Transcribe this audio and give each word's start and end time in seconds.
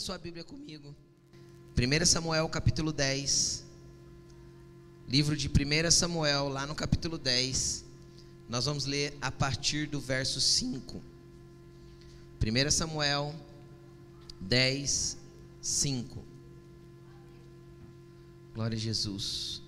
a 0.00 0.02
sua 0.02 0.16
Bíblia 0.16 0.42
comigo. 0.42 0.96
1 1.76 2.06
Samuel 2.06 2.48
capítulo 2.48 2.90
10. 2.90 3.66
Livro 5.06 5.36
de 5.36 5.46
1 5.46 5.90
Samuel, 5.90 6.48
lá 6.48 6.66
no 6.66 6.74
capítulo 6.74 7.18
10. 7.18 7.84
Nós 8.48 8.64
vamos 8.64 8.86
ler 8.86 9.14
a 9.20 9.30
partir 9.30 9.86
do 9.86 10.00
verso 10.00 10.40
5. 10.40 11.02
1 12.40 12.70
Samuel 12.70 13.34
10, 14.40 15.18
5. 15.60 16.24
Glória 18.54 18.76
a 18.76 18.80
Jesus. 18.80 19.62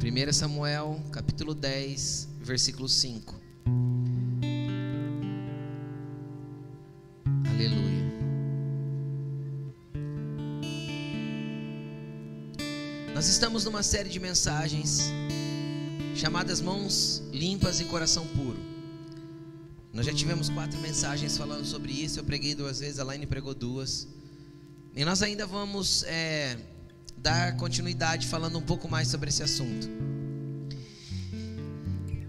1 0.00 0.32
Samuel, 0.32 1.02
capítulo 1.12 1.54
10, 1.54 2.28
versículo 2.40 2.88
5. 2.88 3.45
Nós 13.26 13.32
estamos 13.32 13.64
numa 13.64 13.82
série 13.82 14.08
de 14.08 14.20
mensagens 14.20 15.10
chamadas 16.14 16.60
Mãos 16.60 17.24
Limpas 17.32 17.80
e 17.80 17.84
Coração 17.84 18.24
Puro. 18.24 18.56
Nós 19.92 20.06
já 20.06 20.14
tivemos 20.14 20.48
quatro 20.48 20.78
mensagens 20.78 21.36
falando 21.36 21.64
sobre 21.64 21.90
isso. 21.90 22.20
Eu 22.20 22.24
preguei 22.24 22.54
duas 22.54 22.78
vezes, 22.78 23.00
a 23.00 23.04
Laine 23.04 23.26
pregou 23.26 23.52
duas. 23.52 24.06
E 24.94 25.04
nós 25.04 25.22
ainda 25.22 25.44
vamos 25.44 26.04
é, 26.04 26.56
dar 27.16 27.56
continuidade 27.56 28.28
falando 28.28 28.58
um 28.58 28.62
pouco 28.62 28.88
mais 28.88 29.08
sobre 29.08 29.28
esse 29.28 29.42
assunto. 29.42 29.88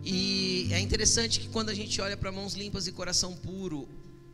E 0.04 0.70
é 0.72 0.80
interessante 0.80 1.42
que 1.42 1.48
quando 1.50 1.70
a 1.70 1.76
gente 1.76 2.02
olha 2.02 2.18
para 2.18 2.32
mãos 2.32 2.56
limpas 2.56 2.88
e 2.88 2.92
coração 2.92 3.36
puro, 3.36 3.88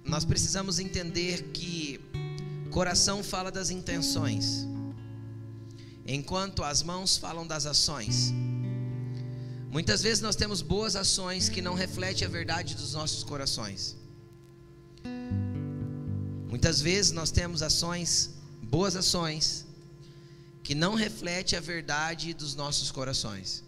nós 0.05 0.23
precisamos 0.23 0.79
entender 0.79 1.43
que 1.51 1.99
coração 2.71 3.21
fala 3.21 3.51
das 3.51 3.69
intenções, 3.69 4.65
enquanto 6.05 6.63
as 6.63 6.83
mãos 6.83 7.17
falam 7.17 7.45
das 7.47 7.65
ações. 7.65 8.33
Muitas 9.71 10.01
vezes 10.01 10.21
nós 10.21 10.35
temos 10.35 10.61
boas 10.61 10.95
ações 10.95 11.49
que 11.49 11.61
não 11.61 11.73
refletem 11.73 12.27
a 12.27 12.29
verdade 12.29 12.75
dos 12.75 12.93
nossos 12.93 13.23
corações. 13.23 13.95
Muitas 16.47 16.79
vezes 16.79 17.11
nós 17.11 17.31
temos 17.31 17.63
ações, 17.63 18.29
boas 18.61 18.95
ações, 18.95 19.65
que 20.63 20.75
não 20.75 20.93
refletem 20.93 21.57
a 21.57 21.61
verdade 21.61 22.33
dos 22.33 22.55
nossos 22.55 22.91
corações. 22.91 23.63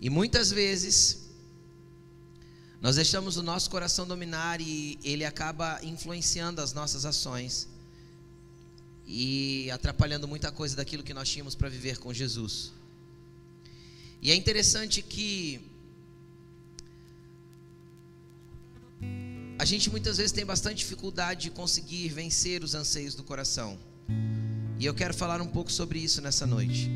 E 0.00 0.08
muitas 0.08 0.50
vezes 0.50 1.30
nós 2.80 2.96
deixamos 2.96 3.36
o 3.36 3.42
nosso 3.42 3.68
coração 3.68 4.06
dominar 4.06 4.60
e 4.60 4.98
ele 5.02 5.24
acaba 5.24 5.80
influenciando 5.82 6.60
as 6.62 6.72
nossas 6.72 7.04
ações 7.04 7.68
e 9.12 9.70
atrapalhando 9.70 10.28
muita 10.28 10.52
coisa 10.52 10.76
daquilo 10.76 11.02
que 11.02 11.12
nós 11.12 11.28
tínhamos 11.28 11.54
para 11.54 11.68
viver 11.68 11.98
com 11.98 12.14
Jesus. 12.14 12.72
E 14.22 14.30
é 14.30 14.34
interessante 14.34 15.02
que 15.02 15.60
a 19.58 19.64
gente 19.64 19.90
muitas 19.90 20.16
vezes 20.16 20.32
tem 20.32 20.46
bastante 20.46 20.78
dificuldade 20.78 21.42
de 21.42 21.50
conseguir 21.50 22.08
vencer 22.08 22.62
os 22.62 22.74
anseios 22.74 23.14
do 23.14 23.24
coração. 23.24 23.78
E 24.78 24.86
eu 24.86 24.94
quero 24.94 25.12
falar 25.12 25.42
um 25.42 25.48
pouco 25.48 25.70
sobre 25.70 25.98
isso 25.98 26.22
nessa 26.22 26.46
noite 26.46 26.88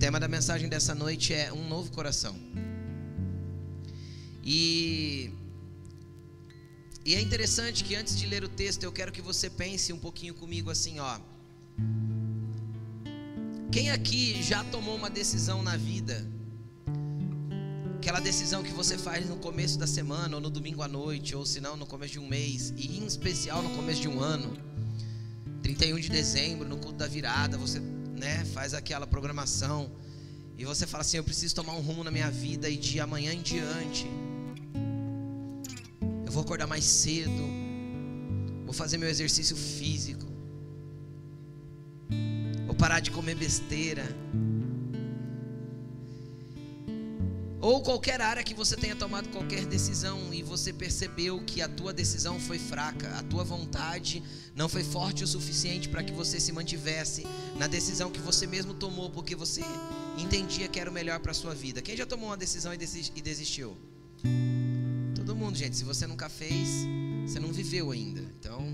tema 0.00 0.18
da 0.18 0.26
mensagem 0.26 0.66
dessa 0.66 0.94
noite 0.94 1.34
é 1.34 1.52
um 1.52 1.68
novo 1.68 1.92
coração. 1.92 2.34
E 4.42 5.30
e 7.10 7.14
é 7.16 7.20
interessante 7.20 7.82
que 7.82 7.96
antes 7.96 8.16
de 8.16 8.24
ler 8.24 8.44
o 8.44 8.48
texto, 8.48 8.84
eu 8.84 8.92
quero 8.92 9.10
que 9.10 9.20
você 9.20 9.50
pense 9.50 9.92
um 9.92 9.98
pouquinho 9.98 10.32
comigo 10.32 10.70
assim, 10.70 11.00
ó. 11.00 11.18
Quem 13.72 13.90
aqui 13.90 14.40
já 14.40 14.62
tomou 14.62 14.94
uma 14.94 15.10
decisão 15.10 15.60
na 15.60 15.76
vida? 15.76 16.24
Aquela 17.96 18.20
decisão 18.20 18.62
que 18.62 18.70
você 18.70 18.96
faz 18.96 19.28
no 19.28 19.34
começo 19.38 19.76
da 19.76 19.88
semana, 19.88 20.36
ou 20.36 20.40
no 20.40 20.48
domingo 20.48 20.82
à 20.82 20.86
noite, 20.86 21.34
ou 21.34 21.44
se 21.44 21.60
não 21.60 21.76
no 21.76 21.84
começo 21.84 22.12
de 22.12 22.20
um 22.20 22.28
mês, 22.28 22.72
e 22.76 22.98
em 22.98 23.04
especial 23.04 23.60
no 23.60 23.70
começo 23.70 24.00
de 24.00 24.06
um 24.06 24.20
ano. 24.20 24.56
31 25.64 25.98
de 25.98 26.10
dezembro, 26.10 26.68
no 26.68 26.76
culto 26.76 26.98
da 26.98 27.08
virada, 27.08 27.58
você 27.58 27.80
né, 27.80 28.44
faz 28.54 28.72
aquela 28.72 29.04
programação 29.04 29.90
e 30.56 30.64
você 30.64 30.86
fala 30.86 31.00
assim: 31.00 31.16
eu 31.16 31.24
preciso 31.24 31.56
tomar 31.56 31.72
um 31.72 31.80
rumo 31.80 32.04
na 32.04 32.10
minha 32.12 32.30
vida 32.30 32.70
e 32.70 32.76
de 32.76 33.00
amanhã 33.00 33.32
em 33.32 33.42
diante 33.42 34.06
vou 36.40 36.44
acordar 36.44 36.66
mais 36.66 36.84
cedo, 36.84 37.42
vou 38.64 38.72
fazer 38.72 38.96
meu 38.96 39.08
exercício 39.08 39.54
físico, 39.54 40.26
vou 42.66 42.74
parar 42.74 43.00
de 43.00 43.10
comer 43.10 43.34
besteira. 43.34 44.04
Ou 47.60 47.82
qualquer 47.82 48.22
área 48.22 48.42
que 48.42 48.54
você 48.54 48.74
tenha 48.74 48.96
tomado 48.96 49.28
qualquer 49.28 49.66
decisão 49.66 50.32
e 50.32 50.42
você 50.42 50.72
percebeu 50.72 51.44
que 51.44 51.60
a 51.60 51.68
tua 51.68 51.92
decisão 51.92 52.40
foi 52.40 52.58
fraca, 52.58 53.18
a 53.18 53.22
tua 53.22 53.44
vontade 53.44 54.22
não 54.54 54.66
foi 54.66 54.82
forte 54.82 55.22
o 55.22 55.26
suficiente 55.26 55.90
para 55.90 56.02
que 56.02 56.10
você 56.10 56.40
se 56.40 56.52
mantivesse 56.52 57.26
na 57.58 57.66
decisão 57.66 58.10
que 58.10 58.18
você 58.18 58.46
mesmo 58.46 58.72
tomou, 58.72 59.10
porque 59.10 59.36
você 59.36 59.60
entendia 60.16 60.68
que 60.68 60.80
era 60.80 60.90
o 60.90 60.92
melhor 60.92 61.20
para 61.20 61.32
a 61.32 61.34
sua 61.34 61.54
vida. 61.54 61.82
Quem 61.82 61.94
já 61.94 62.06
tomou 62.06 62.30
uma 62.30 62.36
decisão 62.36 62.72
e 62.72 62.78
desistiu? 62.78 63.76
Mundo, 65.50 65.58
gente. 65.58 65.76
Se 65.76 65.82
você 65.82 66.06
nunca 66.06 66.28
fez, 66.28 66.86
você 67.26 67.40
não 67.40 67.52
viveu 67.52 67.90
ainda. 67.90 68.20
Então, 68.38 68.64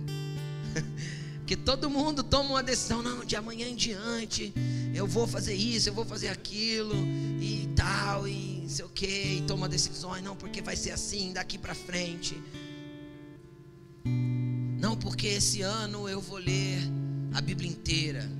porque 1.41 1.57
todo 1.57 1.89
mundo 1.89 2.23
toma 2.23 2.51
uma 2.51 2.63
decisão, 2.63 3.03
não, 3.03 3.25
de 3.25 3.35
amanhã 3.35 3.67
em 3.67 3.75
diante, 3.75 4.53
eu 4.95 5.07
vou 5.07 5.27
fazer 5.27 5.55
isso, 5.55 5.89
eu 5.89 5.95
vou 5.95 6.05
fazer 6.05 6.29
aquilo 6.29 6.95
e 7.41 7.67
tal 7.75 8.29
e 8.29 8.61
não 8.61 8.69
sei 8.69 8.85
o 8.85 8.91
que, 8.91 9.07
e 9.07 9.45
toma 9.47 9.71
decisões, 9.71 10.23
não, 10.23 10.37
porque 10.37 10.61
vai 10.61 10.77
ser 10.77 10.91
assim 10.91 11.33
daqui 11.33 11.57
para 11.57 11.75
frente. 11.75 12.37
Não, 14.79 14.99
porque 14.99 15.29
esse 15.29 15.63
ano 15.63 16.07
eu 16.11 16.21
vou 16.21 16.37
ler 16.37 16.79
a 17.33 17.41
Bíblia 17.41 17.71
inteira. 17.71 18.31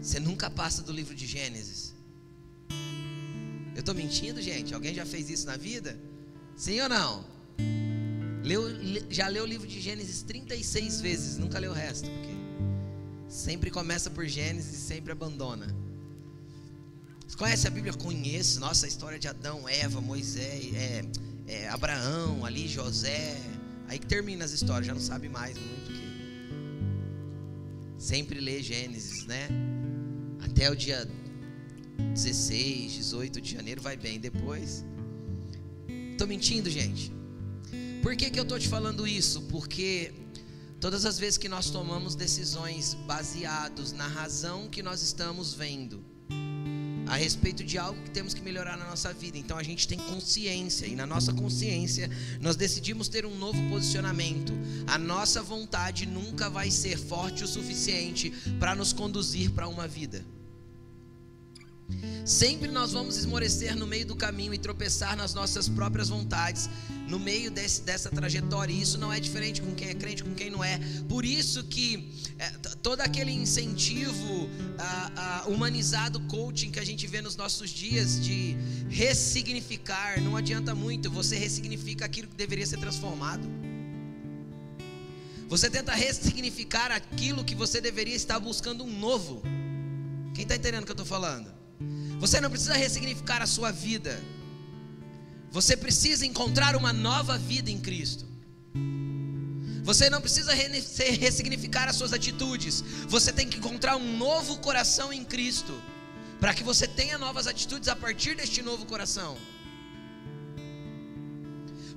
Você 0.00 0.20
nunca 0.20 0.48
passa 0.48 0.80
do 0.80 0.92
livro 0.92 1.12
de 1.12 1.26
Gênesis. 1.26 1.89
Eu 3.74 3.80
estou 3.80 3.94
mentindo, 3.94 4.40
gente? 4.42 4.74
Alguém 4.74 4.94
já 4.94 5.06
fez 5.06 5.30
isso 5.30 5.46
na 5.46 5.56
vida? 5.56 5.98
Sim 6.56 6.80
ou 6.80 6.88
não? 6.88 7.24
Leu, 8.42 8.62
já 9.08 9.28
leu 9.28 9.44
o 9.44 9.46
livro 9.46 9.66
de 9.66 9.80
Gênesis 9.80 10.22
36 10.22 11.00
vezes, 11.00 11.38
nunca 11.38 11.58
leu 11.58 11.70
o 11.72 11.74
resto, 11.74 12.08
porque 12.08 12.34
sempre 13.28 13.70
começa 13.70 14.10
por 14.10 14.26
Gênesis 14.26 14.72
e 14.74 14.76
sempre 14.76 15.12
abandona. 15.12 15.66
Você 17.26 17.36
conhece 17.36 17.66
a 17.68 17.70
Bíblia? 17.70 17.92
Conheço. 17.92 18.58
Nossa, 18.58 18.86
a 18.86 18.88
história 18.88 19.18
de 19.18 19.28
Adão, 19.28 19.68
Eva, 19.68 20.00
Moisés, 20.00 20.74
é, 20.74 21.02
é, 21.46 21.68
Abraão, 21.68 22.44
ali, 22.44 22.66
José. 22.66 23.36
Aí 23.86 23.98
que 23.98 24.06
termina 24.06 24.44
as 24.44 24.52
histórias, 24.52 24.86
já 24.86 24.94
não 24.94 25.00
sabe 25.00 25.28
mais 25.28 25.56
muito 25.56 25.92
que. 25.92 26.10
Sempre 27.98 28.40
lê 28.40 28.62
Gênesis, 28.62 29.26
né? 29.26 29.48
Até 30.40 30.70
o 30.70 30.74
dia 30.74 31.08
16, 32.14 32.92
18 32.92 33.40
de 33.40 33.52
janeiro 33.52 33.80
vai 33.80 33.96
bem. 33.96 34.18
Depois. 34.18 34.84
Estou 36.12 36.26
mentindo, 36.26 36.68
gente? 36.68 37.12
Por 38.02 38.16
que, 38.16 38.30
que 38.30 38.38
eu 38.38 38.44
estou 38.44 38.58
te 38.58 38.68
falando 38.68 39.06
isso? 39.06 39.42
Porque 39.42 40.12
todas 40.80 41.04
as 41.04 41.18
vezes 41.18 41.36
que 41.36 41.48
nós 41.48 41.70
tomamos 41.70 42.14
decisões 42.14 42.94
baseados 43.06 43.92
na 43.92 44.06
razão 44.06 44.68
que 44.68 44.82
nós 44.82 45.02
estamos 45.02 45.52
vendo, 45.54 46.02
a 47.10 47.16
respeito 47.16 47.64
de 47.64 47.76
algo 47.76 48.00
que 48.02 48.10
temos 48.10 48.32
que 48.32 48.40
melhorar 48.40 48.76
na 48.76 48.86
nossa 48.86 49.12
vida. 49.12 49.36
Então 49.36 49.58
a 49.58 49.62
gente 49.62 49.88
tem 49.88 49.98
consciência 49.98 50.86
e 50.86 50.94
na 50.94 51.06
nossa 51.06 51.32
consciência 51.32 52.08
nós 52.40 52.54
decidimos 52.54 53.08
ter 53.08 53.26
um 53.26 53.36
novo 53.36 53.60
posicionamento. 53.68 54.52
A 54.86 54.96
nossa 54.96 55.42
vontade 55.42 56.06
nunca 56.06 56.48
vai 56.48 56.70
ser 56.70 56.96
forte 56.96 57.42
o 57.42 57.48
suficiente 57.48 58.30
para 58.60 58.74
nos 58.76 58.92
conduzir 58.92 59.50
para 59.50 59.66
uma 59.66 59.88
vida. 59.88 60.24
Sempre 62.24 62.68
nós 62.68 62.92
vamos 62.92 63.16
esmorecer 63.16 63.74
no 63.76 63.86
meio 63.86 64.06
do 64.06 64.14
caminho 64.14 64.54
e 64.54 64.58
tropeçar 64.58 65.16
nas 65.16 65.34
nossas 65.34 65.68
próprias 65.68 66.08
vontades, 66.08 66.68
no 67.08 67.18
meio 67.18 67.50
desse, 67.50 67.82
dessa 67.82 68.08
trajetória. 68.08 68.72
E 68.72 68.80
isso 68.80 68.98
não 68.98 69.12
é 69.12 69.18
diferente 69.18 69.60
com 69.60 69.74
quem 69.74 69.88
é 69.88 69.94
crente, 69.94 70.22
com 70.22 70.34
quem 70.34 70.50
não 70.50 70.62
é. 70.62 70.78
Por 71.08 71.24
isso 71.24 71.64
que 71.64 72.08
é, 72.38 72.50
todo 72.82 73.00
aquele 73.00 73.32
incentivo 73.32 74.48
a, 74.78 75.42
a, 75.42 75.48
humanizado 75.48 76.20
coaching 76.28 76.70
que 76.70 76.78
a 76.78 76.84
gente 76.84 77.06
vê 77.06 77.20
nos 77.20 77.36
nossos 77.36 77.70
dias 77.70 78.22
de 78.22 78.56
ressignificar, 78.88 80.20
não 80.20 80.36
adianta 80.36 80.74
muito. 80.74 81.10
Você 81.10 81.36
ressignifica 81.36 82.04
aquilo 82.04 82.28
que 82.28 82.36
deveria 82.36 82.66
ser 82.66 82.78
transformado. 82.78 83.48
Você 85.48 85.68
tenta 85.68 85.92
ressignificar 85.92 86.92
aquilo 86.92 87.44
que 87.44 87.56
você 87.56 87.80
deveria 87.80 88.14
estar 88.14 88.38
buscando 88.38 88.84
um 88.84 88.98
novo. 89.00 89.42
Quem 90.32 90.44
está 90.44 90.54
entendendo 90.54 90.82
o 90.82 90.86
que 90.86 90.92
eu 90.92 90.94
estou 90.94 91.06
falando? 91.06 91.59
Você 92.20 92.38
não 92.38 92.50
precisa 92.50 92.74
ressignificar 92.74 93.40
a 93.40 93.46
sua 93.46 93.70
vida. 93.72 94.22
Você 95.50 95.74
precisa 95.76 96.26
encontrar 96.26 96.76
uma 96.76 96.92
nova 96.92 97.38
vida 97.38 97.70
em 97.70 97.80
Cristo. 97.80 98.26
Você 99.82 100.10
não 100.10 100.20
precisa 100.20 100.52
ressignificar 100.54 101.88
as 101.88 101.96
suas 101.96 102.12
atitudes. 102.12 102.84
Você 103.08 103.32
tem 103.32 103.48
que 103.48 103.56
encontrar 103.56 103.96
um 103.96 104.18
novo 104.18 104.58
coração 104.58 105.10
em 105.10 105.24
Cristo. 105.24 105.74
Para 106.38 106.52
que 106.52 106.62
você 106.62 106.86
tenha 106.86 107.16
novas 107.16 107.46
atitudes 107.46 107.88
a 107.88 107.96
partir 107.96 108.36
deste 108.36 108.60
novo 108.60 108.84
coração. 108.84 109.38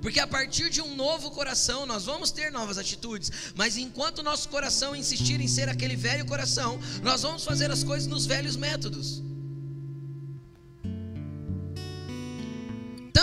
Porque 0.00 0.20
a 0.20 0.26
partir 0.26 0.70
de 0.70 0.80
um 0.80 0.94
novo 0.94 1.30
coração 1.30 1.86
nós 1.86 2.04
vamos 2.04 2.30
ter 2.30 2.50
novas 2.52 2.76
atitudes, 2.76 3.32
mas 3.54 3.78
enquanto 3.78 4.22
nosso 4.22 4.50
coração 4.50 4.94
insistir 4.94 5.40
em 5.40 5.48
ser 5.48 5.66
aquele 5.70 5.96
velho 5.96 6.26
coração, 6.26 6.78
nós 7.02 7.22
vamos 7.22 7.42
fazer 7.42 7.70
as 7.70 7.82
coisas 7.82 8.06
nos 8.06 8.26
velhos 8.26 8.54
métodos. 8.54 9.22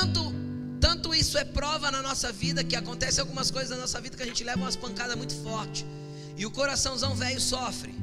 Tanto 0.02 0.34
tanto 0.80 1.14
isso 1.14 1.38
é 1.38 1.46
prova 1.46 1.92
na 1.92 2.02
nossa 2.02 2.32
vida 2.32 2.64
que 2.64 2.76
acontece 2.76 3.20
algumas 3.20 3.52
coisas 3.52 3.70
na 3.70 3.78
nossa 3.78 4.02
vida 4.02 4.18
que 4.18 4.24
a 4.24 4.26
gente 4.26 4.44
leva 4.44 4.62
umas 4.62 4.76
pancadas 4.76 5.16
muito 5.16 5.36
fortes 5.44 5.86
e 6.36 6.44
o 6.44 6.50
coraçãozão 6.50 7.14
velho 7.14 7.40
sofre. 7.40 7.94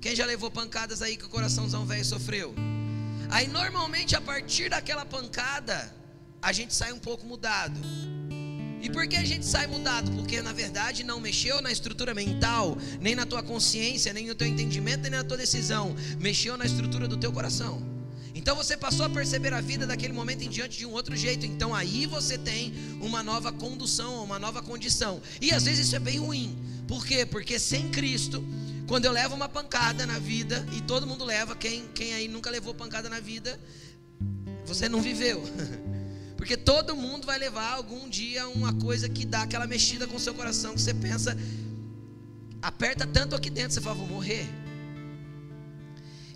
Quem 0.00 0.16
já 0.16 0.24
levou 0.24 0.50
pancadas 0.50 1.02
aí 1.02 1.18
que 1.18 1.26
o 1.26 1.28
coraçãozão 1.28 1.84
velho 1.84 2.04
sofreu? 2.04 2.54
Aí 3.28 3.46
normalmente 3.46 4.16
a 4.16 4.22
partir 4.22 4.70
daquela 4.70 5.04
pancada 5.04 5.94
a 6.40 6.50
gente 6.50 6.74
sai 6.74 6.92
um 6.94 6.98
pouco 6.98 7.26
mudado. 7.26 7.78
E 8.80 8.88
por 8.88 9.06
que 9.06 9.16
a 9.16 9.24
gente 9.24 9.44
sai 9.44 9.66
mudado? 9.66 10.10
Porque 10.12 10.40
na 10.40 10.54
verdade 10.54 11.04
não 11.04 11.20
mexeu 11.20 11.60
na 11.60 11.70
estrutura 11.70 12.14
mental, 12.14 12.78
nem 13.00 13.14
na 13.14 13.26
tua 13.26 13.42
consciência, 13.42 14.14
nem 14.14 14.26
no 14.26 14.34
teu 14.34 14.48
entendimento, 14.48 15.02
nem 15.02 15.10
na 15.10 15.24
tua 15.24 15.36
decisão. 15.36 15.94
Mexeu 16.18 16.56
na 16.56 16.64
estrutura 16.64 17.06
do 17.06 17.18
teu 17.18 17.30
coração. 17.30 17.97
Então 18.38 18.54
você 18.54 18.76
passou 18.76 19.04
a 19.04 19.10
perceber 19.10 19.52
a 19.52 19.60
vida 19.60 19.84
daquele 19.84 20.12
momento 20.12 20.44
em 20.44 20.48
diante 20.48 20.78
de 20.78 20.86
um 20.86 20.92
outro 20.92 21.16
jeito. 21.16 21.44
Então 21.44 21.74
aí 21.74 22.06
você 22.06 22.38
tem 22.38 22.72
uma 23.00 23.20
nova 23.20 23.50
condução, 23.50 24.22
uma 24.22 24.38
nova 24.38 24.62
condição. 24.62 25.20
E 25.40 25.50
às 25.50 25.64
vezes 25.64 25.86
isso 25.86 25.96
é 25.96 25.98
bem 25.98 26.18
ruim. 26.20 26.56
Por 26.86 27.04
quê? 27.04 27.26
Porque 27.26 27.58
sem 27.58 27.90
Cristo, 27.90 28.44
quando 28.86 29.06
eu 29.06 29.10
levo 29.10 29.34
uma 29.34 29.48
pancada 29.48 30.06
na 30.06 30.20
vida, 30.20 30.64
e 30.72 30.80
todo 30.80 31.04
mundo 31.04 31.24
leva, 31.24 31.56
quem, 31.56 31.88
quem 31.88 32.14
aí 32.14 32.28
nunca 32.28 32.48
levou 32.48 32.72
pancada 32.72 33.08
na 33.08 33.18
vida, 33.18 33.58
você 34.64 34.88
não 34.88 35.02
viveu. 35.02 35.42
Porque 36.38 36.56
todo 36.56 36.94
mundo 36.94 37.26
vai 37.26 37.40
levar 37.40 37.72
algum 37.72 38.08
dia 38.08 38.48
uma 38.48 38.72
coisa 38.72 39.08
que 39.08 39.26
dá 39.26 39.42
aquela 39.42 39.66
mexida 39.66 40.06
com 40.06 40.16
o 40.16 40.20
seu 40.20 40.32
coração, 40.32 40.74
que 40.74 40.80
você 40.80 40.94
pensa, 40.94 41.36
aperta 42.62 43.04
tanto 43.04 43.34
aqui 43.34 43.50
dentro, 43.50 43.72
você 43.72 43.80
fala, 43.80 43.96
vou 43.96 44.06
morrer. 44.06 44.46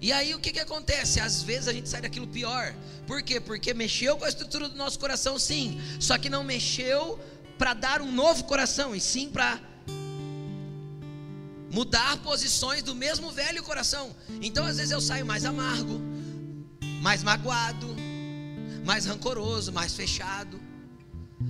E 0.03 0.11
aí 0.11 0.35
o 0.35 0.41
que, 0.41 0.51
que 0.51 0.59
acontece? 0.59 1.21
Às 1.21 1.45
vezes 1.45 1.69
a 1.69 1.73
gente 1.73 1.89
sai 1.89 2.01
daquilo 2.01 2.27
pior. 2.27 2.75
Por 3.07 3.23
quê? 3.23 3.39
Porque 3.39 3.73
mexeu 3.73 4.17
com 4.17 4.25
a 4.25 4.29
estrutura 4.29 4.69
do 4.69 4.77
nosso 4.77 4.99
coração, 4.99 5.39
sim. 5.39 5.81
Só 6.01 6.19
que 6.19 6.29
não 6.29 6.43
mexeu 6.43 7.21
para 7.57 7.73
dar 7.73 8.03
um 8.03 8.11
novo 8.11 8.43
coração, 8.43 8.97
e 8.97 9.01
sim 9.01 9.31
para 9.31 9.61
mudar 11.71 12.17
posições 12.19 12.83
do 12.83 12.97
mesmo 12.97 13.31
velho 13.31 13.63
coração. 13.63 14.15
Então 14.41 14.65
às 14.65 14.77
vezes 14.79 14.91
eu 14.91 15.01
saio 15.01 15.25
mais 15.25 15.45
amargo, 15.45 16.01
mais 17.01 17.23
magoado, 17.23 17.95
mais 18.85 19.07
rancoroso, 19.07 19.73
mais 19.73 19.95
fechado. 19.95 20.61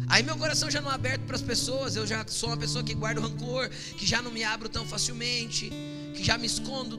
Aí 0.08 0.22
meu 0.22 0.36
coração 0.36 0.70
já 0.70 0.82
não 0.82 0.90
é 0.90 0.94
aberto 0.94 1.22
para 1.22 1.36
as 1.36 1.42
pessoas, 1.42 1.96
eu 1.96 2.06
já 2.06 2.22
sou 2.28 2.50
uma 2.50 2.58
pessoa 2.58 2.84
que 2.84 2.94
guarda 2.94 3.20
o 3.20 3.24
rancor, 3.24 3.70
que 3.96 4.06
já 4.06 4.20
não 4.20 4.30
me 4.30 4.44
abro 4.44 4.68
tão 4.68 4.86
facilmente, 4.86 5.72
que 6.14 6.22
já 6.22 6.36
me 6.38 6.46
escondo 6.46 6.98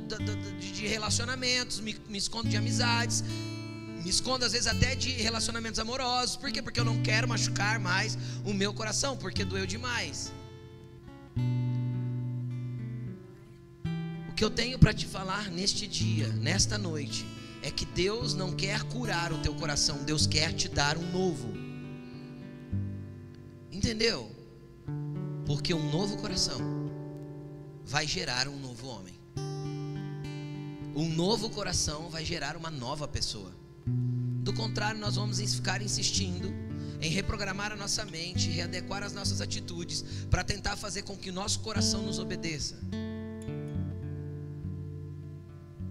de 0.60 0.88
relacionamentos, 0.88 1.80
me, 1.80 1.96
escondo 2.12 2.50
de 2.50 2.58
amizades, 2.58 3.24
me 4.04 4.10
escondo 4.10 4.44
às 4.44 4.52
vezes 4.52 4.68
até 4.68 4.96
de 4.96 5.12
relacionamentos 5.12 5.80
amorosos. 5.80 6.36
Por 6.36 6.52
quê? 6.52 6.62
Porque 6.62 6.80
eu 6.80 6.86
não 6.86 7.02
quero 7.02 7.28
machucar 7.28 7.80
mais 7.80 8.18
o 8.44 8.54
meu 8.54 8.74
coração, 8.74 9.16
porque 9.16 9.46
doeu 9.46 9.66
demais. 9.66 10.32
O 14.30 14.34
que 14.34 14.44
eu 14.44 14.50
tenho 14.50 14.80
para 14.80 14.94
te 14.94 15.06
falar 15.06 15.50
neste 15.52 15.88
dia, 15.88 16.28
nesta 16.30 16.78
noite, 16.78 17.26
é 17.62 17.72
que 17.72 17.86
Deus 17.86 18.34
não 18.34 18.52
quer 18.52 18.84
curar 18.84 19.32
o 19.32 19.38
teu 19.38 19.54
coração, 19.54 20.04
Deus 20.04 20.28
quer 20.28 20.52
te 20.54 20.68
dar 20.68 20.98
um 20.98 21.12
novo. 21.12 21.54
Entendeu? 23.72 24.30
Porque 25.46 25.74
um 25.74 25.92
novo 25.92 26.18
coração 26.18 26.60
vai 27.86 28.08
gerar 28.08 28.48
um 28.48 28.60
novo. 28.60 28.73
Um 30.96 31.10
novo 31.10 31.50
coração 31.50 32.10
vai 32.10 32.24
gerar 32.24 32.56
uma 32.56 32.70
nova 32.70 33.08
pessoa. 33.08 33.52
Do 33.86 34.54
contrário, 34.54 35.00
nós 35.00 35.16
vamos 35.16 35.40
ficar 35.40 35.82
insistindo 35.82 36.54
em 37.02 37.10
reprogramar 37.10 37.72
a 37.72 37.76
nossa 37.76 38.06
mente, 38.06 38.50
readequar 38.50 39.04
as 39.04 39.12
nossas 39.12 39.42
atitudes 39.42 40.04
para 40.30 40.44
tentar 40.44 40.78
fazer 40.78 41.02
com 41.02 41.18
que 41.18 41.30
o 41.30 41.34
nosso 41.34 41.60
coração 41.62 42.04
nos 42.04 42.20
obedeça. 42.20 42.78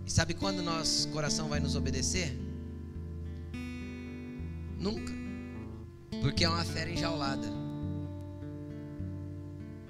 E 0.06 0.10
sabe 0.10 0.34
quando 0.34 0.62
nosso 0.62 1.08
coração 1.08 1.48
vai 1.48 1.60
nos 1.60 1.74
obedecer? 1.74 2.38
Nunca. 4.78 5.12
Porque 6.20 6.44
é 6.44 6.48
uma 6.48 6.64
fera 6.64 6.90
enjaulada. 6.90 7.46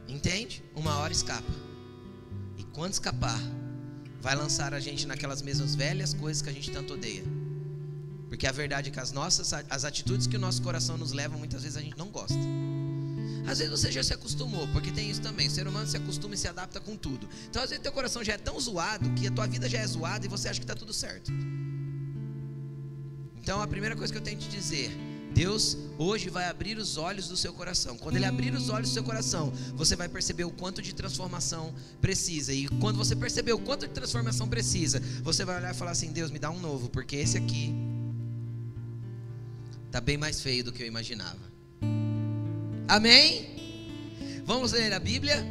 Entende? 0.08 0.62
Uma 0.74 0.98
hora 0.98 1.12
escapa. 1.12 1.52
E 2.58 2.64
quando 2.64 2.92
escapar, 2.92 3.40
vai 4.22 4.36
lançar 4.36 4.72
a 4.72 4.78
gente 4.78 5.04
naquelas 5.04 5.42
mesmas 5.42 5.74
velhas 5.74 6.14
coisas 6.14 6.40
que 6.40 6.48
a 6.48 6.52
gente 6.52 6.70
tanto 6.70 6.94
odeia. 6.94 7.24
Porque 8.28 8.46
a 8.46 8.52
verdade 8.52 8.88
é 8.88 8.92
que 8.92 9.00
as 9.00 9.10
nossas 9.10 9.52
as 9.52 9.84
atitudes 9.84 10.28
que 10.28 10.36
o 10.36 10.38
nosso 10.38 10.62
coração 10.62 10.96
nos 10.96 11.10
leva, 11.12 11.36
muitas 11.36 11.64
vezes 11.64 11.76
a 11.76 11.80
gente 11.80 11.98
não 11.98 12.08
gosta. 12.08 12.38
Às 13.46 13.58
vezes 13.58 13.72
você 13.72 13.90
já 13.90 14.02
se 14.02 14.14
acostumou, 14.14 14.68
porque 14.68 14.92
tem 14.92 15.10
isso 15.10 15.20
também. 15.20 15.48
O 15.48 15.50
ser 15.50 15.66
humano 15.66 15.88
se 15.88 15.96
acostuma 15.96 16.34
e 16.34 16.38
se 16.38 16.46
adapta 16.46 16.78
com 16.78 16.96
tudo. 16.96 17.28
Então, 17.50 17.60
às 17.60 17.70
vezes, 17.70 17.82
teu 17.82 17.90
coração 17.90 18.22
já 18.22 18.34
é 18.34 18.38
tão 18.38 18.58
zoado 18.60 19.12
que 19.14 19.26
a 19.26 19.30
tua 19.32 19.48
vida 19.48 19.68
já 19.68 19.80
é 19.80 19.86
zoada 19.86 20.24
e 20.24 20.28
você 20.28 20.48
acha 20.48 20.60
que 20.60 20.64
está 20.64 20.76
tudo 20.76 20.92
certo. 20.92 21.32
Então, 23.42 23.60
a 23.60 23.66
primeira 23.66 23.96
coisa 23.96 24.12
que 24.12 24.18
eu 24.18 24.22
tenho 24.22 24.38
que 24.38 24.48
te 24.48 24.56
dizer: 24.56 24.96
Deus 25.34 25.76
hoje 25.98 26.28
vai 26.28 26.44
abrir 26.48 26.76
os 26.76 26.96
olhos 26.96 27.28
do 27.28 27.36
seu 27.36 27.52
coração. 27.52 27.96
Quando 27.96 28.16
Ele 28.16 28.24
abrir 28.24 28.54
os 28.54 28.68
olhos 28.68 28.90
do 28.90 28.92
seu 28.92 29.02
coração, 29.02 29.52
você 29.74 29.96
vai 29.96 30.08
perceber 30.08 30.44
o 30.44 30.50
quanto 30.50 30.82
de 30.82 30.94
transformação 30.94 31.74
precisa. 32.00 32.52
E 32.52 32.68
quando 32.68 32.96
você 32.96 33.16
perceber 33.16 33.52
o 33.52 33.58
quanto 33.58 33.86
de 33.86 33.92
transformação 33.92 34.48
precisa, 34.48 35.00
você 35.22 35.44
vai 35.44 35.56
olhar 35.56 35.74
e 35.74 35.76
falar 35.76 35.92
assim: 35.92 36.12
Deus, 36.12 36.30
me 36.30 36.38
dá 36.38 36.50
um 36.50 36.60
novo, 36.60 36.88
porque 36.88 37.16
esse 37.16 37.38
aqui 37.38 37.74
está 39.86 40.00
bem 40.00 40.16
mais 40.16 40.40
feio 40.40 40.64
do 40.64 40.72
que 40.72 40.82
eu 40.82 40.86
imaginava. 40.86 41.40
Amém? 42.88 44.42
Vamos 44.44 44.72
ler 44.72 44.92
a 44.92 44.98
Bíblia? 44.98 45.46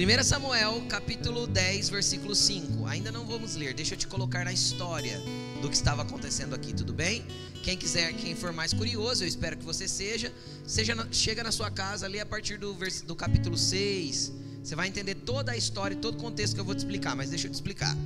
1 0.00 0.22
Samuel, 0.24 0.82
capítulo 0.88 1.46
10, 1.46 1.88
versículo 1.88 2.34
5. 2.34 2.86
Ainda 2.86 3.10
não 3.10 3.26
vamos 3.26 3.54
ler, 3.56 3.74
deixa 3.74 3.94
eu 3.94 3.98
te 3.98 4.06
colocar 4.06 4.44
na 4.44 4.52
história 4.52 5.20
do 5.60 5.68
que 5.68 5.74
estava 5.74 6.02
acontecendo 6.02 6.54
aqui, 6.54 6.72
tudo 6.72 6.92
bem? 6.92 7.24
Quem 7.62 7.76
quiser, 7.76 8.12
quem 8.14 8.34
for 8.34 8.52
mais 8.52 8.72
curioso, 8.72 9.22
eu 9.24 9.28
espero 9.28 9.56
que 9.56 9.64
você 9.64 9.86
seja, 9.86 10.32
seja 10.66 10.94
chega 11.12 11.42
na 11.42 11.52
sua 11.52 11.70
casa 11.70 12.06
ali 12.06 12.18
a 12.18 12.26
partir 12.26 12.56
do, 12.56 12.74
do 13.06 13.14
capítulo 13.14 13.56
6. 13.56 14.32
Você 14.62 14.74
vai 14.74 14.88
entender 14.88 15.14
toda 15.14 15.52
a 15.52 15.56
história 15.56 15.94
e 15.94 15.98
todo 15.98 16.14
o 16.14 16.18
contexto 16.18 16.54
que 16.54 16.60
eu 16.60 16.64
vou 16.64 16.74
te 16.74 16.78
explicar, 16.78 17.14
mas 17.14 17.30
deixa 17.30 17.46
eu 17.46 17.50
te 17.50 17.54
explicar. 17.54 17.96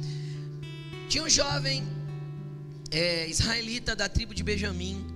Tinha 1.09 1.23
um 1.23 1.29
jovem 1.29 1.87
é, 2.91 3.29
israelita 3.29 3.95
da 3.95 4.09
tribo 4.09 4.35
de 4.35 4.43
Benjamim, 4.43 5.15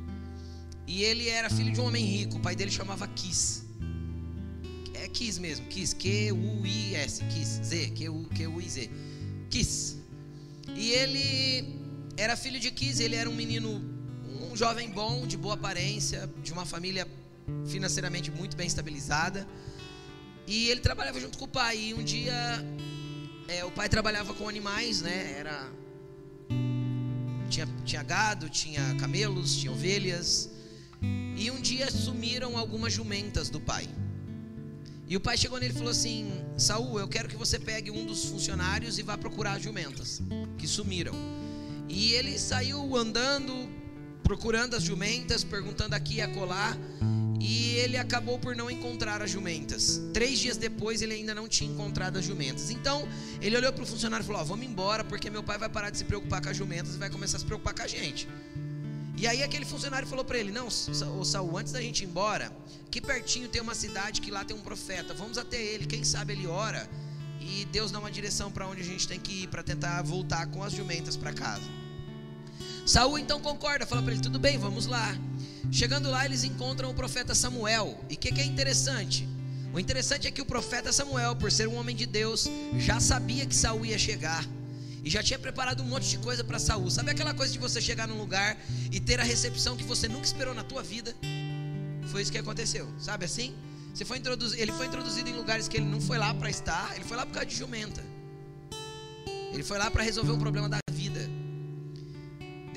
e 0.88 1.02
ele 1.02 1.28
era 1.28 1.50
filho 1.50 1.70
de 1.70 1.80
um 1.80 1.84
homem 1.84 2.02
rico. 2.02 2.38
O 2.38 2.40
pai 2.40 2.56
dele 2.56 2.70
chamava 2.70 3.06
Quis. 3.08 3.62
É 4.94 5.06
Quis 5.06 5.36
mesmo. 5.38 5.66
Quis. 5.66 5.92
Q-U-I-S. 5.92 7.22
Quis. 7.24 7.48
Z. 7.62 7.90
Q-U-I-Z. 7.90 8.90
Quis. 9.50 9.98
E 10.74 10.90
ele 10.92 11.77
era 12.18 12.36
filho 12.36 12.58
de 12.58 12.70
Quis. 12.70 12.98
Ele 12.98 13.14
era 13.14 13.30
um 13.30 13.34
menino, 13.34 13.80
um 14.50 14.56
jovem 14.56 14.90
bom, 14.90 15.26
de 15.26 15.36
boa 15.36 15.54
aparência, 15.54 16.28
de 16.42 16.52
uma 16.52 16.66
família 16.66 17.06
financeiramente 17.66 18.30
muito 18.30 18.56
bem 18.56 18.66
estabilizada. 18.66 19.46
E 20.46 20.68
ele 20.68 20.80
trabalhava 20.80 21.20
junto 21.20 21.38
com 21.38 21.44
o 21.44 21.48
pai. 21.48 21.78
E 21.78 21.94
um 21.94 22.02
dia 22.02 22.34
é, 23.46 23.64
o 23.64 23.70
pai 23.70 23.88
trabalhava 23.88 24.34
com 24.34 24.48
animais, 24.48 25.00
né? 25.00 25.36
Era 25.38 25.70
tinha, 27.48 27.66
tinha 27.84 28.02
gado, 28.02 28.48
tinha 28.48 28.94
camelos, 28.96 29.56
tinha 29.56 29.70
ovelhas. 29.72 30.50
E 31.36 31.50
um 31.52 31.60
dia 31.60 31.88
sumiram 31.88 32.58
algumas 32.58 32.92
jumentas 32.92 33.48
do 33.48 33.60
pai. 33.60 33.88
E 35.06 35.16
o 35.16 35.20
pai 35.20 35.36
chegou 35.38 35.60
nele 35.60 35.72
e 35.72 35.76
falou 35.76 35.92
assim: 35.92 36.32
Saul, 36.56 36.98
eu 36.98 37.06
quero 37.06 37.28
que 37.28 37.36
você 37.36 37.60
pegue 37.60 37.92
um 37.92 38.04
dos 38.04 38.24
funcionários 38.24 38.98
e 38.98 39.02
vá 39.02 39.16
procurar 39.16 39.52
as 39.52 39.62
jumentas 39.62 40.20
que 40.58 40.66
sumiram. 40.66 41.14
E 41.88 42.12
ele 42.12 42.38
saiu 42.38 42.96
andando, 42.96 43.68
procurando 44.22 44.76
as 44.76 44.82
jumentas, 44.82 45.42
perguntando 45.42 45.94
aqui 45.94 46.16
e 46.16 46.20
acolá. 46.20 46.76
E 47.40 47.76
ele 47.76 47.96
acabou 47.96 48.38
por 48.38 48.54
não 48.56 48.70
encontrar 48.70 49.22
as 49.22 49.30
jumentas. 49.30 50.00
Três 50.12 50.38
dias 50.38 50.56
depois 50.56 51.02
ele 51.02 51.14
ainda 51.14 51.34
não 51.34 51.46
tinha 51.48 51.70
encontrado 51.70 52.18
as 52.18 52.24
jumentas. 52.24 52.70
Então 52.70 53.08
ele 53.40 53.56
olhou 53.56 53.72
para 53.72 53.84
o 53.84 53.86
funcionário 53.86 54.24
e 54.24 54.26
falou: 54.26 54.42
oh, 54.42 54.44
Vamos 54.44 54.66
embora, 54.66 55.04
porque 55.04 55.30
meu 55.30 55.42
pai 55.42 55.56
vai 55.56 55.68
parar 55.68 55.90
de 55.90 55.98
se 55.98 56.04
preocupar 56.04 56.42
com 56.42 56.48
as 56.50 56.56
jumentas 56.56 56.94
e 56.94 56.98
vai 56.98 57.08
começar 57.08 57.36
a 57.36 57.40
se 57.40 57.46
preocupar 57.46 57.74
com 57.74 57.82
a 57.82 57.86
gente. 57.86 58.28
E 59.16 59.26
aí 59.26 59.42
aquele 59.42 59.64
funcionário 59.64 60.06
falou 60.06 60.24
para 60.24 60.38
ele: 60.38 60.50
Não, 60.50 60.66
o 60.66 61.24
Saul, 61.24 61.56
antes 61.56 61.72
da 61.72 61.80
gente 61.80 62.02
ir 62.02 62.06
embora, 62.06 62.52
aqui 62.86 63.00
pertinho 63.00 63.48
tem 63.48 63.62
uma 63.62 63.74
cidade 63.74 64.20
que 64.20 64.30
lá 64.30 64.44
tem 64.44 64.56
um 64.56 64.60
profeta. 64.60 65.14
Vamos 65.14 65.38
até 65.38 65.62
ele, 65.62 65.86
quem 65.86 66.02
sabe 66.04 66.32
ele 66.32 66.46
ora 66.46 66.88
e 67.48 67.64
Deus 67.66 67.90
dá 67.90 67.98
uma 67.98 68.10
direção 68.10 68.50
para 68.50 68.66
onde 68.66 68.82
a 68.82 68.84
gente 68.84 69.08
tem 69.08 69.18
que 69.18 69.44
ir 69.44 69.48
para 69.48 69.62
tentar 69.62 70.02
voltar 70.02 70.46
com 70.48 70.62
as 70.62 70.72
jumentas 70.72 71.16
para 71.16 71.32
casa. 71.32 71.77
Saul 72.88 73.18
então 73.18 73.38
concorda, 73.38 73.84
fala 73.84 74.02
para 74.02 74.12
ele: 74.12 74.22
Tudo 74.22 74.38
bem, 74.38 74.56
vamos 74.56 74.86
lá. 74.86 75.14
Chegando 75.70 76.10
lá, 76.10 76.24
eles 76.24 76.42
encontram 76.42 76.90
o 76.90 76.94
profeta 76.94 77.34
Samuel. 77.34 78.02
E 78.08 78.14
o 78.14 78.16
que, 78.16 78.32
que 78.32 78.40
é 78.40 78.44
interessante? 78.46 79.28
O 79.74 79.78
interessante 79.78 80.26
é 80.26 80.30
que 80.30 80.40
o 80.40 80.46
profeta 80.46 80.90
Samuel, 80.90 81.36
por 81.36 81.52
ser 81.52 81.68
um 81.68 81.76
homem 81.76 81.94
de 81.94 82.06
Deus, 82.06 82.48
já 82.78 82.98
sabia 82.98 83.44
que 83.44 83.54
Saul 83.54 83.84
ia 83.84 83.98
chegar 83.98 84.42
e 85.04 85.10
já 85.10 85.22
tinha 85.22 85.38
preparado 85.38 85.82
um 85.82 85.86
monte 85.86 86.08
de 86.08 86.16
coisa 86.16 86.42
para 86.42 86.58
Saul. 86.58 86.90
Sabe 86.90 87.10
aquela 87.10 87.34
coisa 87.34 87.52
de 87.52 87.58
você 87.58 87.78
chegar 87.78 88.08
num 88.08 88.16
lugar 88.16 88.56
e 88.90 88.98
ter 88.98 89.20
a 89.20 89.22
recepção 89.22 89.76
que 89.76 89.84
você 89.84 90.08
nunca 90.08 90.24
esperou 90.24 90.54
na 90.54 90.64
tua 90.64 90.82
vida? 90.82 91.14
Foi 92.10 92.22
isso 92.22 92.32
que 92.32 92.38
aconteceu. 92.38 92.88
Sabe 92.98 93.26
assim? 93.26 93.54
Você 93.92 94.06
foi 94.06 94.16
introduzido, 94.16 94.62
ele 94.62 94.72
foi 94.72 94.86
introduzido 94.86 95.28
em 95.28 95.34
lugares 95.34 95.68
que 95.68 95.76
ele 95.76 95.84
não 95.84 96.00
foi 96.00 96.16
lá 96.16 96.32
para 96.32 96.48
estar, 96.48 96.96
ele 96.96 97.04
foi 97.04 97.18
lá 97.18 97.26
por 97.26 97.34
causa 97.34 97.46
de 97.46 97.54
jumenta. 97.54 98.02
Ele 99.52 99.62
foi 99.62 99.76
lá 99.76 99.90
para 99.90 100.02
resolver 100.02 100.32
um 100.32 100.38
problema 100.38 100.70
da 100.70 100.78
vida. 100.90 101.47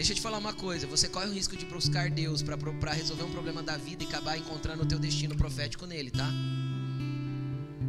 Deixa 0.01 0.13
eu 0.13 0.15
te 0.15 0.21
falar 0.23 0.39
uma 0.39 0.51
coisa, 0.51 0.87
você 0.87 1.07
corre 1.07 1.27
o 1.27 1.31
risco 1.31 1.55
de 1.55 1.63
buscar 1.63 2.09
Deus 2.09 2.41
para 2.41 2.91
resolver 2.91 3.21
um 3.21 3.29
problema 3.29 3.61
da 3.61 3.77
vida 3.77 4.03
e 4.03 4.07
acabar 4.07 4.35
encontrando 4.35 4.81
o 4.81 4.85
teu 4.87 4.97
destino 4.97 5.35
profético 5.35 5.85
nele, 5.85 6.09
tá? 6.09 6.27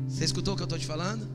Você 0.07 0.23
escutou 0.23 0.53
o 0.53 0.57
que 0.59 0.63
eu 0.63 0.67
estou 0.67 0.79
te 0.79 0.85
falando? 0.85 1.27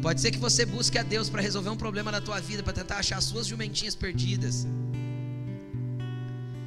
Pode 0.00 0.22
ser 0.22 0.30
que 0.30 0.38
você 0.38 0.64
busque 0.64 0.96
a 0.96 1.02
Deus 1.02 1.28
para 1.28 1.42
resolver 1.42 1.68
um 1.68 1.76
problema 1.76 2.10
da 2.10 2.18
tua 2.18 2.40
vida, 2.40 2.62
para 2.62 2.72
tentar 2.72 2.96
achar 2.96 3.20
suas 3.20 3.46
jumentinhas 3.46 3.94
perdidas. 3.94 4.66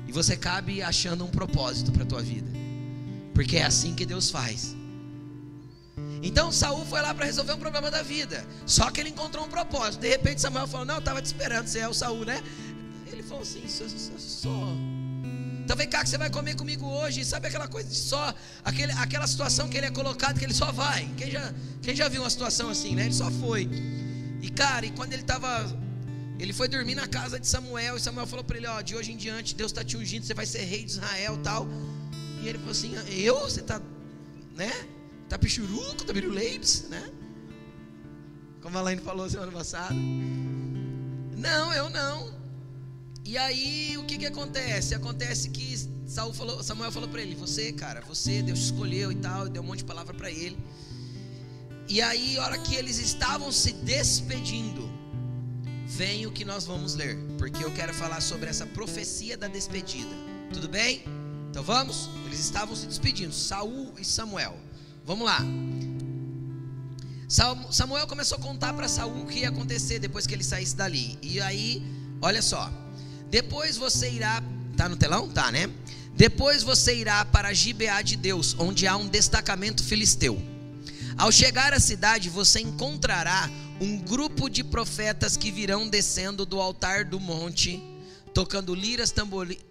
E 0.07 0.11
você 0.11 0.38
cabe 0.38 0.83
achando 0.83 1.25
um 1.25 1.31
propósito 1.31 1.91
para 1.91 2.03
a 2.03 2.05
tua 2.05 2.21
vida. 2.21 2.51
Porque 3.33 3.57
é 3.57 3.63
assim 3.63 3.95
que 3.95 4.05
Deus 4.05 4.29
faz. 4.29 4.75
Então 6.21 6.51
Saul 6.51 6.85
foi 6.85 7.01
lá 7.01 7.13
para 7.13 7.25
resolver 7.25 7.53
um 7.53 7.59
problema 7.59 7.89
da 7.89 8.01
vida. 8.01 8.45
Só 8.65 8.91
que 8.91 8.99
ele 8.99 9.09
encontrou 9.09 9.45
um 9.45 9.49
propósito. 9.49 10.01
De 10.01 10.09
repente 10.09 10.41
Samuel 10.41 10.67
falou: 10.67 10.85
Não, 10.85 10.95
eu 10.95 10.99
estava 10.99 11.21
te 11.21 11.25
esperando, 11.25 11.67
você 11.67 11.79
é 11.79 11.88
o 11.88 11.93
Saul, 11.93 12.25
né? 12.25 12.43
Ele 13.07 13.23
falou 13.23 13.43
assim: 13.43 13.67
Sou. 13.67 13.88
sou, 13.89 14.19
sou. 14.19 14.99
Então 15.69 15.77
vem 15.77 15.88
cá 15.88 16.03
que 16.03 16.09
você 16.09 16.17
vai 16.17 16.31
comer 16.31 16.55
comigo 16.55 16.83
hoje. 16.83 17.23
Sabe 17.23 17.47
aquela 17.47 17.67
coisa 17.67 17.88
de 17.88 17.95
só, 17.95 18.33
aquele, 18.65 18.91
aquela 18.93 19.27
situação 19.27 19.69
que 19.69 19.77
ele 19.77 19.85
é 19.85 19.91
colocado, 19.91 20.39
que 20.39 20.43
ele 20.43 20.53
só 20.53 20.71
vai. 20.71 21.07
Quem 21.15 21.29
já, 21.29 21.53
quem 21.81 21.95
já 21.95 22.09
viu 22.09 22.23
uma 22.23 22.29
situação 22.29 22.69
assim, 22.69 22.95
né? 22.95 23.05
Ele 23.05 23.13
só 23.13 23.29
foi. 23.29 23.69
E 24.41 24.49
cara, 24.49 24.85
e 24.85 24.91
quando 24.91 25.13
ele 25.13 25.21
estava. 25.21 25.77
Ele 26.39 26.53
foi 26.53 26.69
dormir 26.69 26.95
na 26.95 27.05
casa 27.05 27.39
de 27.39 27.45
Samuel. 27.45 27.97
E 27.97 27.99
Samuel 27.99 28.25
falou 28.25 28.43
para 28.43 28.57
ele: 28.57 28.67
Ó, 28.67 28.81
de 28.81 28.95
hoje 28.95 29.11
em 29.11 29.17
diante, 29.17 29.53
Deus 29.53 29.71
está 29.71 29.83
te 29.83 29.95
ungindo, 29.95 30.25
você 30.25 30.33
vai 30.33 30.45
ser 30.45 30.63
rei 30.63 30.83
de 30.83 30.91
Israel 30.91 31.38
tal. 31.43 31.67
E 32.41 32.47
ele 32.47 32.57
falou 32.57 32.71
assim: 32.71 32.93
Eu? 33.07 33.39
Você 33.41 33.59
está, 33.59 33.79
né? 34.55 34.71
Tá 35.29 35.38
pichuruco, 35.38 36.03
tá 36.03 36.12
leibs, 36.12 36.89
né? 36.89 37.09
Como 38.62 38.77
a 38.77 38.81
Laine 38.81 39.01
falou 39.01 39.29
semana 39.29 39.51
passada. 39.51 39.93
Não, 39.93 41.71
eu 41.74 41.89
não. 41.89 42.33
E 43.24 43.38
aí 43.38 43.95
o 43.98 44.05
que 44.05 44.17
que 44.17 44.25
acontece? 44.25 44.95
Acontece 44.95 45.50
que 45.50 45.77
Saul 46.07 46.33
falou, 46.33 46.63
Samuel 46.63 46.91
falou 46.91 47.07
para 47.07 47.21
ele: 47.21 47.36
"Você, 47.36 47.71
cara, 47.71 48.01
você 48.01 48.41
Deus 48.41 48.59
escolheu 48.59 49.12
e 49.12 49.15
tal", 49.15 49.48
deu 49.48 49.62
um 49.62 49.65
monte 49.65 49.79
de 49.79 49.86
palavra 49.86 50.13
para 50.13 50.31
ele. 50.31 50.57
E 51.88 52.01
aí, 52.01 52.38
a 52.38 52.43
hora 52.43 52.57
que 52.59 52.75
eles 52.75 53.00
estavam 53.00 53.51
se 53.51 53.74
despedindo, 53.74 54.88
vem 55.88 56.27
o 56.27 56.31
que 56.31 56.45
nós 56.45 56.65
vamos 56.65 56.93
ler, 56.93 57.17
porque 57.38 57.63
eu 57.63 57.71
quero 57.71 57.93
falar 57.95 58.21
sobre 58.21 58.48
essa 58.48 58.65
profecia 58.65 59.36
da 59.36 59.48
despedida. 59.48 60.15
Tudo 60.53 60.67
bem? 60.67 61.03
Então 61.50 61.63
vamos? 61.63 62.09
Eles 62.27 62.39
estavam 62.39 62.75
se 62.75 62.86
despedindo, 62.86 63.33
Saul 63.33 63.93
e 63.98 64.05
Samuel. 64.05 64.55
Vamos 65.09 65.25
lá. 65.25 65.39
Samuel 67.71 68.05
começou 68.05 68.37
a 68.37 68.41
contar 68.41 68.73
para 68.73 68.87
Saul 68.87 69.23
o 69.23 69.25
que 69.25 69.39
ia 69.39 69.49
acontecer 69.49 69.97
depois 69.97 70.27
que 70.27 70.35
ele 70.35 70.43
saísse 70.43 70.75
dali. 70.75 71.17
E 71.23 71.41
aí, 71.41 71.81
olha 72.21 72.43
só. 72.43 72.71
Depois 73.27 73.75
você 73.75 74.07
irá. 74.07 74.43
Tá 74.77 74.87
no 74.87 74.95
telão? 74.95 75.27
Tá, 75.27 75.51
né? 75.51 75.67
Depois 76.15 76.61
você 76.61 76.95
irá 76.95 77.25
para 77.25 77.51
Gibeá 77.51 78.03
de 78.03 78.15
Deus, 78.15 78.55
onde 78.59 78.85
há 78.85 78.95
um 78.97 79.07
destacamento 79.07 79.83
filisteu. 79.83 80.39
Ao 81.17 81.31
chegar 81.31 81.73
à 81.73 81.79
cidade, 81.79 82.29
você 82.29 82.59
encontrará 82.59 83.49
um 83.81 83.97
grupo 83.97 84.47
de 84.47 84.63
profetas 84.63 85.35
que 85.35 85.49
virão 85.49 85.89
descendo 85.89 86.45
do 86.45 86.61
altar 86.61 87.03
do 87.03 87.19
monte, 87.19 87.81
tocando 88.31 88.75
liras, 88.75 89.11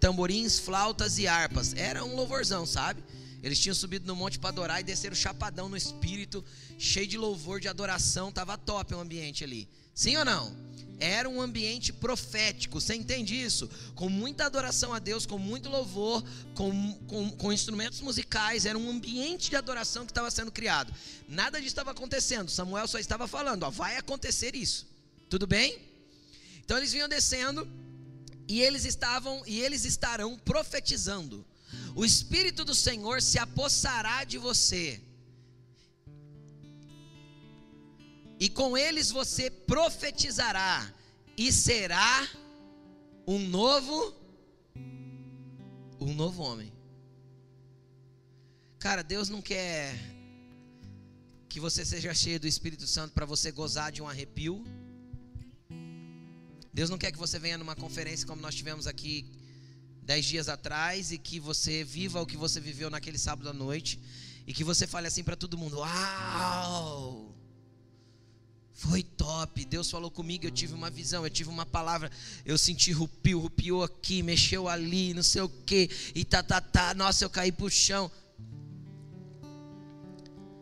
tamborins, 0.01 0.59
flautas 0.59 1.17
e 1.17 1.29
harpas. 1.29 1.73
Era 1.77 2.03
um 2.03 2.13
louvorzão, 2.13 2.65
sabe? 2.65 3.01
Eles 3.41 3.59
tinham 3.59 3.75
subido 3.75 4.05
no 4.05 4.15
monte 4.15 4.37
para 4.37 4.49
adorar 4.49 4.81
e 4.81 4.83
desceram 4.83 5.15
chapadão 5.15 5.69
no 5.69 5.77
espírito, 5.77 6.43
cheio 6.77 7.07
de 7.07 7.17
louvor, 7.17 7.59
de 7.59 7.67
adoração. 7.67 8.31
Tava 8.31 8.57
top 8.57 8.93
o 8.93 8.99
ambiente 8.99 9.43
ali. 9.43 9.67
Sim 9.93 10.17
ou 10.17 10.25
não? 10.25 10.55
Era 10.99 11.29
um 11.29 11.41
ambiente 11.41 11.93
profético, 11.93 12.81
você 12.81 12.93
entende 12.93 13.33
isso? 13.33 13.69
Com 13.95 14.09
muita 14.09 14.45
adoração 14.45 14.93
a 14.93 14.99
Deus, 14.99 15.25
com 15.25 15.37
muito 15.37 15.69
louvor, 15.69 16.21
com, 16.53 16.93
com, 17.07 17.31
com 17.31 17.53
instrumentos 17.53 18.01
musicais, 18.01 18.65
era 18.65 18.77
um 18.77 18.89
ambiente 18.89 19.49
de 19.49 19.55
adoração 19.55 20.05
que 20.05 20.11
estava 20.11 20.29
sendo 20.29 20.51
criado. 20.51 20.93
Nada 21.27 21.57
disso 21.59 21.71
estava 21.71 21.91
acontecendo, 21.91 22.51
Samuel 22.51 22.85
só 22.85 22.99
estava 22.99 23.29
falando: 23.29 23.63
ó, 23.63 23.69
vai 23.69 23.95
acontecer 23.95 24.55
isso, 24.55 24.85
tudo 25.29 25.47
bem? 25.47 25.79
Então 26.65 26.77
eles 26.77 26.91
vinham 26.91 27.07
descendo 27.07 27.65
e 28.45 28.61
eles 28.61 28.83
estavam 28.83 29.41
e 29.47 29.61
eles 29.61 29.85
estarão 29.85 30.37
profetizando. 30.37 31.45
O 31.99 32.05
Espírito 32.05 32.63
do 32.69 32.75
Senhor 32.87 33.21
se 33.21 33.37
apossará 33.37 34.17
de 34.23 34.37
você. 34.37 34.85
e 38.39 38.47
com 38.47 38.77
eles 38.77 39.11
você 39.11 39.51
profetizará, 39.51 40.91
e 41.35 41.51
será 41.51 42.27
um 43.27 43.37
novo 43.37 44.15
um 45.99 46.13
novo 46.13 46.41
homem. 46.41 46.71
Cara, 48.79 49.03
Deus 49.03 49.27
não 49.27 49.41
quer 49.41 49.93
que 51.49 51.59
você 51.59 51.83
seja 51.83 52.13
cheio 52.13 52.39
do 52.39 52.47
Espírito 52.47 52.87
Santo 52.87 53.13
para 53.13 53.25
você 53.25 53.51
gozar 53.51 53.91
de 53.91 54.01
um 54.01 54.07
arrepio. 54.07 54.63
Deus 56.73 56.89
não 56.89 56.97
quer 56.97 57.11
que 57.11 57.17
você 57.17 57.37
venha 57.37 57.57
numa 57.57 57.75
conferência 57.75 58.25
como 58.25 58.41
nós 58.41 58.55
tivemos 58.55 58.87
aqui 58.87 59.29
dez 60.09 60.25
dias 60.25 60.49
atrás 60.49 61.11
e 61.11 61.19
que 61.19 61.39
você 61.39 61.83
viva 61.83 62.19
o 62.19 62.25
que 62.25 62.35
você 62.35 62.59
viveu 62.59 62.89
naquele 62.89 63.19
sábado 63.19 63.47
à 63.47 63.53
noite 63.53 63.99
e 64.47 64.51
que 64.51 64.63
você 64.63 64.87
fale 64.87 65.05
assim 65.05 65.23
para 65.23 65.35
todo 65.35 65.55
mundo: 65.55 65.77
Uau! 65.77 67.35
Foi 68.73 69.03
top. 69.03 69.63
Deus 69.65 69.91
falou 69.91 70.09
comigo, 70.09 70.47
eu 70.47 70.51
tive 70.51 70.73
uma 70.73 70.89
visão, 70.89 71.23
eu 71.23 71.29
tive 71.29 71.51
uma 71.51 71.63
palavra. 71.63 72.09
Eu 72.43 72.57
senti 72.57 72.91
rupio, 72.91 73.39
rupiou 73.39 73.83
aqui, 73.83 74.23
mexeu 74.23 74.67
ali, 74.67 75.13
não 75.13 75.21
sei 75.21 75.43
o 75.43 75.49
que. 75.49 75.91
E 76.15 76.25
tá, 76.25 76.41
tá, 76.41 76.59
tá. 76.59 76.95
Nossa, 76.95 77.23
eu 77.23 77.29
caí 77.29 77.51
pro 77.51 77.69
chão. 77.69 78.09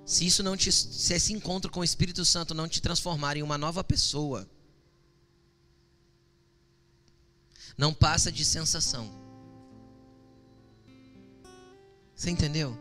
Se 0.06 0.26
isso 0.26 0.44
não 0.44 0.58
te, 0.58 0.74
se 0.74 1.14
esse 1.14 1.32
encontro 1.32 1.72
com 1.72 1.80
o 1.80 1.86
Espírito 1.86 2.26
Santo 2.26 2.54
não 2.54 2.68
te 2.68 2.82
transformar 2.82 3.38
em 3.38 3.44
uma 3.44 3.58
nova 3.58 3.82
pessoa, 3.82 4.50
não 7.78 7.94
passa 7.94 8.30
de 8.30 8.44
sensação. 8.44 9.27
Você 12.18 12.32
entendeu? 12.32 12.76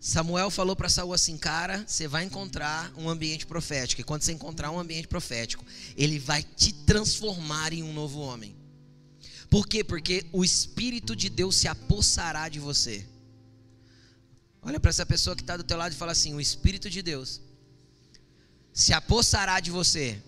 Samuel 0.00 0.50
falou 0.50 0.74
para 0.74 0.88
Saul 0.88 1.12
assim, 1.12 1.36
cara, 1.36 1.84
você 1.86 2.08
vai 2.08 2.24
encontrar 2.24 2.90
um 2.96 3.10
ambiente 3.10 3.44
profético. 3.44 4.00
E 4.00 4.04
quando 4.04 4.22
você 4.22 4.32
encontrar 4.32 4.70
um 4.70 4.78
ambiente 4.78 5.06
profético, 5.06 5.62
ele 5.96 6.18
vai 6.18 6.42
te 6.42 6.72
transformar 6.72 7.74
em 7.74 7.82
um 7.82 7.92
novo 7.92 8.20
homem. 8.20 8.56
Por 9.50 9.68
quê? 9.68 9.84
Porque 9.84 10.24
o 10.32 10.42
Espírito 10.42 11.14
de 11.14 11.28
Deus 11.28 11.56
se 11.56 11.68
apossará 11.68 12.48
de 12.48 12.58
você. 12.58 13.06
Olha 14.62 14.80
para 14.80 14.88
essa 14.88 15.04
pessoa 15.04 15.36
que 15.36 15.42
está 15.42 15.58
do 15.58 15.64
teu 15.64 15.76
lado 15.76 15.92
e 15.92 15.96
fala 15.96 16.12
assim: 16.12 16.34
o 16.34 16.40
Espírito 16.40 16.88
de 16.88 17.02
Deus 17.02 17.42
se 18.72 18.92
apossará 18.92 19.60
de 19.60 19.70
você, 19.70 20.22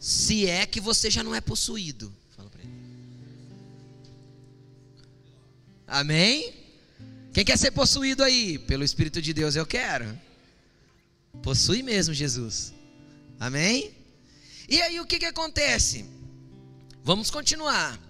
se 0.00 0.46
é 0.46 0.66
que 0.66 0.80
você 0.80 1.08
já 1.10 1.22
não 1.22 1.34
é 1.34 1.40
possuído. 1.40 2.12
Amém? 5.86 6.52
Quem 7.32 7.44
quer 7.44 7.56
ser 7.56 7.70
possuído 7.70 8.24
aí? 8.24 8.58
Pelo 8.58 8.82
Espírito 8.82 9.22
de 9.22 9.32
Deus, 9.32 9.54
eu 9.54 9.66
quero. 9.66 10.18
Possui 11.42 11.82
mesmo, 11.82 12.12
Jesus. 12.12 12.72
Amém? 13.38 13.94
E 14.68 14.80
aí 14.82 14.98
o 15.00 15.06
que, 15.06 15.18
que 15.18 15.26
acontece? 15.26 16.04
Vamos 17.04 17.30
continuar. 17.30 18.00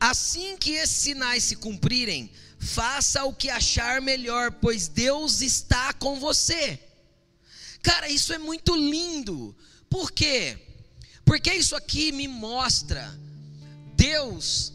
Assim 0.00 0.56
que 0.56 0.72
esses 0.72 0.96
sinais 0.96 1.44
se 1.44 1.54
cumprirem, 1.56 2.30
faça 2.58 3.24
o 3.24 3.32
que 3.32 3.48
achar 3.48 4.00
melhor, 4.00 4.50
pois 4.52 4.88
Deus 4.88 5.42
está 5.42 5.92
com 5.92 6.18
você. 6.18 6.80
Cara, 7.82 8.08
isso 8.08 8.32
é 8.32 8.38
muito 8.38 8.74
lindo. 8.74 9.54
Por 9.88 10.10
quê? 10.10 10.58
Porque 11.24 11.52
isso 11.54 11.76
aqui 11.76 12.10
me 12.10 12.26
mostra 12.26 13.16
Deus, 13.94 14.72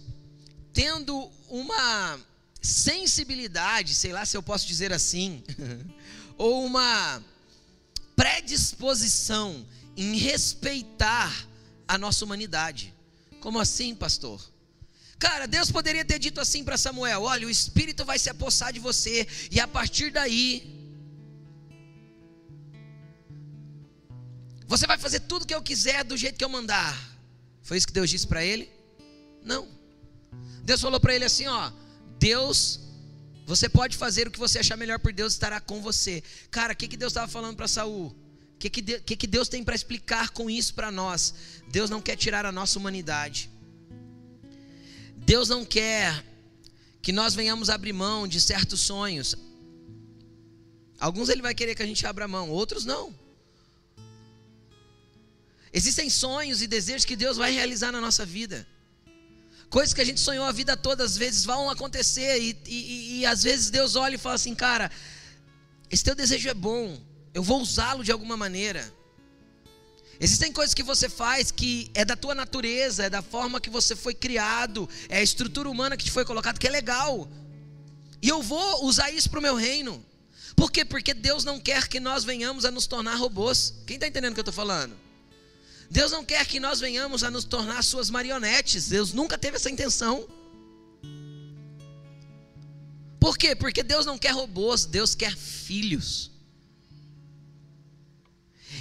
tendo 0.71 1.29
uma 1.49 2.19
sensibilidade, 2.61 3.93
sei 3.95 4.11
lá 4.11 4.25
se 4.25 4.35
eu 4.35 4.43
posso 4.43 4.67
dizer 4.67 4.91
assim, 4.91 5.43
ou 6.37 6.65
uma 6.65 7.23
predisposição 8.15 9.65
em 9.95 10.17
respeitar 10.17 11.47
a 11.87 11.97
nossa 11.97 12.25
humanidade. 12.25 12.93
Como 13.39 13.59
assim, 13.59 13.95
pastor? 13.95 14.41
Cara, 15.19 15.47
Deus 15.47 15.71
poderia 15.71 16.05
ter 16.05 16.19
dito 16.19 16.39
assim 16.39 16.63
para 16.63 16.77
Samuel: 16.77 17.23
Olha, 17.23 17.47
o 17.47 17.49
Espírito 17.49 18.05
vai 18.05 18.19
se 18.19 18.29
apossar 18.29 18.71
de 18.71 18.79
você, 18.79 19.27
e 19.49 19.59
a 19.59 19.67
partir 19.67 20.11
daí, 20.11 20.77
você 24.67 24.85
vai 24.85 24.97
fazer 24.97 25.21
tudo 25.21 25.45
que 25.45 25.55
eu 25.55 25.61
quiser 25.61 26.03
do 26.03 26.17
jeito 26.17 26.37
que 26.37 26.45
eu 26.45 26.49
mandar. 26.49 26.95
Foi 27.63 27.77
isso 27.77 27.87
que 27.87 27.93
Deus 27.93 28.09
disse 28.09 28.27
para 28.27 28.43
ele? 28.43 28.69
Não. 29.43 29.67
Deus 30.63 30.81
falou 30.81 30.99
para 30.99 31.15
ele 31.15 31.25
assim: 31.25 31.47
Ó, 31.47 31.71
Deus, 32.19 32.79
você 33.45 33.69
pode 33.69 33.95
fazer 33.95 34.27
o 34.27 34.31
que 34.31 34.39
você 34.39 34.59
achar 34.59 34.75
melhor 34.75 34.99
por 34.99 35.13
Deus, 35.13 35.33
estará 35.33 35.59
com 35.59 35.81
você. 35.81 36.23
Cara, 36.51 36.73
o 36.73 36.75
que, 36.75 36.87
que 36.87 36.97
Deus 36.97 37.11
estava 37.11 37.27
falando 37.27 37.55
para 37.55 37.67
Saul? 37.67 38.07
O 38.07 38.59
que, 38.59 38.69
que, 38.69 39.15
que, 39.15 39.27
Deus 39.27 39.47
tem 39.47 39.63
para 39.63 39.75
explicar 39.75 40.31
com 40.31 40.49
isso 40.49 40.73
para 40.73 40.91
nós? 40.91 41.33
Deus 41.69 41.89
não 41.89 42.01
quer 42.01 42.15
tirar 42.15 42.45
a 42.45 42.51
nossa 42.51 42.79
humanidade. 42.79 43.49
Deus 45.15 45.47
não 45.47 45.63
quer 45.63 46.25
que 47.01 47.11
nós 47.11 47.35
venhamos 47.35 47.69
abrir 47.69 47.93
mão 47.93 48.27
de 48.27 48.41
certos 48.41 48.81
sonhos. 48.81 49.35
Alguns 50.99 51.29
ele 51.29 51.41
vai 51.41 51.53
querer 51.53 51.75
que 51.75 51.83
a 51.83 51.85
gente 51.85 52.05
abra 52.05 52.27
mão, 52.27 52.49
outros 52.49 52.83
não. 52.83 53.13
Existem 55.71 56.09
sonhos 56.09 56.61
e 56.61 56.67
desejos 56.67 57.05
que 57.05 57.15
Deus 57.15 57.37
vai 57.37 57.51
realizar 57.51 57.91
na 57.91 58.01
nossa 58.01 58.25
vida. 58.25 58.67
Coisas 59.69 59.93
que 59.93 60.01
a 60.01 60.05
gente 60.05 60.19
sonhou 60.19 60.45
a 60.45 60.51
vida 60.51 60.77
toda, 60.77 61.03
às 61.03 61.17
vezes 61.17 61.43
vão 61.43 61.69
acontecer, 61.69 62.39
e, 62.41 62.57
e, 62.65 63.19
e 63.19 63.25
às 63.25 63.43
vezes 63.43 63.69
Deus 63.69 63.95
olha 63.95 64.15
e 64.15 64.17
fala 64.17 64.35
assim: 64.35 64.55
Cara, 64.55 64.89
esse 65.89 66.03
teu 66.03 66.15
desejo 66.15 66.47
é 66.47 66.53
bom, 66.53 66.97
eu 67.33 67.43
vou 67.43 67.61
usá-lo 67.61 68.03
de 68.03 68.11
alguma 68.11 68.37
maneira. 68.37 68.93
Existem 70.19 70.51
coisas 70.51 70.73
que 70.73 70.81
você 70.81 71.07
faz 71.07 71.51
que 71.51 71.91
é 71.93 72.03
da 72.03 72.15
tua 72.15 72.33
natureza, 72.33 73.03
é 73.03 73.09
da 73.09 73.21
forma 73.21 73.61
que 73.61 73.69
você 73.69 73.95
foi 73.95 74.15
criado, 74.15 74.89
é 75.09 75.17
a 75.19 75.23
estrutura 75.23 75.69
humana 75.69 75.95
que 75.95 76.05
te 76.05 76.11
foi 76.11 76.25
colocada, 76.25 76.57
que 76.57 76.67
é 76.67 76.71
legal. 76.71 77.29
E 78.21 78.29
eu 78.29 78.41
vou 78.41 78.85
usar 78.85 79.11
isso 79.11 79.29
para 79.29 79.39
o 79.39 79.41
meu 79.41 79.55
reino. 79.55 80.03
Por 80.55 80.71
quê? 80.71 80.83
Porque 80.83 81.13
Deus 81.13 81.43
não 81.43 81.59
quer 81.59 81.87
que 81.87 81.99
nós 81.99 82.23
venhamos 82.23 82.65
a 82.65 82.71
nos 82.71 82.87
tornar 82.87 83.15
robôs. 83.15 83.75
Quem 83.85 83.95
está 83.95 84.07
entendendo 84.07 84.31
o 84.31 84.33
que 84.33 84.39
eu 84.39 84.41
estou 84.41 84.53
falando? 84.53 84.95
Deus 85.89 86.11
não 86.11 86.23
quer 86.23 86.45
que 86.45 86.59
nós 86.59 86.79
venhamos 86.79 87.23
a 87.23 87.31
nos 87.31 87.43
tornar 87.43 87.83
suas 87.83 88.09
marionetes. 88.09 88.89
Deus 88.89 89.13
nunca 89.13 89.37
teve 89.37 89.55
essa 89.57 89.69
intenção. 89.69 90.27
Por 93.19 93.37
quê? 93.37 93.55
Porque 93.55 93.83
Deus 93.83 94.05
não 94.05 94.17
quer 94.17 94.31
robôs, 94.31 94.85
Deus 94.85 95.15
quer 95.15 95.35
filhos. 95.35 96.31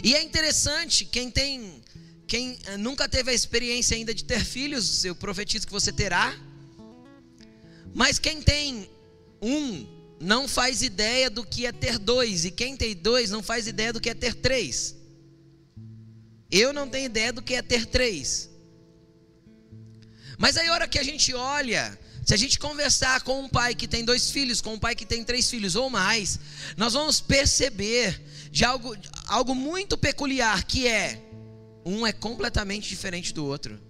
E 0.03 0.15
é 0.15 0.23
interessante, 0.23 1.05
quem 1.05 1.31
tem, 1.31 1.83
quem 2.27 2.59
eh, 2.67 2.77
nunca 2.77 3.09
teve 3.09 3.31
a 3.31 3.35
experiência 3.35 3.97
ainda 3.97 4.15
de 4.15 4.25
ter 4.25 4.45
filhos, 4.45 5.05
eu 5.05 5.15
profetizo 5.15 5.67
que 5.67 5.73
você 5.73 5.93
terá. 5.93 6.37
Mas 7.95 8.19
quem 8.19 8.43
tem 8.43 8.91
um 9.41 9.87
não 10.21 10.47
faz 10.47 10.83
ideia 10.83 11.31
do 11.31 11.45
que 11.45 11.67
é 11.67 11.73
ter 11.73 11.99
dois, 11.99 12.45
e 12.45 12.51
quem 12.51 12.77
tem 12.77 12.95
dois 12.95 13.31
não 13.31 13.43
faz 13.43 13.67
ideia 13.67 13.93
do 13.93 14.01
que 14.01 14.11
é 14.11 14.15
ter 14.15 14.35
três. 14.35 14.96
Eu 16.51 16.73
não 16.73 16.89
tenho 16.89 17.07
ideia 17.07 17.33
do 17.33 17.43
que 17.43 17.55
é 17.55 17.63
ter 17.63 17.87
três. 17.87 18.49
Mas 20.39 20.57
aí, 20.57 20.69
a 20.69 20.73
hora 20.73 20.89
que 20.89 20.99
a 20.99 21.03
gente 21.03 21.35
olha, 21.35 21.99
se 22.25 22.35
a 22.35 22.37
gente 22.37 22.59
conversar 22.59 23.23
com 23.23 23.41
um 23.41 23.49
pai 23.49 23.75
que 23.75 23.89
tem 23.89 24.05
dois 24.05 24.31
filhos, 24.31 24.61
com 24.61 24.75
um 24.75 24.79
pai 24.79 24.95
que 24.95 25.07
tem 25.07 25.25
três 25.25 25.49
filhos 25.49 25.77
ou 25.77 25.89
mais, 25.89 26.39
nós 26.77 26.93
vamos 26.93 27.21
perceber 27.21 28.21
de 28.51 28.65
algo, 28.65 28.97
algo 29.27 29.55
muito 29.55 29.97
peculiar, 29.97 30.65
que 30.65 30.87
é 30.87 31.23
um 31.85 32.07
é 32.07 32.13
completamente 32.13 32.89
diferente 32.89 33.33
do 33.33 33.45
outro. 33.47 33.81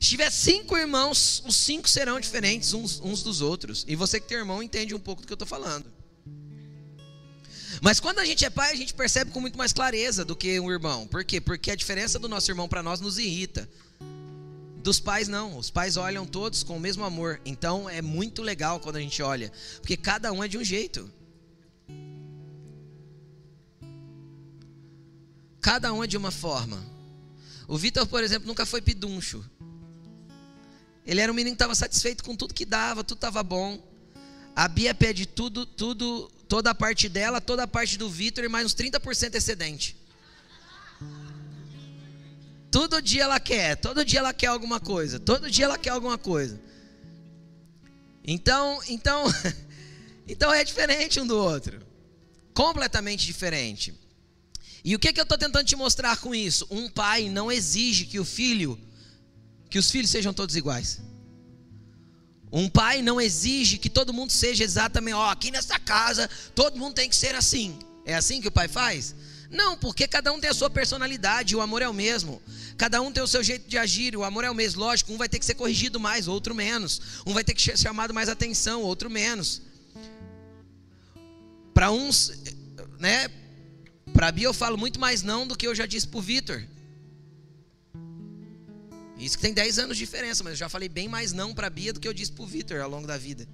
Se 0.00 0.10
tiver 0.10 0.30
cinco 0.30 0.76
irmãos, 0.76 1.42
os 1.46 1.56
cinco 1.56 1.88
serão 1.88 2.20
diferentes 2.20 2.72
uns, 2.72 3.00
uns 3.00 3.22
dos 3.22 3.40
outros. 3.40 3.84
E 3.88 3.96
você 3.96 4.20
que 4.20 4.28
tem 4.28 4.38
irmão 4.38 4.62
entende 4.62 4.94
um 4.94 5.00
pouco 5.00 5.22
do 5.22 5.26
que 5.26 5.32
eu 5.32 5.36
estou 5.36 5.48
falando. 5.48 5.92
Mas 7.82 8.00
quando 8.00 8.18
a 8.18 8.24
gente 8.24 8.44
é 8.44 8.50
pai, 8.50 8.72
a 8.72 8.76
gente 8.76 8.94
percebe 8.94 9.30
com 9.30 9.40
muito 9.40 9.58
mais 9.58 9.72
clareza 9.72 10.24
do 10.24 10.34
que 10.34 10.58
um 10.60 10.70
irmão. 10.70 11.06
Por 11.06 11.24
quê? 11.24 11.40
Porque 11.40 11.70
a 11.70 11.76
diferença 11.76 12.18
do 12.18 12.28
nosso 12.28 12.50
irmão 12.50 12.68
para 12.68 12.82
nós 12.82 13.00
nos 13.00 13.18
irrita. 13.18 13.68
Dos 14.82 15.00
pais 15.00 15.26
não, 15.26 15.58
os 15.58 15.68
pais 15.68 15.96
olham 15.96 16.24
todos 16.24 16.62
com 16.62 16.76
o 16.76 16.80
mesmo 16.80 17.04
amor. 17.04 17.40
Então 17.44 17.90
é 17.90 18.00
muito 18.00 18.42
legal 18.42 18.78
quando 18.78 18.96
a 18.96 19.00
gente 19.00 19.20
olha, 19.22 19.52
porque 19.80 19.96
cada 19.96 20.32
um 20.32 20.42
é 20.42 20.48
de 20.48 20.56
um 20.56 20.64
jeito. 20.64 21.10
Cada 25.60 25.92
um 25.92 26.04
é 26.04 26.06
de 26.06 26.16
uma 26.16 26.30
forma. 26.30 26.80
O 27.66 27.76
Vitor, 27.76 28.06
por 28.06 28.22
exemplo, 28.22 28.46
nunca 28.46 28.64
foi 28.64 28.80
piduncho. 28.80 29.44
Ele 31.04 31.20
era 31.20 31.30
um 31.30 31.34
menino 31.34 31.56
que 31.56 31.62
estava 31.62 31.74
satisfeito 31.74 32.22
com 32.22 32.36
tudo 32.36 32.54
que 32.54 32.64
dava, 32.64 33.02
tudo 33.02 33.18
estava 33.18 33.42
bom. 33.42 33.82
A 34.54 34.68
Bia 34.68 34.94
pede 34.94 35.26
tudo, 35.26 35.66
tudo, 35.66 36.30
toda 36.48 36.70
a 36.70 36.74
parte 36.74 37.08
dela, 37.08 37.40
toda 37.40 37.64
a 37.64 37.66
parte 37.66 37.98
do 37.98 38.08
Vitor 38.08 38.44
e 38.44 38.48
mais 38.48 38.66
uns 38.66 38.74
30% 38.74 39.34
excedente. 39.34 39.96
Todo 42.70 43.00
dia 43.00 43.24
ela 43.24 43.40
quer, 43.40 43.76
todo 43.76 44.04
dia 44.04 44.18
ela 44.18 44.34
quer 44.34 44.48
alguma 44.48 44.78
coisa, 44.78 45.18
todo 45.18 45.50
dia 45.50 45.64
ela 45.64 45.78
quer 45.78 45.90
alguma 45.90 46.18
coisa. 46.18 46.60
Então, 48.24 48.80
então, 48.88 49.24
então 50.28 50.52
é 50.52 50.62
diferente 50.64 51.20
um 51.20 51.26
do 51.26 51.38
outro. 51.38 51.80
Completamente 52.52 53.24
diferente. 53.24 53.94
E 54.84 54.94
o 54.94 54.98
que, 54.98 55.12
que 55.12 55.20
eu 55.20 55.24
estou 55.24 55.38
tentando 55.38 55.66
te 55.66 55.74
mostrar 55.74 56.16
com 56.18 56.34
isso? 56.34 56.66
Um 56.70 56.88
pai 56.88 57.28
não 57.28 57.50
exige 57.50 58.06
que 58.06 58.20
o 58.20 58.24
filho, 58.24 58.78
que 59.68 59.78
os 59.78 59.90
filhos 59.90 60.10
sejam 60.10 60.32
todos 60.32 60.54
iguais. 60.54 61.00
Um 62.52 62.68
pai 62.68 63.02
não 63.02 63.20
exige 63.20 63.78
que 63.78 63.90
todo 63.90 64.12
mundo 64.12 64.30
seja 64.30 64.62
exatamente, 64.62 65.14
ó, 65.14 65.30
aqui 65.30 65.50
nessa 65.50 65.78
casa 65.78 66.30
todo 66.54 66.78
mundo 66.78 66.94
tem 66.94 67.08
que 67.08 67.16
ser 67.16 67.34
assim. 67.34 67.78
É 68.04 68.14
assim 68.14 68.40
que 68.40 68.48
o 68.48 68.52
pai 68.52 68.68
faz? 68.68 69.14
Não, 69.50 69.76
porque 69.76 70.06
cada 70.06 70.32
um 70.32 70.40
tem 70.40 70.50
a 70.50 70.54
sua 70.54 70.70
personalidade, 70.70 71.54
o 71.54 71.60
amor 71.60 71.82
é 71.82 71.88
o 71.88 71.94
mesmo. 71.94 72.42
Cada 72.76 73.00
um 73.00 73.12
tem 73.12 73.22
o 73.22 73.26
seu 73.26 73.42
jeito 73.42 73.68
de 73.68 73.78
agir, 73.78 74.16
o 74.16 74.24
amor 74.24 74.44
é 74.44 74.50
o 74.50 74.54
mesmo. 74.54 74.80
Lógico, 74.80 75.12
um 75.12 75.16
vai 75.16 75.28
ter 75.28 75.38
que 75.38 75.44
ser 75.44 75.54
corrigido 75.54 75.98
mais, 75.98 76.28
outro 76.28 76.54
menos. 76.54 77.00
Um 77.26 77.32
vai 77.32 77.44
ter 77.44 77.54
que 77.54 77.62
ser 77.62 77.78
chamado 77.78 78.12
mais 78.12 78.28
atenção, 78.28 78.82
outro 78.82 79.08
menos. 79.08 79.62
Para 81.72 81.90
uns, 81.90 82.32
né, 82.98 83.28
para 84.12 84.32
Bia 84.32 84.46
eu 84.46 84.54
falo 84.54 84.76
muito 84.78 84.98
mais 84.98 85.22
não 85.22 85.46
do 85.46 85.56
que 85.56 85.66
eu 85.66 85.74
já 85.74 85.86
disse 85.86 86.06
para 86.06 86.18
o 86.18 86.22
Vitor. 86.22 86.62
Isso 89.18 89.36
que 89.36 89.42
tem 89.42 89.54
10 89.54 89.78
anos 89.78 89.96
de 89.96 90.04
diferença, 90.04 90.44
mas 90.44 90.52
eu 90.52 90.56
já 90.56 90.68
falei 90.68 90.88
bem 90.88 91.08
mais 91.08 91.32
não 91.32 91.54
para 91.54 91.66
a 91.66 91.70
Bia 91.70 91.92
do 91.92 92.00
que 92.00 92.06
eu 92.06 92.12
disse 92.12 92.32
para 92.32 92.44
o 92.44 92.46
Vitor 92.46 92.80
ao 92.80 92.90
longo 92.90 93.06
da 93.06 93.16
vida. 93.16 93.46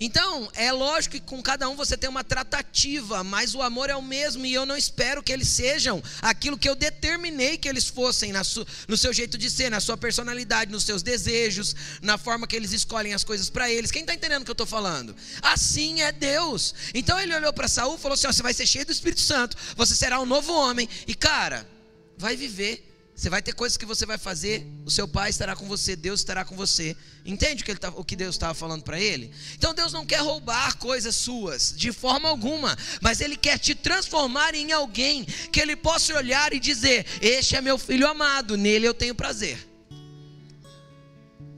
Então, 0.00 0.50
é 0.54 0.72
lógico 0.72 1.14
que 1.14 1.20
com 1.20 1.40
cada 1.42 1.68
um 1.68 1.76
você 1.76 1.96
tem 1.96 2.10
uma 2.10 2.24
tratativa, 2.24 3.22
mas 3.22 3.54
o 3.54 3.62
amor 3.62 3.88
é 3.88 3.96
o 3.96 4.02
mesmo 4.02 4.44
e 4.44 4.52
eu 4.52 4.66
não 4.66 4.76
espero 4.76 5.22
que 5.22 5.32
eles 5.32 5.48
sejam 5.48 6.02
aquilo 6.20 6.58
que 6.58 6.68
eu 6.68 6.74
determinei 6.74 7.56
que 7.56 7.68
eles 7.68 7.86
fossem 7.86 8.32
no 8.88 8.96
seu 8.96 9.12
jeito 9.12 9.38
de 9.38 9.48
ser, 9.48 9.70
na 9.70 9.80
sua 9.80 9.96
personalidade, 9.96 10.70
nos 10.70 10.82
seus 10.82 11.02
desejos, 11.02 11.74
na 12.02 12.18
forma 12.18 12.46
que 12.46 12.56
eles 12.56 12.72
escolhem 12.72 13.14
as 13.14 13.22
coisas 13.22 13.48
para 13.48 13.70
eles. 13.70 13.90
Quem 13.90 14.02
está 14.02 14.14
entendendo 14.14 14.42
o 14.42 14.44
que 14.44 14.50
eu 14.50 14.54
estou 14.54 14.66
falando? 14.66 15.14
Assim 15.40 16.00
é 16.00 16.10
Deus. 16.10 16.74
Então 16.92 17.18
ele 17.18 17.34
olhou 17.34 17.52
para 17.52 17.68
Saul 17.68 17.94
e 17.94 17.98
falou 17.98 18.14
assim: 18.14 18.26
ó, 18.26 18.32
você 18.32 18.42
vai 18.42 18.52
ser 18.52 18.66
cheio 18.66 18.86
do 18.86 18.92
Espírito 18.92 19.20
Santo, 19.20 19.56
você 19.76 19.94
será 19.94 20.20
um 20.20 20.26
novo 20.26 20.52
homem 20.52 20.88
e 21.06 21.14
cara, 21.14 21.68
vai 22.18 22.36
viver 22.36 22.93
você 23.14 23.30
vai 23.30 23.40
ter 23.40 23.52
coisas 23.52 23.76
que 23.76 23.86
você 23.86 24.04
vai 24.04 24.18
fazer, 24.18 24.66
o 24.84 24.90
seu 24.90 25.06
pai 25.06 25.30
estará 25.30 25.54
com 25.54 25.68
você, 25.68 25.94
Deus 25.94 26.20
estará 26.20 26.44
com 26.44 26.56
você. 26.56 26.96
Entende 27.24 27.62
o 27.62 27.64
que, 27.64 27.74
tá, 27.76 27.88
o 27.90 28.04
que 28.04 28.16
Deus 28.16 28.34
estava 28.34 28.54
falando 28.54 28.82
para 28.82 28.98
ele? 28.98 29.32
Então 29.54 29.72
Deus 29.72 29.92
não 29.92 30.04
quer 30.04 30.20
roubar 30.20 30.76
coisas 30.78 31.14
suas, 31.14 31.72
de 31.76 31.92
forma 31.92 32.28
alguma, 32.28 32.76
mas 33.00 33.20
Ele 33.20 33.36
quer 33.36 33.56
te 33.58 33.72
transformar 33.72 34.56
em 34.56 34.72
alguém 34.72 35.24
que 35.24 35.60
Ele 35.60 35.76
possa 35.76 36.16
olhar 36.16 36.52
e 36.52 36.58
dizer: 36.58 37.06
Este 37.20 37.54
é 37.54 37.60
meu 37.60 37.78
filho 37.78 38.08
amado, 38.08 38.56
nele 38.56 38.86
eu 38.86 38.94
tenho 38.94 39.14
prazer. 39.14 39.58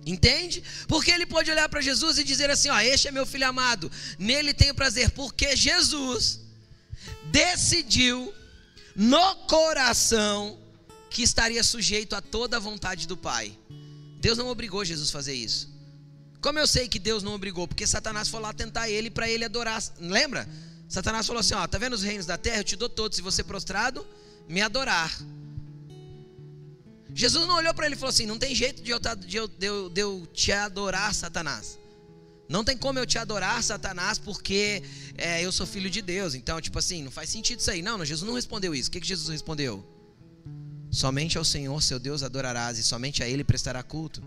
Entende? 0.04 0.62
Porque 0.86 1.10
ele 1.10 1.26
pode 1.26 1.50
olhar 1.50 1.68
para 1.68 1.80
Jesus 1.80 2.18
e 2.18 2.22
dizer 2.22 2.48
assim: 2.50 2.68
Ó, 2.68 2.78
este 2.78 3.08
é 3.08 3.10
meu 3.10 3.26
filho 3.26 3.48
amado, 3.48 3.90
nele 4.18 4.52
tenho 4.52 4.74
prazer, 4.74 5.10
porque 5.10 5.56
Jesus 5.56 6.38
decidiu 7.24 8.32
no 8.94 9.34
coração 9.46 10.65
que 11.10 11.22
estaria 11.22 11.62
sujeito 11.62 12.14
a 12.14 12.20
toda 12.20 12.56
a 12.56 12.60
vontade 12.60 13.06
do 13.06 13.16
Pai. 13.16 13.56
Deus 14.18 14.36
não 14.36 14.48
obrigou 14.48 14.84
Jesus 14.84 15.10
a 15.10 15.12
fazer 15.12 15.34
isso. 15.34 15.68
Como 16.40 16.58
eu 16.58 16.66
sei 16.66 16.88
que 16.88 16.98
Deus 16.98 17.22
não 17.22 17.34
obrigou? 17.34 17.66
Porque 17.66 17.86
Satanás 17.86 18.28
foi 18.28 18.40
lá 18.40 18.52
tentar 18.52 18.88
ele 18.88 19.10
para 19.10 19.28
ele 19.28 19.44
adorar. 19.44 19.82
Lembra? 19.98 20.48
Satanás 20.88 21.26
falou 21.26 21.40
assim: 21.40 21.54
Ó, 21.54 21.66
tá 21.66 21.78
vendo 21.78 21.94
os 21.94 22.02
reinos 22.02 22.26
da 22.26 22.38
terra? 22.38 22.60
Eu 22.60 22.64
te 22.64 22.76
dou 22.76 22.88
todos. 22.88 23.16
Se 23.16 23.22
você 23.22 23.42
prostrado, 23.42 24.06
me 24.48 24.60
adorar. 24.60 25.16
Jesus 27.14 27.46
não 27.46 27.56
olhou 27.56 27.72
para 27.72 27.86
ele 27.86 27.94
e 27.94 27.98
falou 27.98 28.10
assim: 28.10 28.26
não 28.26 28.38
tem 28.38 28.54
jeito 28.54 28.82
de 28.82 28.90
eu, 28.90 28.98
de, 28.98 29.36
eu, 29.36 29.48
de, 29.48 29.66
eu, 29.66 29.88
de 29.88 30.00
eu 30.00 30.28
te 30.32 30.52
adorar, 30.52 31.14
Satanás. 31.14 31.78
Não 32.48 32.62
tem 32.62 32.76
como 32.76 32.98
eu 32.98 33.06
te 33.06 33.18
adorar, 33.18 33.62
Satanás, 33.62 34.18
porque 34.18 34.82
é, 35.16 35.44
eu 35.44 35.50
sou 35.50 35.66
filho 35.66 35.90
de 35.90 36.00
Deus. 36.00 36.34
Então, 36.34 36.60
tipo 36.60 36.78
assim, 36.78 37.02
não 37.02 37.10
faz 37.10 37.30
sentido 37.30 37.58
isso 37.58 37.70
aí. 37.70 37.82
Não, 37.82 37.98
não 37.98 38.04
Jesus 38.04 38.26
não 38.26 38.34
respondeu 38.34 38.74
isso. 38.74 38.88
O 38.88 38.92
que, 38.92 39.00
que 39.00 39.06
Jesus 39.06 39.28
respondeu? 39.28 39.84
Somente 40.96 41.36
ao 41.36 41.44
Senhor, 41.44 41.82
seu 41.82 41.98
Deus, 41.98 42.22
adorarás, 42.22 42.78
e 42.78 42.82
somente 42.82 43.22
a 43.22 43.28
Ele 43.28 43.44
prestará 43.44 43.82
culto. 43.82 44.22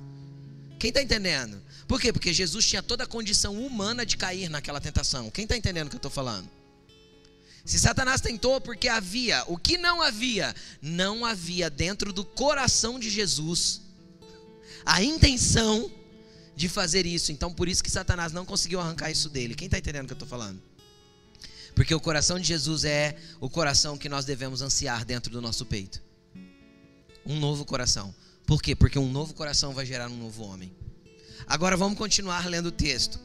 Quem 0.77 0.89
está 0.89 1.01
entendendo? 1.01 1.60
Por 1.88 1.99
quê? 1.99 2.13
Porque 2.13 2.32
Jesus 2.32 2.63
tinha 2.63 2.84
toda 2.84 3.05
a 3.05 3.08
condição 3.08 3.60
humana 3.60 4.05
de 4.05 4.15
cair 4.15 4.51
naquela 4.51 4.79
tentação. 4.79 5.32
Quem 5.32 5.45
está 5.45 5.58
entendendo 5.58 5.88
o 5.88 5.89
que 5.89 5.95
eu 5.95 5.97
estou 5.97 6.12
falando? 6.12 6.47
Se 7.65 7.79
Satanás 7.79 8.21
tentou, 8.21 8.62
porque 8.62 8.88
havia, 8.88 9.43
o 9.47 9.58
que 9.58 9.79
não 9.79 9.99
havia? 9.99 10.55
Não 10.79 11.25
havia 11.25 11.71
dentro 11.71 12.13
do 12.13 12.23
coração 12.23 12.99
de 12.99 13.10
Jesus 13.10 13.82
a 14.86 15.01
intenção 15.01 15.91
de 16.55 16.69
fazer 16.69 17.03
isso. 17.03 17.32
Então, 17.32 17.51
por 17.51 17.67
isso 17.67 17.84
que 17.84 17.89
Satanás 17.89 18.32
não 18.32 18.45
conseguiu 18.45 18.79
arrancar 18.79 19.10
isso 19.10 19.27
dele. 19.27 19.55
Quem 19.55 19.65
está 19.65 19.79
entendendo 19.79 20.03
o 20.03 20.08
que 20.08 20.13
eu 20.13 20.23
estou 20.23 20.29
falando? 20.29 20.62
Porque 21.73 21.95
o 21.95 21.99
coração 21.99 22.39
de 22.39 22.47
Jesus 22.47 22.86
é 22.86 23.17
o 23.41 23.49
coração 23.49 23.97
que 23.97 24.08
nós 24.08 24.23
devemos 24.23 24.62
ansiar 24.62 25.03
dentro 25.03 25.32
do 25.32 25.41
nosso 25.41 25.65
peito. 25.65 26.09
Um 27.29 27.39
novo 27.39 27.63
coração. 27.63 28.13
Por 28.47 28.59
quê? 28.59 28.75
Porque 28.75 28.97
um 28.97 29.11
novo 29.11 29.35
coração 29.35 29.71
vai 29.71 29.85
gerar 29.85 30.09
um 30.09 30.17
novo 30.17 30.43
homem. 30.43 30.75
Agora 31.45 31.77
vamos 31.77 31.95
continuar 31.95 32.49
lendo 32.49 32.65
o 32.65 32.71
texto. 32.71 33.19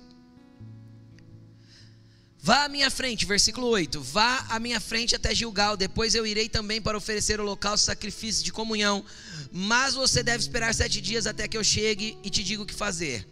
Vá 2.39 2.65
à 2.65 2.69
minha 2.69 2.91
frente, 2.91 3.25
versículo 3.25 3.67
8. 3.69 4.03
Vá 4.03 4.45
à 4.51 4.61
minha 4.61 4.79
frente 4.79 5.17
até 5.17 5.35
Gilgal, 5.35 5.79
depois 5.79 6.15
eu 6.15 6.27
irei 6.27 6.47
também 6.51 6.83
para 6.83 6.99
oferecer 6.99 7.41
o 7.41 7.45
local 7.45 7.79
sacrifício 7.79 8.45
de 8.45 8.53
comunhão. 8.53 9.03
Mas 9.51 9.95
você 9.95 10.23
deve 10.23 10.41
esperar 10.41 10.75
sete 10.75 11.01
dias 11.01 11.27
até 11.27 11.49
que 11.49 11.57
eu 11.57 11.65
chegue 11.65 12.19
e 12.23 12.29
te 12.29 12.45
diga 12.45 12.63
o 12.63 12.67
que 12.67 12.75
fazer. 12.75 13.27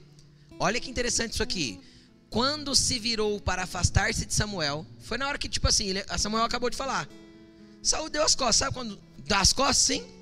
Olha 0.58 0.80
que 0.80 0.88
interessante 0.90 1.34
isso 1.34 1.42
aqui. 1.42 1.78
Quando 2.30 2.74
se 2.74 2.98
virou 2.98 3.38
para 3.38 3.64
afastar-se 3.64 4.24
de 4.24 4.32
Samuel, 4.32 4.86
foi 5.00 5.18
na 5.18 5.28
hora 5.28 5.36
que, 5.36 5.50
tipo 5.50 5.68
assim, 5.68 5.88
Samuel 6.16 6.44
acabou 6.44 6.70
de 6.70 6.78
falar. 6.78 7.06
Saúl 7.82 8.08
deu 8.08 8.22
as 8.24 8.34
costas, 8.34 8.56
sabe 8.56 8.72
quando 8.72 8.98
dá 9.26 9.40
as 9.40 9.52
costas, 9.52 9.76
sim? 9.76 10.21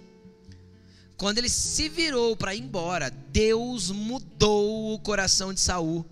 Quando 1.21 1.37
ele 1.37 1.51
se 1.51 1.87
virou 1.91 2.35
para 2.35 2.55
ir 2.55 2.63
embora, 2.63 3.11
Deus 3.11 3.91
mudou 3.91 4.95
o 4.95 4.99
coração 4.99 5.53
de 5.53 5.61
Saul 5.61 6.03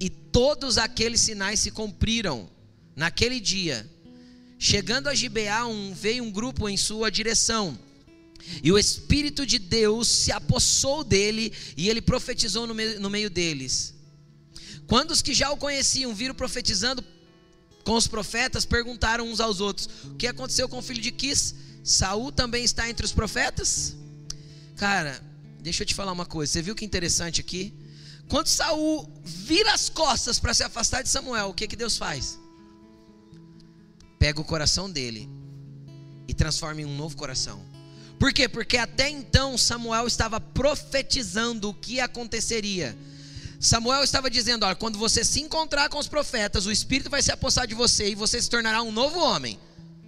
e 0.00 0.08
todos 0.08 0.78
aqueles 0.78 1.20
sinais 1.20 1.60
se 1.60 1.70
cumpriram 1.70 2.48
naquele 2.96 3.40
dia. 3.40 3.86
Chegando 4.58 5.08
a 5.08 5.14
Gibeá, 5.14 5.66
um, 5.66 5.92
veio 5.92 6.24
um 6.24 6.30
grupo 6.30 6.66
em 6.66 6.78
sua 6.78 7.10
direção. 7.10 7.78
E 8.62 8.72
o 8.72 8.78
Espírito 8.78 9.44
de 9.44 9.58
Deus 9.58 10.08
se 10.08 10.32
apossou 10.32 11.04
dele 11.04 11.52
e 11.76 11.90
ele 11.90 12.00
profetizou 12.00 12.66
no 12.66 12.74
meio, 12.74 12.98
no 12.98 13.10
meio 13.10 13.28
deles. 13.28 13.92
Quando 14.86 15.10
os 15.10 15.20
que 15.20 15.34
já 15.34 15.50
o 15.50 15.58
conheciam 15.58 16.14
viram 16.14 16.34
profetizando 16.34 17.04
com 17.84 17.96
os 17.96 18.06
profetas, 18.06 18.64
perguntaram 18.64 19.28
uns 19.28 19.40
aos 19.40 19.60
outros: 19.60 19.90
O 20.04 20.14
que 20.14 20.26
aconteceu 20.26 20.70
com 20.70 20.78
o 20.78 20.82
filho 20.82 21.02
de 21.02 21.12
Quis? 21.12 21.54
Saul 21.84 22.32
também 22.32 22.64
está 22.64 22.88
entre 22.88 23.04
os 23.04 23.12
profetas? 23.12 23.94
Cara, 24.78 25.20
deixa 25.60 25.82
eu 25.82 25.86
te 25.86 25.94
falar 25.94 26.12
uma 26.12 26.24
coisa. 26.24 26.52
Você 26.52 26.62
viu 26.62 26.74
que 26.74 26.84
interessante 26.84 27.40
aqui? 27.40 27.74
Quando 28.28 28.46
Saul 28.46 29.10
vira 29.24 29.74
as 29.74 29.88
costas 29.88 30.38
para 30.38 30.54
se 30.54 30.62
afastar 30.62 31.02
de 31.02 31.08
Samuel, 31.08 31.48
o 31.48 31.54
que, 31.54 31.66
que 31.66 31.74
Deus 31.74 31.96
faz? 31.96 32.38
Pega 34.20 34.40
o 34.40 34.44
coração 34.44 34.88
dele 34.88 35.28
e 36.28 36.32
transforma 36.32 36.80
em 36.80 36.84
um 36.84 36.96
novo 36.96 37.16
coração. 37.16 37.60
Por 38.20 38.32
quê? 38.32 38.48
Porque 38.48 38.76
até 38.76 39.08
então 39.08 39.58
Samuel 39.58 40.06
estava 40.06 40.40
profetizando 40.40 41.70
o 41.70 41.74
que 41.74 42.00
aconteceria. 42.00 42.96
Samuel 43.58 44.04
estava 44.04 44.30
dizendo: 44.30 44.64
olha, 44.64 44.76
quando 44.76 44.98
você 44.98 45.24
se 45.24 45.40
encontrar 45.40 45.88
com 45.88 45.98
os 45.98 46.06
profetas, 46.06 46.66
o 46.66 46.72
Espírito 46.72 47.10
vai 47.10 47.22
se 47.22 47.32
apossar 47.32 47.66
de 47.66 47.74
você 47.74 48.10
e 48.10 48.14
você 48.14 48.40
se 48.40 48.48
tornará 48.48 48.82
um 48.82 48.92
novo 48.92 49.18
homem. 49.18 49.58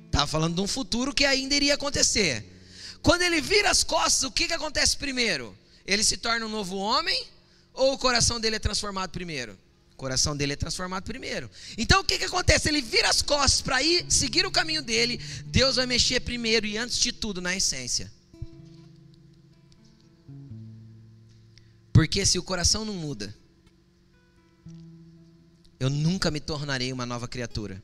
Estava 0.06 0.28
falando 0.28 0.54
de 0.54 0.60
um 0.60 0.68
futuro 0.68 1.12
que 1.12 1.24
ainda 1.24 1.56
iria 1.56 1.74
acontecer. 1.74 2.59
Quando 3.02 3.22
ele 3.22 3.40
vira 3.40 3.70
as 3.70 3.82
costas, 3.82 4.24
o 4.24 4.30
que, 4.30 4.46
que 4.46 4.52
acontece 4.52 4.96
primeiro? 4.96 5.56
Ele 5.86 6.04
se 6.04 6.16
torna 6.16 6.44
um 6.46 6.48
novo 6.48 6.76
homem 6.76 7.26
ou 7.72 7.94
o 7.94 7.98
coração 7.98 8.38
dele 8.38 8.56
é 8.56 8.58
transformado 8.58 9.10
primeiro? 9.10 9.58
O 9.92 9.96
coração 9.96 10.36
dele 10.36 10.52
é 10.52 10.56
transformado 10.56 11.04
primeiro. 11.04 11.50
Então 11.76 12.00
o 12.00 12.04
que, 12.04 12.18
que 12.18 12.24
acontece? 12.24 12.68
Ele 12.68 12.82
vira 12.82 13.08
as 13.08 13.22
costas 13.22 13.60
para 13.60 13.82
ir 13.82 14.04
seguir 14.10 14.46
o 14.46 14.50
caminho 14.50 14.82
dele. 14.82 15.18
Deus 15.46 15.76
vai 15.76 15.86
mexer 15.86 16.20
primeiro 16.20 16.66
e 16.66 16.76
antes 16.76 16.98
de 16.98 17.12
tudo 17.12 17.40
na 17.40 17.56
essência. 17.56 18.10
Porque 21.92 22.24
se 22.24 22.38
o 22.38 22.42
coração 22.42 22.84
não 22.84 22.94
muda, 22.94 23.34
eu 25.78 25.90
nunca 25.90 26.30
me 26.30 26.40
tornarei 26.40 26.92
uma 26.92 27.04
nova 27.04 27.26
criatura. 27.26 27.82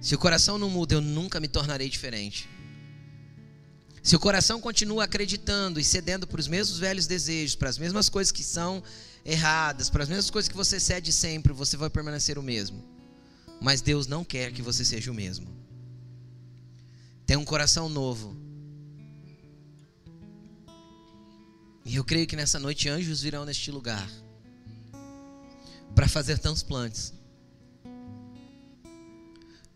Se 0.00 0.14
o 0.14 0.18
coração 0.18 0.58
não 0.58 0.70
muda, 0.70 0.94
eu 0.94 1.00
nunca 1.00 1.40
me 1.40 1.48
tornarei 1.48 1.88
diferente. 1.88 2.48
Se 4.06 4.14
o 4.14 4.20
coração 4.20 4.60
continua 4.60 5.02
acreditando 5.02 5.80
e 5.80 5.84
cedendo 5.84 6.28
para 6.28 6.38
os 6.38 6.46
mesmos 6.46 6.78
velhos 6.78 7.08
desejos, 7.08 7.56
para 7.56 7.68
as 7.68 7.76
mesmas 7.76 8.08
coisas 8.08 8.30
que 8.30 8.44
são 8.44 8.80
erradas, 9.24 9.90
para 9.90 10.04
as 10.04 10.08
mesmas 10.08 10.30
coisas 10.30 10.48
que 10.48 10.56
você 10.56 10.78
cede 10.78 11.12
sempre, 11.12 11.52
você 11.52 11.76
vai 11.76 11.90
permanecer 11.90 12.38
o 12.38 12.42
mesmo. 12.42 12.84
Mas 13.60 13.80
Deus 13.80 14.06
não 14.06 14.24
quer 14.24 14.52
que 14.52 14.62
você 14.62 14.84
seja 14.84 15.10
o 15.10 15.14
mesmo. 15.14 15.48
Tem 17.26 17.36
um 17.36 17.44
coração 17.44 17.88
novo. 17.88 18.36
E 21.84 21.96
eu 21.96 22.04
creio 22.04 22.28
que 22.28 22.36
nessa 22.36 22.60
noite 22.60 22.88
anjos 22.88 23.22
virão 23.22 23.44
neste 23.44 23.72
lugar 23.72 24.08
para 25.96 26.06
fazer 26.06 26.38
transplantes 26.38 27.12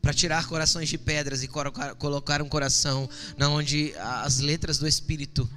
para 0.01 0.15
tirar 0.15 0.47
corações 0.47 0.89
de 0.89 0.97
pedras 0.97 1.43
e 1.43 1.49
colocar 1.49 2.43
um 2.43 2.49
coração 2.49 3.09
na 3.37 3.49
onde 3.49 3.95
as 3.99 4.39
letras 4.39 4.79
do 4.79 4.89
Espírito 4.89 5.49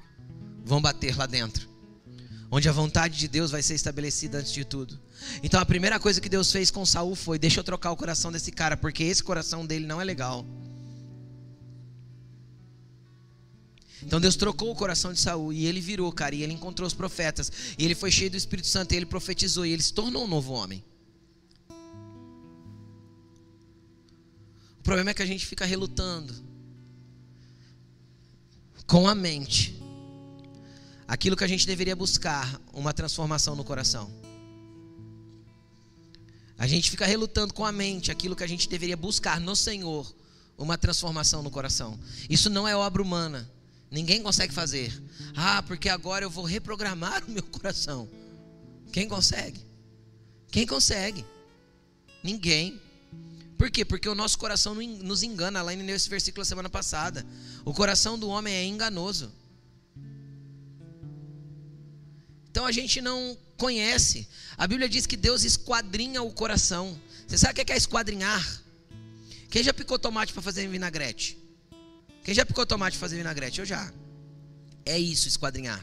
vão 0.66 0.82
bater 0.82 1.18
lá 1.18 1.26
dentro. 1.26 1.68
Onde 2.52 2.70
a 2.70 2.72
vontade 2.72 3.18
de 3.18 3.28
Deus 3.28 3.50
vai 3.50 3.64
ser 3.64 3.74
estabelecida 3.74 4.38
antes 4.38 4.52
de 4.52 4.64
tudo. 4.64 5.00
Então 5.42 5.60
a 5.60 5.66
primeira 5.66 6.00
coisa 6.00 6.22
que 6.22 6.30
Deus 6.30 6.52
fez 6.52 6.70
com 6.70 6.86
Saul 6.86 7.16
foi: 7.16 7.40
deixa 7.40 7.60
eu 7.60 7.64
trocar 7.64 7.92
o 7.92 7.96
coração 7.96 8.32
desse 8.32 8.52
cara, 8.52 8.78
porque 8.78 9.04
esse 9.04 9.24
coração 9.24 9.66
dele 9.66 9.88
não 9.88 10.00
é 10.00 10.04
legal. 10.04 10.46
Então 14.04 14.20
Deus 14.20 14.36
trocou 14.36 14.70
o 14.70 14.76
coração 14.76 15.14
de 15.14 15.20
Saul 15.20 15.54
e 15.54 15.66
ele 15.66 15.80
virou, 15.80 16.12
cara, 16.12 16.36
e 16.36 16.44
ele 16.44 16.54
encontrou 16.54 16.86
os 16.86 16.94
profetas, 16.94 17.50
e 17.78 17.86
ele 17.86 17.96
foi 17.96 18.12
cheio 18.12 18.30
do 18.30 18.36
Espírito 18.38 18.68
Santo, 18.68 18.92
e 18.92 18.98
ele 18.98 19.06
profetizou, 19.06 19.66
e 19.66 19.72
ele 19.72 19.82
se 19.82 19.94
tornou 19.94 20.26
um 20.26 20.28
novo 20.28 20.52
homem. 20.52 20.84
Problema 24.94 25.10
é 25.10 25.14
que 25.16 25.24
a 25.24 25.26
gente 25.26 25.48
fica 25.48 25.66
relutando 25.66 26.32
com 28.86 29.08
a 29.08 29.16
mente. 29.16 29.82
Aquilo 31.08 31.36
que 31.36 31.44
a 31.44 31.48
gente 31.48 31.66
deveria 31.66 31.96
buscar, 31.96 32.62
uma 32.72 32.94
transformação 32.94 33.56
no 33.56 33.64
coração. 33.64 34.14
A 36.60 36.68
gente 36.68 36.92
fica 36.92 37.08
relutando 37.08 37.56
com 37.56 37.66
a 37.66 37.72
mente, 37.72 38.12
aquilo 38.12 38.36
que 38.36 38.44
a 38.44 38.48
gente 38.48 38.70
deveria 38.70 38.96
buscar 38.96 39.40
no 39.40 39.56
Senhor, 39.56 40.16
uma 40.56 40.78
transformação 40.78 41.42
no 41.42 41.50
coração. 41.50 42.00
Isso 42.30 42.48
não 42.48 42.68
é 42.68 42.76
obra 42.76 43.02
humana. 43.02 43.50
Ninguém 43.90 44.22
consegue 44.22 44.54
fazer. 44.54 44.94
Ah, 45.36 45.64
porque 45.64 45.90
agora 45.90 46.24
eu 46.24 46.30
vou 46.30 46.46
reprogramar 46.46 47.24
o 47.28 47.32
meu 47.32 47.42
coração. 47.42 48.08
Quem 48.92 49.08
consegue? 49.08 49.60
Quem 50.52 50.68
consegue? 50.68 51.26
Ninguém. 52.24 52.80
Por 53.64 53.72
quê? 53.72 53.86
Porque 53.86 54.10
o 54.10 54.14
nosso 54.14 54.38
coração 54.38 54.76
nos 54.76 55.24
engana. 55.24 55.62
Lá 55.62 55.72
leu 55.72 55.96
esse 55.96 56.10
versículo 56.10 56.42
a 56.42 56.46
semana 56.46 56.70
passada. 56.70 57.26
O 57.64 57.74
coração 57.74 58.20
do 58.20 58.28
homem 58.28 58.54
é 58.54 58.66
enganoso. 58.66 59.32
Então 62.52 62.66
a 62.66 62.74
gente 62.74 63.00
não 63.00 63.38
conhece. 63.56 64.28
A 64.58 64.68
Bíblia 64.68 64.90
diz 64.90 65.06
que 65.06 65.16
Deus 65.16 65.46
esquadrinha 65.46 66.22
o 66.22 66.30
coração. 66.34 67.00
Você 67.26 67.38
sabe 67.38 67.62
o 67.62 67.66
que 67.66 67.72
é 67.72 67.78
esquadrinhar? 67.78 68.62
Quem 69.50 69.64
já 69.64 69.74
picou 69.74 69.98
tomate 69.98 70.34
para 70.34 70.42
fazer 70.42 70.68
vinagrete? 70.68 71.38
Quem 72.22 72.36
já 72.36 72.46
picou 72.46 72.66
tomate 72.66 72.98
para 72.98 73.08
fazer 73.08 73.16
vinagrete? 73.16 73.60
Eu 73.60 73.66
já. 73.66 73.94
É 74.86 75.00
isso, 75.00 75.26
esquadrinhar. 75.30 75.82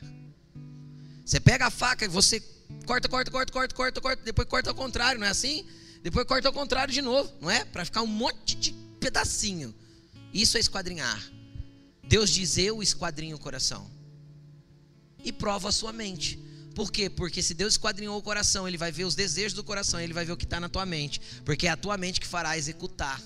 Você 1.25 1.41
pega 1.41 1.65
a 1.65 1.71
faca 1.71 2.05
e 2.05 2.09
você 2.09 2.41
corta, 2.85 3.09
corta, 3.09 3.31
corta, 3.31 3.51
corta, 3.51 3.75
corta, 3.75 4.01
corta, 4.03 4.23
depois 4.23 4.47
corta 4.47 4.69
ao 4.69 4.77
contrário, 4.77 5.19
não 5.19 5.27
é 5.27 5.31
assim? 5.31 5.67
Depois 6.03 6.27
corta 6.27 6.49
ao 6.49 6.55
contrário 6.55 6.93
de 6.93 7.03
novo, 7.03 7.31
não 7.41 7.51
é? 7.51 7.65
Para 7.65 7.85
ficar 7.85 8.03
um 8.03 8.07
monte 8.07 8.57
de 8.57 8.73
pedacinho. 8.99 9.75
Isso 10.33 10.57
é 10.57 10.61
esquadrinhar. 10.61 11.23
Deus 12.03 12.31
diz: 12.31 12.57
Eu 12.57 12.83
esquadrinho 12.83 13.37
o 13.37 13.39
coração. 13.39 13.91
E 15.23 15.33
prova 15.33 15.69
a 15.69 15.73
sua 15.73 15.93
mente. 15.93 16.39
Por 16.75 16.91
quê? 16.91 17.11
Porque 17.11 17.43
se 17.43 17.53
Deus 17.53 17.75
esquadrinhou 17.75 18.17
o 18.17 18.23
coração, 18.23 18.67
Ele 18.67 18.79
vai 18.79 18.91
ver 18.91 19.05
os 19.05 19.15
desejos 19.15 19.53
do 19.53 19.63
coração, 19.63 20.01
Ele 20.01 20.15
vai 20.15 20.25
ver 20.25 20.33
o 20.33 20.37
que 20.37 20.45
está 20.45 20.59
na 20.59 20.69
tua 20.69 20.87
mente. 20.87 21.21
Porque 21.45 21.67
é 21.67 21.71
a 21.71 21.77
tua 21.77 21.97
mente 21.97 22.21
que 22.21 22.27
fará 22.27 22.57
executar 22.57 23.21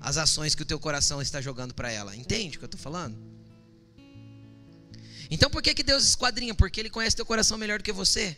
as 0.00 0.16
ações 0.16 0.54
que 0.54 0.62
o 0.62 0.66
teu 0.66 0.80
coração 0.80 1.22
está 1.22 1.40
jogando 1.40 1.72
para 1.72 1.90
ela. 1.90 2.16
Entende 2.16 2.56
o 2.56 2.58
que 2.58 2.64
eu 2.64 2.66
estou 2.66 2.80
falando? 2.80 3.16
Então 5.30 5.48
por 5.48 5.62
que, 5.62 5.72
que 5.72 5.82
Deus 5.82 6.04
esquadrinha? 6.04 6.54
Porque 6.54 6.80
Ele 6.80 6.90
conhece 6.90 7.14
teu 7.14 7.24
coração 7.24 7.56
melhor 7.56 7.78
do 7.78 7.84
que 7.84 7.92
você. 7.92 8.36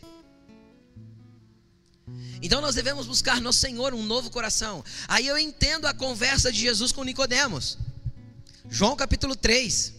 Então 2.45 2.61
nós 2.61 2.75
devemos 2.75 3.07
buscar 3.07 3.41
no 3.41 3.51
Senhor 3.51 3.91
um 3.95 4.03
novo 4.03 4.29
coração. 4.29 4.85
Aí 5.07 5.25
eu 5.25 5.35
entendo 5.35 5.87
a 5.87 5.93
conversa 5.95 6.51
de 6.51 6.59
Jesus 6.59 6.91
com 6.91 7.03
Nicodemos. 7.03 7.75
João 8.69 8.95
capítulo 8.95 9.35
3. 9.35 9.93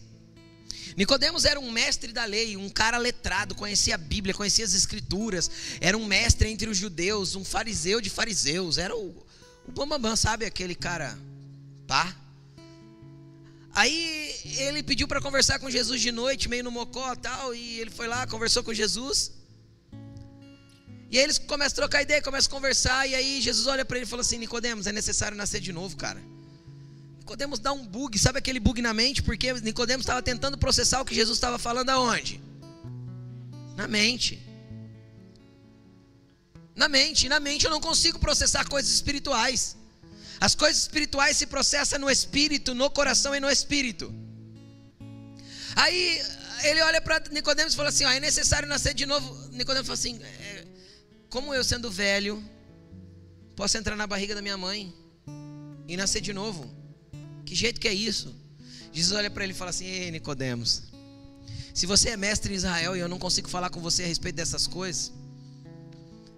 Nicodemos 0.96 1.44
era 1.44 1.58
um 1.58 1.72
mestre 1.72 2.12
da 2.12 2.24
lei, 2.24 2.56
um 2.56 2.68
cara 2.68 2.98
letrado, 2.98 3.56
conhecia 3.56 3.96
a 3.96 3.98
Bíblia, 3.98 4.32
conhecia 4.32 4.64
as 4.64 4.74
escrituras, 4.74 5.50
era 5.80 5.98
um 5.98 6.06
mestre 6.06 6.48
entre 6.48 6.70
os 6.70 6.76
judeus, 6.76 7.34
um 7.34 7.44
fariseu 7.44 8.00
de 8.00 8.08
fariseus, 8.08 8.78
era 8.78 8.96
o, 8.96 9.08
o 9.66 9.72
bambambam, 9.72 10.14
sabe 10.14 10.46
aquele 10.46 10.76
cara 10.76 11.18
pá? 11.84 12.16
Aí 13.74 14.36
ele 14.58 14.84
pediu 14.84 15.08
para 15.08 15.20
conversar 15.20 15.58
com 15.58 15.68
Jesus 15.68 16.00
de 16.00 16.12
noite, 16.12 16.48
meio 16.48 16.62
no 16.62 16.70
mocó 16.70 17.16
tal, 17.16 17.52
e 17.52 17.80
ele 17.80 17.90
foi 17.90 18.06
lá, 18.06 18.24
conversou 18.24 18.62
com 18.62 18.72
Jesus. 18.72 19.32
E 21.16 21.18
aí 21.18 21.24
eles 21.24 21.38
começam 21.38 21.72
a 21.72 21.76
trocar 21.76 22.02
ideia, 22.02 22.20
começam 22.20 22.50
a 22.50 22.54
conversar, 22.54 23.06
e 23.06 23.14
aí 23.14 23.40
Jesus 23.40 23.66
olha 23.66 23.86
para 23.86 23.96
ele 23.96 24.04
e 24.04 24.08
fala 24.08 24.20
assim: 24.20 24.36
Nicodemos, 24.36 24.86
é 24.86 24.92
necessário 24.92 25.34
nascer 25.34 25.62
de 25.62 25.72
novo, 25.72 25.96
cara. 25.96 26.22
Nicodemos 27.20 27.58
dá 27.58 27.72
um 27.72 27.86
bug, 27.86 28.18
sabe 28.18 28.38
aquele 28.38 28.60
bug 28.60 28.82
na 28.82 28.92
mente? 28.92 29.22
Porque 29.22 29.50
Nicodemos 29.54 30.04
estava 30.04 30.20
tentando 30.20 30.58
processar 30.58 31.00
o 31.00 31.06
que 31.06 31.14
Jesus 31.14 31.38
estava 31.38 31.58
falando 31.58 31.88
aonde? 31.88 32.38
Na 33.74 33.88
mente. 33.88 34.46
Na 36.74 36.86
mente, 36.86 37.30
na 37.30 37.40
mente 37.40 37.64
eu 37.64 37.70
não 37.70 37.80
consigo 37.80 38.18
processar 38.18 38.68
coisas 38.68 38.92
espirituais. 38.92 39.74
As 40.38 40.54
coisas 40.54 40.82
espirituais 40.82 41.34
se 41.38 41.46
processam 41.46 41.98
no 41.98 42.10
espírito, 42.10 42.74
no 42.74 42.90
coração 42.90 43.34
e 43.34 43.40
no 43.40 43.48
espírito. 43.48 44.14
Aí 45.76 46.22
ele 46.62 46.82
olha 46.82 47.00
para 47.00 47.22
Nicodemos 47.30 47.72
e 47.72 47.76
fala 47.76 47.88
assim: 47.88 48.04
ó, 48.04 48.10
é 48.10 48.20
necessário 48.20 48.68
nascer 48.68 48.92
de 48.92 49.06
novo. 49.06 49.48
Nicodemos 49.52 49.86
fala 49.86 49.98
assim: 49.98 50.20
como 51.30 51.54
eu 51.54 51.64
sendo 51.64 51.90
velho 51.90 52.42
posso 53.54 53.76
entrar 53.76 53.96
na 53.96 54.06
barriga 54.06 54.34
da 54.34 54.42
minha 54.42 54.56
mãe 54.56 54.94
e 55.88 55.96
nascer 55.96 56.20
de 56.20 56.32
novo? 56.32 56.70
Que 57.44 57.54
jeito 57.54 57.80
que 57.80 57.88
é 57.88 57.94
isso? 57.94 58.34
Jesus 58.92 59.16
olha 59.16 59.30
para 59.30 59.44
ele 59.44 59.52
e 59.52 59.56
fala 59.56 59.70
assim: 59.70 59.84
Ei, 59.84 60.10
Nicodemos, 60.10 60.84
se 61.74 61.86
você 61.86 62.10
é 62.10 62.16
mestre 62.16 62.52
em 62.52 62.56
Israel 62.56 62.96
e 62.96 63.00
eu 63.00 63.08
não 63.08 63.18
consigo 63.18 63.48
falar 63.48 63.70
com 63.70 63.80
você 63.80 64.04
a 64.04 64.06
respeito 64.06 64.36
dessas 64.36 64.66
coisas, 64.66 65.12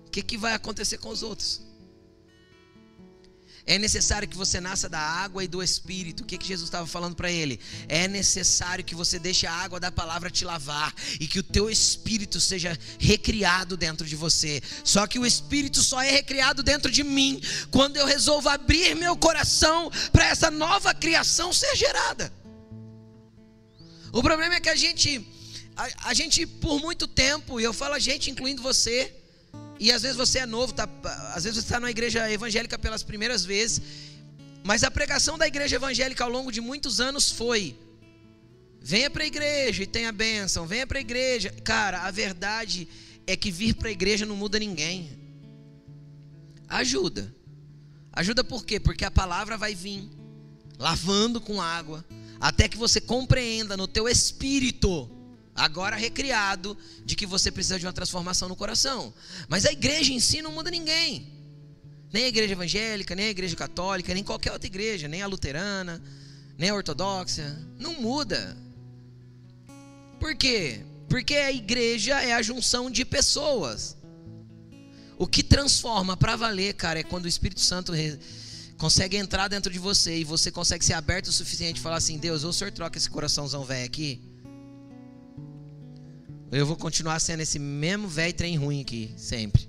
o 0.06 0.10
que, 0.10 0.22
que 0.22 0.36
vai 0.36 0.54
acontecer 0.54 0.98
com 0.98 1.10
os 1.10 1.22
outros? 1.22 1.60
É 3.68 3.78
necessário 3.78 4.26
que 4.26 4.34
você 4.34 4.62
nasça 4.62 4.88
da 4.88 4.98
água 4.98 5.44
e 5.44 5.46
do 5.46 5.62
Espírito. 5.62 6.22
O 6.22 6.26
que, 6.26 6.38
que 6.38 6.48
Jesus 6.48 6.68
estava 6.68 6.86
falando 6.86 7.14
para 7.14 7.30
ele? 7.30 7.60
É 7.86 8.08
necessário 8.08 8.82
que 8.82 8.94
você 8.94 9.18
deixe 9.18 9.46
a 9.46 9.52
água 9.52 9.78
da 9.78 9.92
palavra 9.92 10.30
te 10.30 10.42
lavar 10.42 10.94
e 11.20 11.28
que 11.28 11.38
o 11.38 11.42
teu 11.42 11.68
espírito 11.68 12.40
seja 12.40 12.74
recriado 12.98 13.76
dentro 13.76 14.06
de 14.06 14.16
você. 14.16 14.62
Só 14.82 15.06
que 15.06 15.18
o 15.18 15.26
espírito 15.26 15.82
só 15.82 16.00
é 16.00 16.10
recriado 16.10 16.62
dentro 16.62 16.90
de 16.90 17.04
mim 17.04 17.42
quando 17.70 17.98
eu 17.98 18.06
resolvo 18.06 18.48
abrir 18.48 18.94
meu 18.94 19.14
coração 19.14 19.90
para 20.12 20.26
essa 20.28 20.50
nova 20.50 20.94
criação 20.94 21.52
ser 21.52 21.76
gerada. 21.76 22.32
O 24.10 24.22
problema 24.22 24.54
é 24.54 24.60
que 24.60 24.70
a 24.70 24.76
gente, 24.76 25.28
a, 25.76 26.08
a 26.08 26.14
gente 26.14 26.46
por 26.46 26.80
muito 26.80 27.06
tempo, 27.06 27.60
e 27.60 27.64
eu 27.64 27.74
falo 27.74 27.92
a 27.92 27.98
gente, 27.98 28.30
incluindo 28.30 28.62
você, 28.62 29.14
e 29.78 29.92
às 29.92 30.02
vezes 30.02 30.16
você 30.16 30.40
é 30.40 30.46
novo, 30.46 30.72
tá, 30.72 30.88
às 31.34 31.44
vezes 31.44 31.58
você 31.58 31.66
está 31.66 31.78
numa 31.78 31.90
igreja 31.90 32.30
evangélica 32.30 32.78
pelas 32.78 33.02
primeiras 33.02 33.44
vezes. 33.44 33.80
Mas 34.64 34.82
a 34.82 34.90
pregação 34.90 35.38
da 35.38 35.46
igreja 35.46 35.76
evangélica 35.76 36.24
ao 36.24 36.30
longo 36.30 36.50
de 36.50 36.60
muitos 36.60 37.00
anos 37.00 37.30
foi: 37.30 37.78
venha 38.80 39.08
para 39.08 39.22
a 39.22 39.26
igreja 39.26 39.82
e 39.82 39.86
tenha 39.86 40.10
bênção, 40.10 40.66
venha 40.66 40.86
para 40.86 40.98
a 40.98 41.00
igreja. 41.00 41.50
Cara, 41.62 42.02
a 42.02 42.10
verdade 42.10 42.88
é 43.26 43.36
que 43.36 43.50
vir 43.50 43.74
para 43.74 43.88
a 43.88 43.92
igreja 43.92 44.26
não 44.26 44.36
muda 44.36 44.58
ninguém. 44.58 45.16
Ajuda. 46.68 47.34
Ajuda 48.12 48.42
por 48.42 48.64
quê? 48.64 48.80
Porque 48.80 49.04
a 49.04 49.10
palavra 49.10 49.56
vai 49.56 49.74
vir 49.74 50.08
lavando 50.78 51.40
com 51.40 51.60
água, 51.60 52.04
até 52.40 52.68
que 52.68 52.76
você 52.76 53.00
compreenda 53.00 53.76
no 53.76 53.88
teu 53.88 54.08
espírito 54.08 55.10
agora 55.58 55.96
recriado, 55.96 56.76
de 57.04 57.16
que 57.16 57.26
você 57.26 57.50
precisa 57.50 57.78
de 57.78 57.84
uma 57.84 57.92
transformação 57.92 58.48
no 58.48 58.56
coração. 58.56 59.12
Mas 59.48 59.66
a 59.66 59.72
igreja 59.72 60.12
em 60.12 60.20
si 60.20 60.40
não 60.40 60.52
muda 60.52 60.70
ninguém. 60.70 61.26
Nem 62.12 62.24
a 62.24 62.28
igreja 62.28 62.52
evangélica, 62.52 63.14
nem 63.14 63.26
a 63.26 63.30
igreja 63.30 63.54
católica, 63.54 64.14
nem 64.14 64.24
qualquer 64.24 64.52
outra 64.52 64.66
igreja, 64.66 65.08
nem 65.08 65.20
a 65.20 65.26
luterana, 65.26 66.02
nem 66.56 66.70
a 66.70 66.74
ortodoxa. 66.74 67.58
Não 67.78 68.00
muda. 68.00 68.56
Por 70.18 70.34
quê? 70.34 70.84
Porque 71.08 71.34
a 71.34 71.52
igreja 71.52 72.22
é 72.22 72.32
a 72.32 72.40
junção 72.40 72.90
de 72.90 73.04
pessoas. 73.04 73.96
O 75.18 75.26
que 75.26 75.42
transforma 75.42 76.16
para 76.16 76.36
valer, 76.36 76.74
cara, 76.74 77.00
é 77.00 77.02
quando 77.02 77.24
o 77.24 77.28
Espírito 77.28 77.60
Santo 77.60 77.92
consegue 78.78 79.16
entrar 79.16 79.48
dentro 79.48 79.72
de 79.72 79.78
você 79.78 80.18
e 80.18 80.24
você 80.24 80.50
consegue 80.50 80.84
ser 80.84 80.92
aberto 80.92 81.26
o 81.26 81.32
suficiente 81.32 81.78
e 81.78 81.82
falar 81.82 81.96
assim: 81.96 82.16
Deus, 82.16 82.44
ou 82.44 82.50
o 82.50 82.52
senhor 82.52 82.70
troca 82.70 82.96
esse 82.96 83.10
coraçãozão 83.10 83.64
velho 83.64 83.84
aqui 83.84 84.27
eu 86.50 86.66
vou 86.66 86.76
continuar 86.76 87.20
sendo 87.20 87.40
esse 87.40 87.58
mesmo 87.58 88.08
velho 88.08 88.32
trem 88.32 88.56
ruim 88.56 88.80
aqui, 88.80 89.12
sempre. 89.16 89.68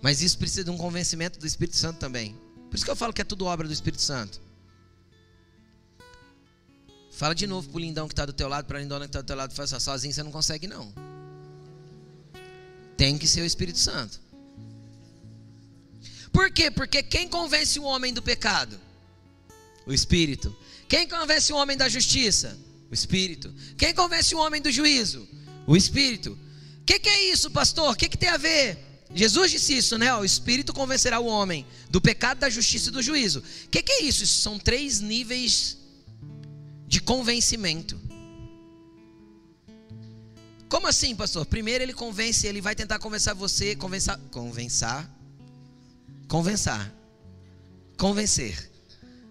Mas 0.00 0.22
isso 0.22 0.38
precisa 0.38 0.64
de 0.64 0.70
um 0.70 0.76
convencimento 0.76 1.38
do 1.38 1.46
Espírito 1.46 1.76
Santo 1.76 1.98
também. 1.98 2.36
Por 2.68 2.76
isso 2.76 2.84
que 2.84 2.90
eu 2.90 2.96
falo 2.96 3.12
que 3.12 3.20
é 3.20 3.24
tudo 3.24 3.44
obra 3.46 3.66
do 3.66 3.72
Espírito 3.72 4.02
Santo. 4.02 4.40
Fala 7.12 7.34
de 7.34 7.46
novo 7.46 7.68
pro 7.68 7.78
lindão 7.78 8.08
que 8.08 8.12
está 8.12 8.26
do 8.26 8.32
teu 8.32 8.48
lado, 8.48 8.66
para 8.66 8.78
a 8.78 8.80
lindona 8.80 9.04
que 9.04 9.10
está 9.10 9.20
do 9.20 9.26
teu 9.26 9.36
lado, 9.36 9.54
fala 9.54 9.64
assim, 9.64 9.78
sozinho 9.78 10.12
você 10.12 10.22
não 10.22 10.32
consegue 10.32 10.66
não. 10.66 10.92
Tem 12.96 13.16
que 13.16 13.28
ser 13.28 13.42
o 13.42 13.46
Espírito 13.46 13.78
Santo. 13.78 14.20
Por 16.32 16.50
quê? 16.50 16.70
Porque 16.70 17.02
quem 17.02 17.28
convence 17.28 17.78
o 17.78 17.84
homem 17.84 18.12
do 18.12 18.20
pecado? 18.20 18.80
O 19.86 19.92
Espírito. 19.92 20.54
Quem 20.88 21.08
convence 21.08 21.52
o 21.52 21.56
homem 21.56 21.76
da 21.76 21.88
justiça? 21.88 22.58
O 22.94 23.02
Espírito. 23.02 23.52
Quem 23.76 23.92
convence 23.92 24.32
o 24.36 24.38
homem 24.38 24.62
do 24.62 24.70
juízo? 24.70 25.26
O 25.66 25.76
Espírito. 25.76 26.38
O 26.80 26.84
que, 26.86 27.00
que, 27.00 27.08
é 27.08 27.32
isso, 27.32 27.50
pastor? 27.50 27.90
O 27.90 27.96
que, 27.96 28.08
que 28.08 28.16
tem 28.16 28.28
a 28.28 28.36
ver? 28.36 28.78
Jesus 29.12 29.50
disse 29.50 29.76
isso, 29.76 29.98
né? 29.98 30.14
O 30.14 30.24
Espírito 30.24 30.72
convencerá 30.72 31.18
o 31.18 31.26
homem 31.26 31.66
do 31.90 32.00
pecado, 32.00 32.38
da 32.38 32.48
justiça 32.48 32.90
e 32.90 32.92
do 32.92 33.02
juízo. 33.02 33.40
O 33.40 33.68
que, 33.68 33.82
que 33.82 33.90
é 33.90 34.02
isso? 34.04 34.22
Isso 34.22 34.40
são 34.40 34.60
três 34.60 35.00
níveis 35.00 35.76
de 36.86 37.00
convencimento. 37.00 38.00
Como 40.68 40.86
assim, 40.86 41.16
pastor? 41.16 41.44
Primeiro 41.46 41.82
ele 41.82 41.92
convence, 41.92 42.46
ele 42.46 42.60
vai 42.60 42.76
tentar 42.76 43.00
convencer 43.00 43.34
você, 43.34 43.74
convencer, 43.74 44.16
convencer, 44.30 45.04
convencer, 46.28 46.92
convencer. 47.96 48.70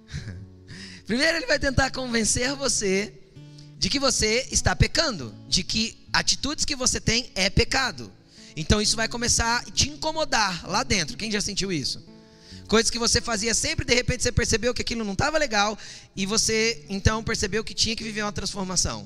Primeiro 1.08 1.38
ele 1.38 1.46
vai 1.46 1.60
tentar 1.60 1.92
convencer 1.92 2.54
você 2.56 3.23
de 3.84 3.90
que 3.90 4.00
você 4.00 4.48
está 4.50 4.74
pecando, 4.74 5.36
de 5.50 5.62
que 5.62 6.08
atitudes 6.14 6.64
que 6.64 6.74
você 6.74 7.02
tem 7.02 7.30
é 7.36 7.50
pecado. 7.50 8.10
Então 8.56 8.82
isso 8.82 8.96
vai 8.96 9.10
começar 9.10 9.58
a 9.58 9.64
te 9.72 9.90
incomodar 9.90 10.66
lá 10.70 10.84
dentro. 10.84 11.18
Quem 11.18 11.30
já 11.30 11.42
sentiu 11.42 11.70
isso? 11.70 12.02
Coisas 12.70 12.90
que 12.90 12.98
você 12.98 13.20
fazia 13.20 13.54
sempre, 13.54 13.84
de 13.84 13.94
repente 13.94 14.24
você 14.24 14.32
percebeu 14.32 14.74
que 14.74 14.82
aquilo 14.82 15.04
não 15.04 15.12
estava 15.12 15.38
legal 15.38 15.78
e 16.16 16.26
você 16.26 16.86
então 16.88 17.22
percebeu 17.26 17.62
que 17.62 17.74
tinha 17.74 17.94
que 17.94 18.06
viver 18.06 18.22
uma 18.22 18.32
transformação. 18.32 19.06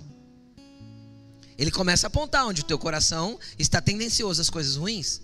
Ele 1.57 1.71
começa 1.71 2.05
a 2.05 2.09
apontar 2.09 2.45
onde 2.45 2.61
o 2.61 2.65
teu 2.65 2.77
coração 2.77 3.39
está 3.57 3.81
tendencioso 3.81 4.39
às 4.39 4.49
coisas 4.51 4.75
ruins. 4.75 5.21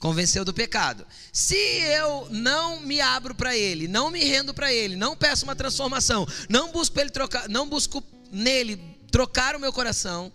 Convenceu 0.00 0.44
do 0.44 0.52
pecado. 0.52 1.06
Se 1.32 1.54
eu 1.54 2.26
não 2.32 2.80
me 2.80 3.00
abro 3.00 3.32
para 3.32 3.56
ele, 3.56 3.86
não 3.86 4.10
me 4.10 4.24
rendo 4.24 4.52
para 4.52 4.72
ele, 4.72 4.96
não 4.96 5.16
peço 5.16 5.44
uma 5.44 5.54
transformação, 5.54 6.26
não 6.48 6.72
busco 6.72 6.98
ele 6.98 7.10
trocar, 7.10 7.48
não 7.48 7.68
busco 7.68 8.04
nele 8.34 8.80
trocar 9.10 9.54
o 9.54 9.60
meu 9.60 9.72
coração, 9.72 10.32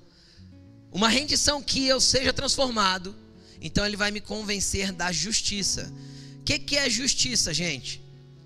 uma 0.89 1.09
rendição 1.09 1.62
que 1.62 1.85
eu 1.85 1.99
seja 1.99 2.31
transformado, 2.31 3.13
então 3.62 3.85
ele 3.85 3.97
vai 3.97 4.09
me 4.09 4.21
convencer 4.21 4.93
da 4.93 5.12
justiça. 5.12 5.91
O 6.39 6.43
que, 6.43 6.57
que 6.57 6.77
é 6.77 6.89
justiça, 6.89 7.53
gente? 7.53 8.01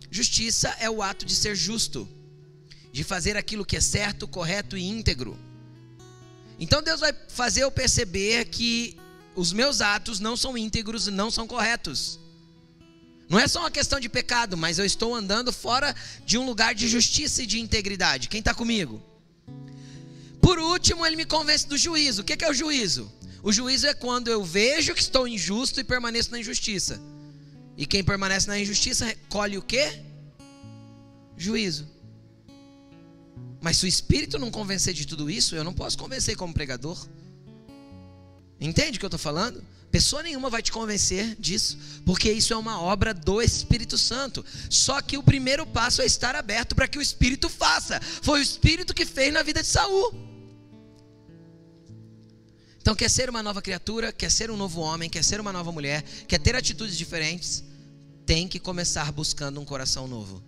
Justiça 0.09 0.75
é 0.79 0.89
o 0.89 1.03
ato 1.03 1.25
de 1.25 1.35
ser 1.35 1.55
justo, 1.55 2.09
de 2.91 3.03
fazer 3.03 3.37
aquilo 3.37 3.65
que 3.65 3.77
é 3.77 3.81
certo, 3.81 4.27
correto 4.27 4.75
e 4.75 4.83
íntegro. 4.83 5.37
Então 6.59 6.81
Deus 6.81 6.99
vai 6.99 7.13
fazer 7.29 7.63
eu 7.63 7.71
perceber 7.71 8.45
que 8.45 8.97
os 9.35 9.53
meus 9.53 9.81
atos 9.81 10.19
não 10.19 10.35
são 10.35 10.57
íntegros 10.57 11.07
e 11.07 11.11
não 11.11 11.29
são 11.29 11.47
corretos. 11.47 12.19
Não 13.29 13.39
é 13.39 13.47
só 13.47 13.61
uma 13.61 13.71
questão 13.71 13.99
de 13.99 14.09
pecado, 14.09 14.57
mas 14.57 14.77
eu 14.77 14.85
estou 14.85 15.15
andando 15.15 15.53
fora 15.53 15.95
de 16.25 16.37
um 16.37 16.45
lugar 16.45 16.75
de 16.75 16.87
justiça 16.87 17.43
e 17.43 17.47
de 17.47 17.59
integridade. 17.59 18.27
Quem 18.27 18.39
está 18.39 18.53
comigo? 18.53 19.01
Por 20.43 20.59
último, 20.59 21.05
ele 21.05 21.15
me 21.15 21.23
convence 21.23 21.65
do 21.65 21.77
juízo. 21.77 22.21
O 22.21 22.25
que 22.25 22.43
é 22.43 22.49
o 22.49 22.53
juízo? 22.53 23.09
O 23.41 23.53
juízo 23.53 23.87
é 23.87 23.93
quando 23.93 24.27
eu 24.27 24.43
vejo 24.43 24.93
que 24.93 24.99
estou 24.99 25.25
injusto 25.25 25.79
e 25.79 25.85
permaneço 25.85 26.31
na 26.31 26.39
injustiça. 26.39 26.99
E 27.77 27.85
quem 27.85 28.03
permanece 28.03 28.49
na 28.49 28.59
injustiça 28.59 29.15
colhe 29.29 29.57
o 29.57 29.61
quê? 29.61 30.01
Juízo. 31.37 31.87
Mas 33.61 33.77
se 33.77 33.85
o 33.85 33.87
Espírito 33.87 34.37
não 34.37 34.51
convencer 34.51 34.93
de 34.93 35.07
tudo 35.07 35.29
isso, 35.29 35.55
eu 35.55 35.63
não 35.63 35.73
posso 35.73 35.97
convencer 35.97 36.35
como 36.35 36.53
pregador. 36.53 37.07
Entende 38.59 38.97
o 38.97 38.99
que 38.99 39.05
eu 39.05 39.07
estou 39.07 39.19
falando? 39.19 39.63
Pessoa 39.89 40.23
nenhuma 40.23 40.49
vai 40.49 40.61
te 40.61 40.73
convencer 40.73 41.37
disso, 41.39 41.77
porque 42.05 42.29
isso 42.29 42.51
é 42.51 42.57
uma 42.57 42.81
obra 42.81 43.13
do 43.13 43.41
Espírito 43.41 43.97
Santo. 43.97 44.43
Só 44.69 45.01
que 45.01 45.17
o 45.17 45.23
primeiro 45.23 45.65
passo 45.65 46.01
é 46.01 46.05
estar 46.05 46.35
aberto 46.35 46.75
para 46.75 46.87
que 46.87 46.97
o 46.97 47.01
Espírito 47.01 47.47
faça. 47.47 48.01
Foi 48.21 48.39
o 48.39 48.43
Espírito 48.43 48.93
que 48.93 49.05
fez 49.05 49.31
na 49.31 49.41
vida 49.41 49.61
de 49.61 49.69
Saul. 49.69 50.32
Então, 52.83 52.93
quer 52.93 53.09
ser 53.09 53.29
uma 53.29 53.41
nova 53.41 53.61
criatura, 53.61 54.11
quer 54.11 54.29
ser 54.29 54.51
um 54.51 54.57
novo 54.57 54.81
homem, 54.81 55.09
quer 55.09 55.23
ser 55.23 55.39
uma 55.39 55.53
nova 55.53 55.71
mulher, 55.71 56.01
quer 56.27 56.37
ter 56.37 56.53
atitudes 56.53 56.97
diferentes, 56.97 57.63
tem 58.25 58.45
que 58.45 58.59
começar 58.59 59.09
buscando 59.13 59.61
um 59.61 59.63
coração 59.63 60.05
novo. 60.05 60.43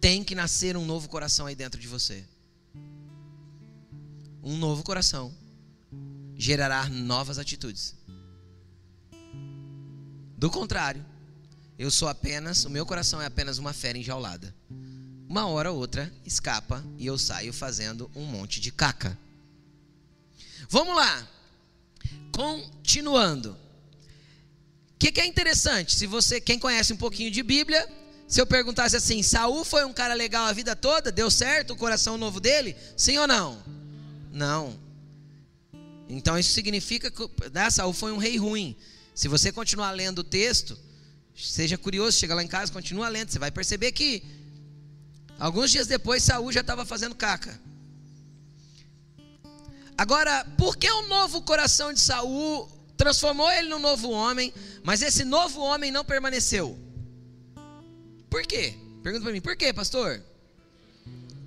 Tem 0.00 0.24
que 0.24 0.34
nascer 0.34 0.74
um 0.74 0.86
novo 0.86 1.06
coração 1.06 1.44
aí 1.44 1.54
dentro 1.54 1.78
de 1.78 1.86
você. 1.86 2.24
Um 4.42 4.56
novo 4.56 4.82
coração 4.82 5.34
gerará 6.34 6.88
novas 6.88 7.38
atitudes. 7.38 7.94
Do 10.38 10.48
contrário, 10.48 11.04
eu 11.78 11.90
sou 11.90 12.08
apenas, 12.08 12.64
o 12.64 12.70
meu 12.70 12.86
coração 12.86 13.20
é 13.20 13.26
apenas 13.26 13.58
uma 13.58 13.74
fera 13.74 13.98
enjaulada. 13.98 14.54
Uma 15.28 15.46
hora 15.46 15.70
ou 15.70 15.76
outra 15.76 16.10
escapa 16.24 16.82
e 16.96 17.04
eu 17.04 17.18
saio 17.18 17.52
fazendo 17.52 18.10
um 18.16 18.24
monte 18.24 18.62
de 18.62 18.72
caca. 18.72 19.25
Vamos 20.68 20.96
lá. 20.96 21.28
Continuando. 22.32 23.52
O 23.52 24.98
que, 24.98 25.12
que, 25.12 25.20
é 25.20 25.26
interessante? 25.26 25.94
Se 25.94 26.06
você, 26.06 26.40
quem 26.40 26.58
conhece 26.58 26.92
um 26.92 26.96
pouquinho 26.96 27.30
de 27.30 27.42
Bíblia, 27.42 27.86
se 28.26 28.40
eu 28.40 28.46
perguntasse 28.46 28.96
assim, 28.96 29.22
Saul 29.22 29.64
foi 29.64 29.84
um 29.84 29.92
cara 29.92 30.14
legal 30.14 30.46
a 30.46 30.52
vida 30.52 30.74
toda, 30.74 31.12
deu 31.12 31.30
certo 31.30 31.72
o 31.72 31.76
coração 31.76 32.16
novo 32.16 32.40
dele? 32.40 32.74
Sim 32.96 33.18
ou 33.18 33.26
não? 33.26 33.62
Não. 34.32 34.78
Então 36.08 36.38
isso 36.38 36.52
significa 36.52 37.10
que 37.10 37.28
né, 37.52 37.70
Saul 37.70 37.92
foi 37.92 38.12
um 38.12 38.16
rei 38.16 38.36
ruim. 38.36 38.76
Se 39.14 39.28
você 39.28 39.52
continuar 39.52 39.92
lendo 39.92 40.20
o 40.20 40.24
texto, 40.24 40.78
seja 41.34 41.76
curioso, 41.76 42.18
chega 42.18 42.34
lá 42.34 42.42
em 42.42 42.48
casa, 42.48 42.72
continua 42.72 43.08
lendo, 43.08 43.30
você 43.30 43.38
vai 43.38 43.50
perceber 43.50 43.92
que 43.92 44.22
alguns 45.38 45.70
dias 45.70 45.86
depois 45.86 46.22
Saul 46.22 46.52
já 46.52 46.60
estava 46.60 46.84
fazendo 46.84 47.14
caca. 47.14 47.60
Agora, 49.98 50.44
por 50.58 50.76
que 50.76 50.90
o 50.90 51.08
novo 51.08 51.42
coração 51.42 51.92
de 51.92 52.00
Saul 52.00 52.70
transformou 52.96 53.50
ele 53.50 53.68
num 53.68 53.78
novo 53.78 54.10
homem, 54.10 54.52
mas 54.82 55.00
esse 55.00 55.24
novo 55.24 55.60
homem 55.60 55.90
não 55.90 56.04
permaneceu? 56.04 56.78
Por 58.28 58.42
quê? 58.46 58.74
Pergunta 59.02 59.24
para 59.24 59.32
mim, 59.32 59.40
por 59.40 59.56
quê, 59.56 59.72
pastor? 59.72 60.22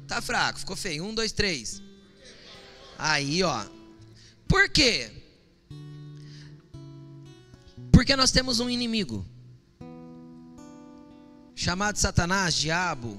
Tá 0.07 0.21
fraco, 0.21 0.59
ficou 0.59 0.75
feio. 0.75 1.03
Um, 1.03 1.13
dois, 1.13 1.31
três. 1.31 1.81
Aí, 2.97 3.43
ó, 3.43 3.65
por 4.47 4.67
quê? 4.69 5.11
Porque 7.91 8.15
nós 8.15 8.31
temos 8.31 8.59
um 8.59 8.69
inimigo 8.69 9.25
chamado 11.53 11.97
Satanás, 11.97 12.55
diabo, 12.55 13.17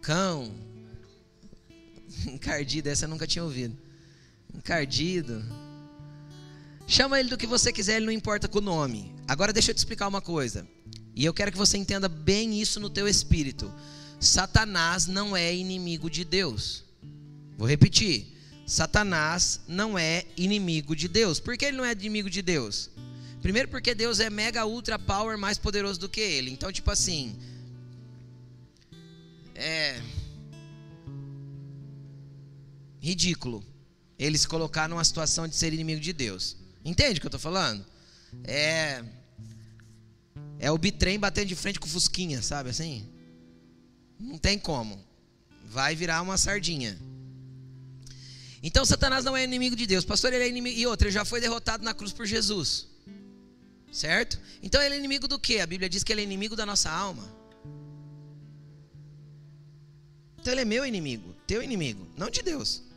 cão, 0.00 0.54
encardido, 2.32 2.88
essa 2.88 3.04
eu 3.04 3.08
nunca 3.08 3.26
tinha 3.26 3.44
ouvido. 3.44 3.76
Encardido. 4.54 5.42
Chama 6.86 7.20
ele 7.20 7.28
do 7.28 7.38
que 7.38 7.46
você 7.46 7.72
quiser, 7.72 7.96
ele 7.96 8.06
não 8.06 8.12
importa 8.12 8.48
com 8.48 8.58
o 8.58 8.62
nome. 8.62 9.14
Agora 9.28 9.52
deixa 9.52 9.70
eu 9.70 9.74
te 9.74 9.78
explicar 9.78 10.08
uma 10.08 10.20
coisa. 10.20 10.66
E 11.14 11.24
eu 11.24 11.32
quero 11.32 11.52
que 11.52 11.58
você 11.58 11.76
entenda 11.76 12.08
bem 12.08 12.60
isso 12.60 12.80
no 12.80 12.90
teu 12.90 13.06
espírito. 13.06 13.72
Satanás 14.18 15.06
não 15.06 15.36
é 15.36 15.54
inimigo 15.54 16.10
de 16.10 16.24
Deus. 16.24 16.84
Vou 17.56 17.68
repetir. 17.68 18.26
Satanás 18.66 19.60
não 19.66 19.98
é 19.98 20.24
inimigo 20.36 20.94
de 20.94 21.08
Deus. 21.08 21.40
Por 21.40 21.56
que 21.56 21.66
ele 21.66 21.76
não 21.76 21.84
é 21.84 21.92
inimigo 21.92 22.28
de 22.28 22.42
Deus? 22.42 22.90
Primeiro, 23.42 23.68
porque 23.68 23.94
Deus 23.94 24.20
é 24.20 24.28
mega 24.28 24.66
ultra 24.66 24.98
power 24.98 25.38
mais 25.38 25.58
poderoso 25.58 25.98
do 25.98 26.08
que 26.08 26.20
ele. 26.20 26.50
Então, 26.50 26.70
tipo 26.72 26.90
assim. 26.90 27.36
É. 29.54 30.00
Ridículo 33.00 33.64
ele 34.20 34.36
se 34.36 34.46
colocar 34.46 34.86
numa 34.86 35.02
situação 35.02 35.48
de 35.48 35.56
ser 35.56 35.72
inimigo 35.72 35.98
de 35.98 36.12
Deus. 36.12 36.54
Entende 36.84 37.16
o 37.16 37.20
que 37.22 37.26
eu 37.26 37.28
estou 37.28 37.40
falando? 37.40 37.84
É. 38.44 39.02
É 40.58 40.70
o 40.70 40.76
bitrem 40.76 41.18
batendo 41.18 41.46
de 41.46 41.56
frente 41.56 41.80
com 41.80 41.86
o 41.86 41.88
Fusquinha, 41.88 42.42
sabe 42.42 42.68
assim? 42.68 43.08
Não 44.18 44.36
tem 44.36 44.58
como. 44.58 45.02
Vai 45.64 45.96
virar 45.96 46.20
uma 46.20 46.36
sardinha. 46.36 46.98
Então 48.62 48.84
Satanás 48.84 49.24
não 49.24 49.34
é 49.34 49.42
inimigo 49.42 49.74
de 49.74 49.86
Deus. 49.86 50.04
Pastor, 50.04 50.34
ele 50.34 50.44
é 50.44 50.48
inimigo. 50.48 50.78
E 50.78 50.86
outra, 50.86 51.08
ele 51.08 51.14
já 51.14 51.24
foi 51.24 51.40
derrotado 51.40 51.82
na 51.82 51.94
cruz 51.94 52.12
por 52.12 52.26
Jesus. 52.26 52.88
Certo? 53.90 54.38
Então 54.62 54.82
ele 54.82 54.96
é 54.96 54.98
inimigo 54.98 55.26
do 55.26 55.38
que? 55.38 55.60
A 55.60 55.66
Bíblia 55.66 55.88
diz 55.88 56.04
que 56.04 56.12
ele 56.12 56.20
é 56.20 56.24
inimigo 56.24 56.54
da 56.54 56.66
nossa 56.66 56.90
alma. 56.90 57.26
Então 60.38 60.52
ele 60.52 60.60
é 60.60 60.64
meu 60.66 60.84
inimigo, 60.84 61.34
teu 61.46 61.62
inimigo, 61.62 62.06
não 62.18 62.28
de 62.28 62.42
Deus. 62.42 62.89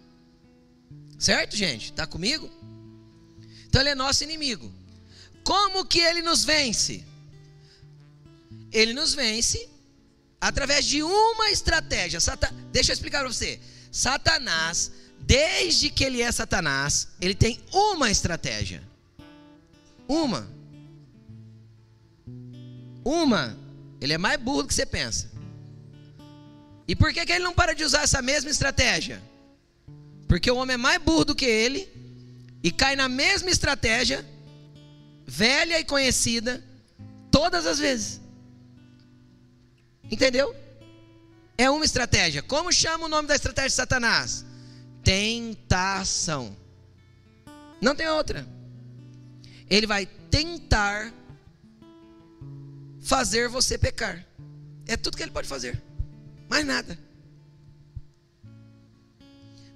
Certo, 1.23 1.55
gente? 1.55 1.86
Está 1.86 2.05
comigo? 2.05 2.51
Então 3.65 3.79
ele 3.79 3.91
é 3.91 3.95
nosso 3.95 4.25
inimigo. 4.25 4.69
Como 5.41 5.86
que 5.86 5.99
ele 5.99 6.21
nos 6.21 6.43
vence? 6.43 7.01
Ele 8.73 8.93
nos 8.93 9.13
vence 9.13 9.69
através 10.41 10.83
de 10.83 11.01
uma 11.01 11.49
estratégia. 11.49 12.19
Deixa 12.73 12.91
eu 12.91 12.93
explicar 12.93 13.19
para 13.19 13.31
você. 13.31 13.57
Satanás 13.89 14.91
desde 15.21 15.89
que 15.89 16.03
ele 16.03 16.21
é 16.21 16.29
Satanás, 16.29 17.07
ele 17.21 17.33
tem 17.33 17.63
uma 17.71 18.12
estratégia. 18.12 18.83
Uma. 20.05 20.45
Uma. 23.05 23.57
Ele 24.01 24.12
é 24.12 24.17
mais 24.17 24.38
burro 24.41 24.63
do 24.63 24.67
que 24.67 24.73
você 24.73 24.86
pensa. 24.86 25.31
E 26.86 26.97
por 26.97 27.13
que, 27.13 27.25
que 27.25 27.31
ele 27.31 27.45
não 27.45 27.53
para 27.53 27.73
de 27.73 27.86
usar 27.86 28.01
essa 28.01 28.21
mesma 28.21 28.49
estratégia? 28.49 29.23
Porque 30.33 30.49
o 30.49 30.55
homem 30.55 30.73
é 30.73 30.77
mais 30.77 30.99
burro 30.99 31.25
do 31.25 31.35
que 31.35 31.45
ele 31.45 31.87
e 32.63 32.71
cai 32.71 32.95
na 32.95 33.07
mesma 33.07 33.51
estratégia, 33.51 34.25
velha 35.27 35.79
e 35.79 35.83
conhecida, 35.83 36.63
todas 37.29 37.67
as 37.67 37.77
vezes. 37.77 38.19
Entendeu? 40.09 40.55
É 41.55 41.69
uma 41.69 41.85
estratégia. 41.85 42.41
Como 42.41 42.73
chama 42.73 43.05
o 43.05 43.07
nome 43.07 43.27
da 43.27 43.35
estratégia 43.35 43.69
de 43.69 43.75
Satanás? 43.75 44.43
tentação. 45.03 46.57
Não 47.79 47.95
tem 47.95 48.07
outra. 48.07 48.43
Ele 49.69 49.85
vai 49.85 50.07
tentar 50.31 51.13
fazer 53.03 53.47
você 53.49 53.77
pecar. 53.77 54.25
É 54.87 54.97
tudo 54.97 55.15
que 55.15 55.21
ele 55.21 55.31
pode 55.31 55.47
fazer. 55.47 55.79
Mais 56.49 56.65
nada. 56.65 56.97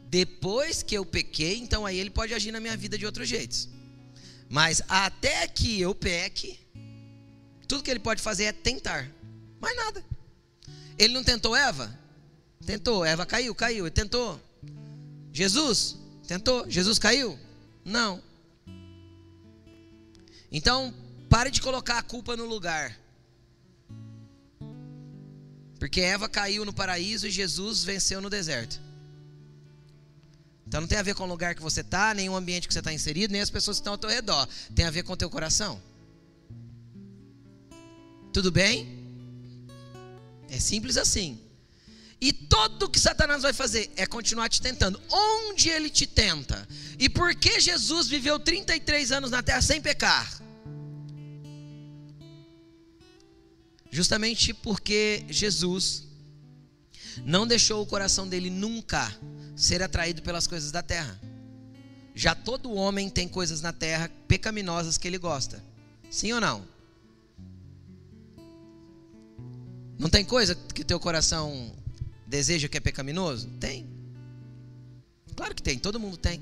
Depois 0.10 0.82
que 0.82 0.96
eu 0.96 1.06
pequei, 1.06 1.58
então 1.58 1.86
aí 1.86 1.98
ele 2.00 2.10
pode 2.10 2.34
agir 2.34 2.52
na 2.52 2.60
minha 2.60 2.78
vida 2.78 2.98
de 2.98 3.06
outros 3.06 3.28
jeitos. 3.28 3.68
Mas 4.50 4.82
até 4.88 5.48
que 5.48 5.82
eu 5.82 5.94
peque, 5.94 6.58
tudo 7.68 7.84
que 7.84 7.92
ele 7.92 8.00
pode 8.00 8.22
fazer 8.22 8.46
é 8.46 8.52
tentar. 8.54 9.12
Mais 9.60 9.76
nada. 9.76 10.04
Ele 10.98 11.14
não 11.14 11.24
tentou 11.24 11.56
Eva? 11.56 11.98
Tentou. 12.66 13.04
Eva 13.04 13.26
caiu, 13.26 13.54
caiu. 13.54 13.86
Ele 13.86 13.92
tentou. 13.92 14.42
Jesus 15.34 15.98
tentou? 16.26 16.70
Jesus 16.70 16.98
caiu? 16.98 17.38
Não. 17.84 18.24
Então, 20.50 20.94
pare 21.30 21.52
de 21.52 21.62
colocar 21.62 21.98
a 21.98 22.02
culpa 22.02 22.38
no 22.38 22.46
lugar. 22.46 22.98
Porque 25.78 26.00
Eva 26.00 26.28
caiu 26.30 26.66
no 26.66 26.74
paraíso 26.74 27.28
e 27.28 27.32
Jesus 27.32 27.84
venceu 27.84 28.22
no 28.22 28.30
deserto. 28.30 28.87
Então 30.68 30.82
não 30.82 30.88
tem 30.88 30.98
a 30.98 31.04
ver 31.04 31.16
com 31.16 31.24
o 31.24 31.28
lugar 31.28 31.56
que 31.56 31.62
você 31.62 31.80
está, 31.80 32.14
nem 32.14 32.30
o 32.30 32.36
ambiente 32.36 32.68
que 32.68 32.74
você 32.74 32.80
está 32.80 32.92
inserido, 32.92 33.32
nem 33.32 33.42
as 33.42 33.50
pessoas 33.50 33.78
que 33.78 33.82
estão 33.82 33.94
ao 33.94 33.98
teu 33.98 34.10
redor. 34.10 34.48
Tem 34.76 34.86
a 34.86 34.92
ver 34.92 35.04
com 35.04 35.14
o 35.14 35.18
teu 35.18 35.30
coração. 35.30 35.82
Tudo 38.34 38.52
bem? 38.52 38.98
É 40.50 40.60
simples 40.60 40.98
assim. 40.98 41.40
E 42.20 42.34
tudo 42.34 42.90
que 42.90 43.00
Satanás 43.00 43.44
vai 43.44 43.54
fazer 43.54 43.92
é 43.96 44.06
continuar 44.06 44.50
te 44.50 44.62
tentando. 44.62 45.02
Onde 45.10 45.70
ele 45.70 45.90
te 45.90 46.06
tenta? 46.06 46.68
E 47.00 47.08
por 47.08 47.34
que 47.34 47.60
Jesus 47.60 48.08
viveu 48.08 48.38
33 48.38 49.12
anos 49.12 49.32
na 49.32 49.42
terra 49.42 49.62
sem 49.62 49.80
pecar? 49.80 50.42
Justamente 53.90 54.54
porque 54.54 55.24
Jesus 55.30 56.08
não 57.24 57.48
deixou 57.48 57.82
o 57.82 57.86
coração 57.86 58.28
dele 58.28 58.50
nunca 58.50 59.18
ser 59.58 59.82
atraído 59.82 60.22
pelas 60.22 60.46
coisas 60.46 60.72
da 60.72 60.84
terra. 60.84 61.20
Já 62.14 62.34
todo 62.36 62.74
homem 62.74 63.10
tem 63.10 63.28
coisas 63.28 63.60
na 63.60 63.74
terra 63.74 64.10
pecaminosas 64.28 64.98
que 64.98 65.08
ele 65.08 65.18
gosta. 65.18 65.62
Sim 66.10 66.34
ou 66.34 66.40
não? 66.40 66.66
Não 70.00 70.10
tem 70.10 70.24
coisa 70.24 70.56
que 70.56 70.84
teu 70.84 71.00
coração 71.00 71.76
deseja 72.28 72.68
que 72.68 72.78
é 72.78 72.80
pecaminoso? 72.80 73.48
Tem. 73.60 73.86
Claro 75.36 75.56
que 75.56 75.62
tem, 75.62 75.78
todo 75.80 76.00
mundo 76.00 76.18
tem. 76.18 76.42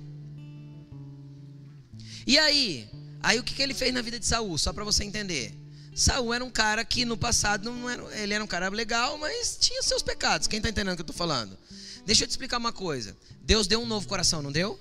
E 2.28 2.38
aí? 2.38 2.90
Aí 3.24 3.40
o 3.40 3.44
que, 3.44 3.56
que 3.56 3.62
ele 3.62 3.74
fez 3.74 3.94
na 3.94 4.02
vida 4.02 4.20
de 4.20 4.26
Saul? 4.26 4.58
Só 4.58 4.74
para 4.74 4.84
você 4.84 5.04
entender. 5.04 5.54
Saul 5.96 6.34
era 6.34 6.44
um 6.44 6.50
cara 6.50 6.84
que 6.84 7.06
no 7.06 7.16
passado 7.16 7.72
não 7.72 7.90
era, 7.90 8.22
ele 8.22 8.34
era 8.34 8.44
um 8.44 8.48
cara 8.48 8.68
legal, 8.70 9.18
mas 9.18 9.58
tinha 9.58 9.82
seus 9.82 10.02
pecados. 10.02 10.48
Quem 10.48 10.58
está 10.58 10.70
entendendo 10.70 10.94
o 10.94 10.96
que 10.98 11.02
eu 11.02 11.04
estou 11.04 11.16
falando? 11.16 11.58
Deixa 12.06 12.24
eu 12.24 12.28
te 12.28 12.32
explicar 12.32 12.58
uma 12.58 12.72
coisa. 12.72 13.18
Deus 13.42 13.68
deu 13.68 13.82
um 13.82 13.86
novo 13.86 14.08
coração, 14.08 14.42
não 14.42 14.52
deu? 14.52 14.80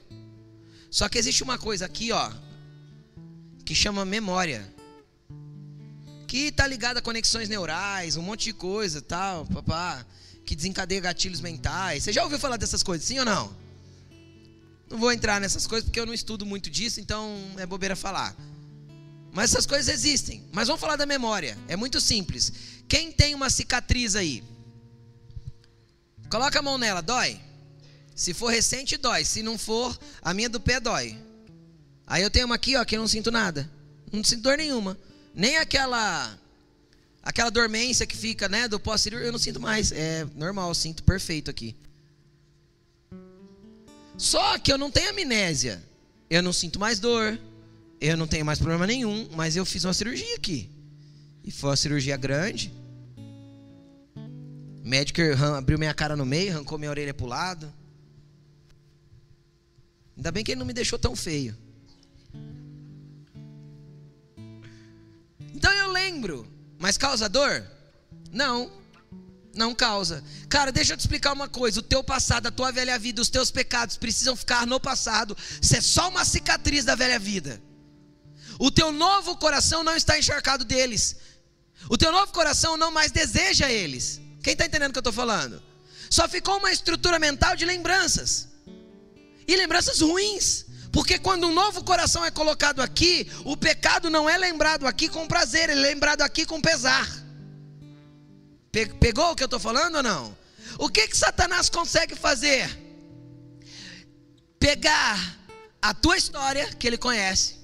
Só 0.90 1.08
que 1.08 1.18
existe 1.18 1.42
uma 1.42 1.58
coisa 1.58 1.86
aqui, 1.86 2.12
ó, 2.12 2.30
que 3.64 3.74
chama 3.74 4.04
memória. 4.04 4.72
Que 6.28 6.48
está 6.48 6.66
ligada 6.66 6.98
a 6.98 7.02
conexões 7.02 7.48
neurais, 7.48 8.16
um 8.16 8.22
monte 8.22 8.44
de 8.44 8.52
coisa, 8.52 9.00
tal, 9.00 9.46
papá, 9.46 10.04
que 10.44 10.54
desencadeia 10.54 11.00
gatilhos 11.00 11.40
mentais. 11.40 12.04
Você 12.04 12.12
já 12.12 12.22
ouviu 12.22 12.38
falar 12.38 12.56
dessas 12.56 12.82
coisas, 12.82 13.06
sim 13.06 13.18
ou 13.18 13.24
não? 13.24 13.56
Não 14.90 14.98
vou 14.98 15.10
entrar 15.10 15.40
nessas 15.40 15.66
coisas 15.66 15.84
porque 15.84 15.98
eu 15.98 16.06
não 16.06 16.12
estudo 16.12 16.44
muito 16.44 16.68
disso, 16.70 17.00
então 17.00 17.36
é 17.56 17.64
bobeira 17.64 17.96
falar. 17.96 18.36
Mas 19.32 19.50
essas 19.50 19.66
coisas 19.66 19.92
existem. 19.92 20.44
Mas 20.52 20.68
vamos 20.68 20.80
falar 20.80 20.96
da 20.96 21.06
memória. 21.06 21.58
É 21.66 21.74
muito 21.74 22.00
simples. 22.00 22.52
Quem 22.86 23.10
tem 23.10 23.34
uma 23.34 23.50
cicatriz 23.50 24.14
aí? 24.14 24.44
Coloca 26.34 26.58
a 26.58 26.62
mão 26.62 26.76
nela, 26.76 27.00
dói? 27.00 27.40
Se 28.12 28.34
for 28.34 28.48
recente, 28.48 28.96
dói. 28.96 29.24
Se 29.24 29.40
não 29.40 29.56
for, 29.56 29.96
a 30.20 30.34
minha 30.34 30.48
do 30.48 30.58
pé 30.58 30.80
dói. 30.80 31.16
Aí 32.04 32.24
eu 32.24 32.28
tenho 32.28 32.46
uma 32.46 32.56
aqui, 32.56 32.74
ó, 32.74 32.84
que 32.84 32.96
eu 32.96 33.00
não 33.00 33.06
sinto 33.06 33.30
nada. 33.30 33.70
Não 34.10 34.24
sinto 34.24 34.42
dor 34.42 34.56
nenhuma. 34.56 34.98
Nem 35.32 35.58
aquela 35.58 36.36
aquela 37.22 37.50
dormência 37.50 38.04
que 38.04 38.16
fica, 38.16 38.48
né, 38.48 38.66
do 38.66 38.80
pós-cirúrgico, 38.80 39.28
eu 39.28 39.30
não 39.30 39.38
sinto 39.38 39.60
mais. 39.60 39.92
É 39.92 40.26
normal, 40.34 40.74
sinto 40.74 41.04
perfeito 41.04 41.52
aqui. 41.52 41.76
Só 44.18 44.58
que 44.58 44.72
eu 44.72 44.76
não 44.76 44.90
tenho 44.90 45.10
amnésia. 45.10 45.80
Eu 46.28 46.42
não 46.42 46.52
sinto 46.52 46.80
mais 46.80 46.98
dor. 46.98 47.38
Eu 48.00 48.16
não 48.16 48.26
tenho 48.26 48.44
mais 48.44 48.58
problema 48.58 48.88
nenhum, 48.88 49.28
mas 49.36 49.54
eu 49.54 49.64
fiz 49.64 49.84
uma 49.84 49.94
cirurgia 49.94 50.34
aqui. 50.34 50.68
E 51.44 51.52
foi 51.52 51.70
uma 51.70 51.76
cirurgia 51.76 52.16
grande. 52.16 52.72
O 54.84 54.88
médico 54.88 55.22
abriu 55.56 55.78
minha 55.78 55.94
cara 55.94 56.14
no 56.14 56.26
meio, 56.26 56.52
arrancou 56.52 56.76
minha 56.76 56.90
orelha 56.90 57.14
pro 57.14 57.24
lado. 57.24 57.72
Ainda 60.14 60.30
bem 60.30 60.44
que 60.44 60.52
ele 60.52 60.58
não 60.58 60.66
me 60.66 60.74
deixou 60.74 60.98
tão 60.98 61.16
feio. 61.16 61.56
Então 65.54 65.72
eu 65.72 65.90
lembro, 65.90 66.46
mas 66.78 66.98
causa 66.98 67.30
dor? 67.30 67.66
Não, 68.30 68.70
não 69.54 69.74
causa. 69.74 70.22
Cara, 70.50 70.70
deixa 70.70 70.92
eu 70.92 70.96
te 70.98 71.00
explicar 71.00 71.32
uma 71.32 71.48
coisa: 71.48 71.80
o 71.80 71.82
teu 71.82 72.04
passado, 72.04 72.48
a 72.48 72.50
tua 72.50 72.70
velha 72.70 72.98
vida, 72.98 73.22
os 73.22 73.30
teus 73.30 73.50
pecados 73.50 73.96
precisam 73.96 74.36
ficar 74.36 74.66
no 74.66 74.78
passado. 74.78 75.34
Isso 75.62 75.76
é 75.76 75.80
só 75.80 76.10
uma 76.10 76.26
cicatriz 76.26 76.84
da 76.84 76.94
velha 76.94 77.18
vida. 77.18 77.58
O 78.58 78.70
teu 78.70 78.92
novo 78.92 79.34
coração 79.38 79.82
não 79.82 79.96
está 79.96 80.18
encharcado 80.18 80.62
deles. 80.62 81.16
O 81.88 81.96
teu 81.96 82.12
novo 82.12 82.32
coração 82.32 82.76
não 82.76 82.90
mais 82.90 83.10
deseja 83.10 83.70
eles. 83.70 84.20
Quem 84.44 84.52
está 84.52 84.66
entendendo 84.66 84.90
o 84.90 84.92
que 84.92 84.98
eu 84.98 85.00
estou 85.00 85.12
falando? 85.12 85.60
Só 86.10 86.28
ficou 86.28 86.58
uma 86.58 86.70
estrutura 86.70 87.18
mental 87.18 87.56
de 87.56 87.64
lembranças. 87.64 88.46
E 89.48 89.56
lembranças 89.56 90.02
ruins. 90.02 90.66
Porque 90.92 91.18
quando 91.18 91.46
um 91.46 91.52
novo 91.52 91.82
coração 91.82 92.22
é 92.22 92.30
colocado 92.30 92.82
aqui, 92.82 93.26
o 93.42 93.56
pecado 93.56 94.10
não 94.10 94.28
é 94.28 94.36
lembrado 94.36 94.86
aqui 94.86 95.08
com 95.08 95.26
prazer, 95.26 95.70
ele 95.70 95.80
é 95.80 95.82
lembrado 95.82 96.20
aqui 96.20 96.44
com 96.44 96.60
pesar. 96.60 97.08
Pegou 99.00 99.30
o 99.30 99.34
que 99.34 99.42
eu 99.42 99.46
estou 99.46 99.58
falando 99.58 99.96
ou 99.96 100.02
não? 100.02 100.36
O 100.78 100.90
que 100.90 101.08
que 101.08 101.16
Satanás 101.16 101.70
consegue 101.70 102.14
fazer? 102.14 102.68
Pegar 104.58 105.38
a 105.80 105.94
tua 105.94 106.18
história 106.18 106.66
que 106.74 106.86
ele 106.86 106.98
conhece 106.98 107.63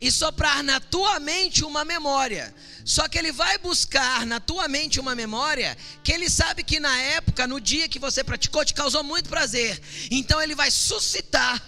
e 0.00 0.10
soprar 0.10 0.62
na 0.62 0.80
tua 0.80 1.20
mente 1.20 1.64
uma 1.64 1.84
memória. 1.84 2.54
Só 2.84 3.06
que 3.06 3.18
ele 3.18 3.30
vai 3.30 3.58
buscar 3.58 4.24
na 4.24 4.40
tua 4.40 4.66
mente 4.66 4.98
uma 4.98 5.14
memória 5.14 5.76
que 6.02 6.10
ele 6.10 6.30
sabe 6.30 6.64
que 6.64 6.80
na 6.80 6.96
época, 7.00 7.46
no 7.46 7.60
dia 7.60 7.88
que 7.88 7.98
você 7.98 8.24
praticou, 8.24 8.64
te 8.64 8.72
causou 8.72 9.04
muito 9.04 9.28
prazer. 9.28 9.80
Então 10.10 10.40
ele 10.40 10.54
vai 10.54 10.70
suscitar 10.70 11.62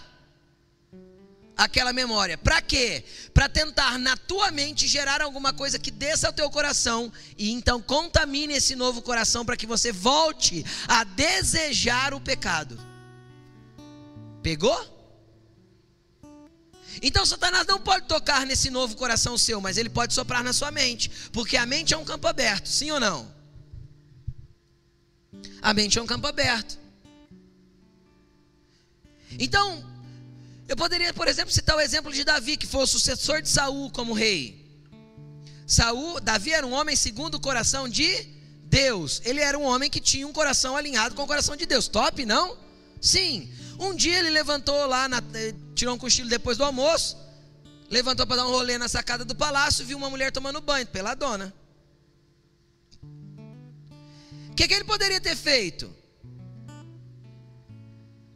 aquela 1.57 1.93
memória. 1.93 2.39
Para 2.39 2.63
quê? 2.63 3.05
Para 3.35 3.49
tentar 3.49 3.99
na 3.99 4.17
tua 4.17 4.51
mente 4.51 4.89
gerar 4.89 5.21
alguma 5.21 5.53
coisa 5.53 5.79
que 5.79 5.91
desça 5.91 6.27
ao 6.27 6.33
teu 6.33 6.49
coração 6.51 7.13
e 7.37 7.51
então 7.51 7.81
contamine 7.83 8.55
esse 8.55 8.75
novo 8.75 9.03
coração 9.03 9.45
para 9.45 9.57
que 9.57 9.67
você 9.67 9.93
volte 9.93 10.65
a 10.89 11.05
desejar 11.05 12.15
o 12.15 12.21
pecado. 12.21 12.79
Pegou? 14.43 15.02
Então 17.01 17.25
Satanás 17.25 17.67
não 17.67 17.81
pode 17.81 18.07
tocar 18.07 18.45
nesse 18.45 18.69
novo 18.71 18.97
coração 18.97 19.39
seu, 19.39 19.61
mas 19.61 19.79
ele 19.79 19.89
pode 19.89 20.13
soprar 20.13 20.43
na 20.45 20.53
sua 20.53 20.71
mente, 20.71 21.11
porque 21.33 21.57
a 21.57 21.65
mente 21.65 21.95
é 21.95 21.97
um 21.97 22.05
campo 22.05 22.27
aberto, 22.27 22.69
sim 22.69 22.91
ou 22.91 23.01
não? 23.01 23.33
A 25.63 25.73
mente 25.73 25.99
é 25.99 26.03
um 26.03 26.07
campo 26.07 26.27
aberto. 26.27 26.79
Então, 29.39 29.85
eu 30.69 30.77
poderia, 30.77 31.15
por 31.15 31.29
exemplo, 31.29 31.53
citar 31.53 31.77
o 31.77 31.81
exemplo 31.81 32.13
de 32.13 32.25
Davi, 32.25 32.57
que 32.57 32.67
foi 32.67 32.83
o 32.83 32.87
sucessor 32.87 33.41
de 33.41 33.49
Saul 33.49 33.91
como 33.91 34.13
rei. 34.13 34.63
Saul, 35.67 36.21
Davi 36.21 36.53
era 36.53 36.67
um 36.67 36.73
homem 36.73 36.97
segundo 36.97 37.37
o 37.37 37.41
coração 37.41 37.89
de 37.89 38.29
Deus. 38.65 39.23
Ele 39.25 39.41
era 39.41 39.59
um 39.59 39.65
homem 39.65 39.89
que 39.89 40.01
tinha 40.01 40.27
um 40.27 40.33
coração 40.33 40.77
alinhado 40.77 41.15
com 41.15 41.23
o 41.23 41.27
coração 41.27 41.57
de 41.57 41.65
Deus. 41.67 41.89
Top, 41.89 42.25
não? 42.27 42.57
Sim. 43.03 43.53
Um 43.81 43.97
dia 43.97 44.21
ele 44.21 44.31
levantou 44.31 44.87
lá, 44.87 45.09
na, 45.09 45.21
eh, 45.35 45.53
tirou 45.75 45.97
um 45.97 45.99
cochilo 45.99 46.29
depois 46.29 46.57
do 46.57 46.63
almoço, 46.63 47.19
levantou 47.91 48.25
para 48.25 48.37
dar 48.37 48.47
um 48.47 48.51
rolê 48.51 48.79
na 48.79 48.87
sacada 48.87 49.25
do 49.25 49.35
palácio, 49.35 49.85
viu 49.85 49.99
uma 49.99 50.09
mulher 50.09 50.31
tomando 50.31 50.61
banho, 50.61 50.87
peladona. 50.87 51.53
O 54.51 54.55
que, 54.55 54.69
que 54.69 54.75
ele 54.75 54.85
poderia 54.85 55.21
ter 55.21 55.35
feito? 55.35 55.93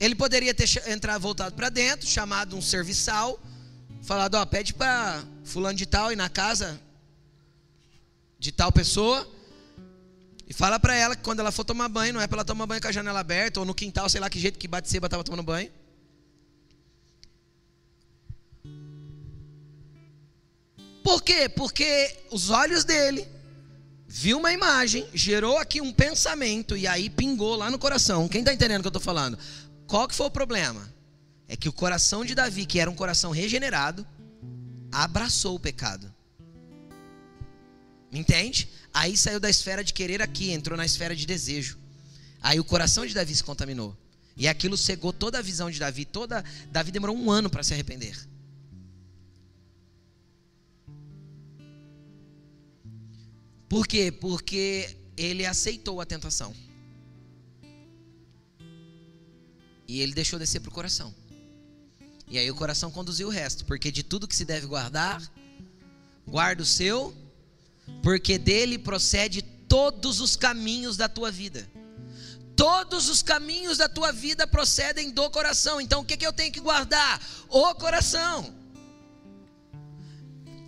Ele 0.00 0.16
poderia 0.16 0.52
ter 0.52 0.68
entrado, 0.88 1.22
voltado 1.22 1.54
para 1.54 1.68
dentro, 1.68 2.08
chamado 2.08 2.56
um 2.56 2.60
serviçal, 2.60 3.40
falado: 4.02 4.34
Ó, 4.34 4.44
pede 4.44 4.74
para 4.74 5.22
fulano 5.44 5.78
de 5.78 5.86
tal 5.86 6.10
ir 6.10 6.16
na 6.16 6.28
casa 6.28 6.80
de 8.38 8.50
tal 8.50 8.72
pessoa 8.72 9.35
e 10.46 10.54
fala 10.54 10.78
para 10.78 10.94
ela 10.94 11.16
que 11.16 11.22
quando 11.22 11.40
ela 11.40 11.50
for 11.50 11.64
tomar 11.64 11.88
banho, 11.88 12.14
não 12.14 12.20
é 12.20 12.26
para 12.26 12.38
ela 12.38 12.44
tomar 12.44 12.66
banho 12.66 12.80
com 12.80 12.86
a 12.86 12.92
janela 12.92 13.18
aberta 13.18 13.58
ou 13.58 13.66
no 13.66 13.74
quintal, 13.74 14.08
sei 14.08 14.20
lá 14.20 14.30
que 14.30 14.38
jeito 14.38 14.58
que 14.58 14.68
bate 14.68 14.88
seba 14.88 15.06
estava 15.06 15.24
tomando 15.24 15.42
banho. 15.42 15.70
Por 21.02 21.22
quê? 21.22 21.48
Porque 21.48 22.16
os 22.30 22.50
olhos 22.50 22.84
dele 22.84 23.26
viu 24.06 24.38
uma 24.38 24.52
imagem, 24.52 25.06
gerou 25.12 25.58
aqui 25.58 25.80
um 25.80 25.92
pensamento 25.92 26.76
e 26.76 26.86
aí 26.86 27.10
pingou 27.10 27.56
lá 27.56 27.70
no 27.70 27.78
coração. 27.78 28.28
Quem 28.28 28.40
está 28.40 28.52
entendendo 28.52 28.80
o 28.80 28.82
que 28.82 28.88
eu 28.88 28.90
estou 28.90 29.02
falando? 29.02 29.38
Qual 29.86 30.06
que 30.06 30.14
foi 30.14 30.26
o 30.26 30.30
problema? 30.30 30.92
É 31.48 31.56
que 31.56 31.68
o 31.68 31.72
coração 31.72 32.24
de 32.24 32.34
Davi, 32.34 32.66
que 32.66 32.80
era 32.80 32.90
um 32.90 32.94
coração 32.94 33.30
regenerado, 33.30 34.06
abraçou 34.90 35.54
o 35.54 35.60
pecado. 35.60 36.12
Entende? 38.12 38.68
Aí 38.96 39.14
saiu 39.14 39.38
da 39.38 39.50
esfera 39.50 39.84
de 39.84 39.92
querer 39.92 40.22
aqui, 40.22 40.52
entrou 40.52 40.74
na 40.74 40.86
esfera 40.86 41.14
de 41.14 41.26
desejo. 41.26 41.76
Aí 42.40 42.58
o 42.58 42.64
coração 42.64 43.04
de 43.04 43.12
Davi 43.12 43.34
se 43.34 43.44
contaminou. 43.44 43.94
E 44.34 44.48
aquilo 44.48 44.74
cegou 44.74 45.12
toda 45.12 45.38
a 45.38 45.42
visão 45.42 45.70
de 45.70 45.78
Davi. 45.78 46.06
Toda 46.06 46.42
Davi 46.72 46.90
demorou 46.90 47.14
um 47.14 47.30
ano 47.30 47.50
para 47.50 47.62
se 47.62 47.74
arrepender. 47.74 48.16
Por 53.68 53.86
quê? 53.86 54.10
Porque 54.10 54.96
ele 55.14 55.44
aceitou 55.44 56.00
a 56.00 56.06
tentação. 56.06 56.56
E 59.86 60.00
ele 60.00 60.14
deixou 60.14 60.38
descer 60.38 60.60
para 60.60 60.70
o 60.70 60.72
coração. 60.72 61.14
E 62.26 62.38
aí 62.38 62.50
o 62.50 62.54
coração 62.54 62.90
conduziu 62.90 63.28
o 63.28 63.30
resto. 63.30 63.66
Porque 63.66 63.92
de 63.92 64.02
tudo 64.02 64.26
que 64.26 64.34
se 64.34 64.46
deve 64.46 64.66
guardar, 64.66 65.20
guarda 66.26 66.62
o 66.62 66.66
seu 66.66 67.14
porque 68.02 68.38
dele 68.38 68.78
procede 68.78 69.42
todos 69.42 70.20
os 70.20 70.36
caminhos 70.36 70.96
da 70.96 71.08
tua 71.08 71.30
vida. 71.30 71.68
Todos 72.54 73.08
os 73.08 73.22
caminhos 73.22 73.76
da 73.78 73.88
tua 73.88 74.12
vida 74.12 74.46
procedem 74.46 75.10
do 75.10 75.28
coração. 75.30 75.80
Então 75.80 76.00
o 76.00 76.04
que, 76.04 76.16
que 76.16 76.26
eu 76.26 76.32
tenho 76.32 76.52
que 76.52 76.60
guardar? 76.60 77.20
O 77.48 77.74
coração. 77.74 78.54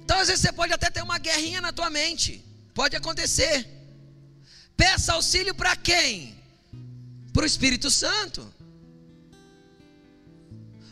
Então 0.02 0.18
às 0.18 0.28
vezes 0.28 0.42
você 0.42 0.52
pode 0.52 0.72
até 0.72 0.90
ter 0.90 1.02
uma 1.02 1.18
guerrinha 1.18 1.60
na 1.60 1.72
tua 1.72 1.88
mente. 1.88 2.44
Pode 2.74 2.94
acontecer. 2.94 3.66
Peça 4.76 5.14
auxílio 5.14 5.54
para 5.54 5.74
quem? 5.76 6.38
Para 7.32 7.42
o 7.42 7.46
Espírito 7.46 7.90
Santo. 7.90 8.54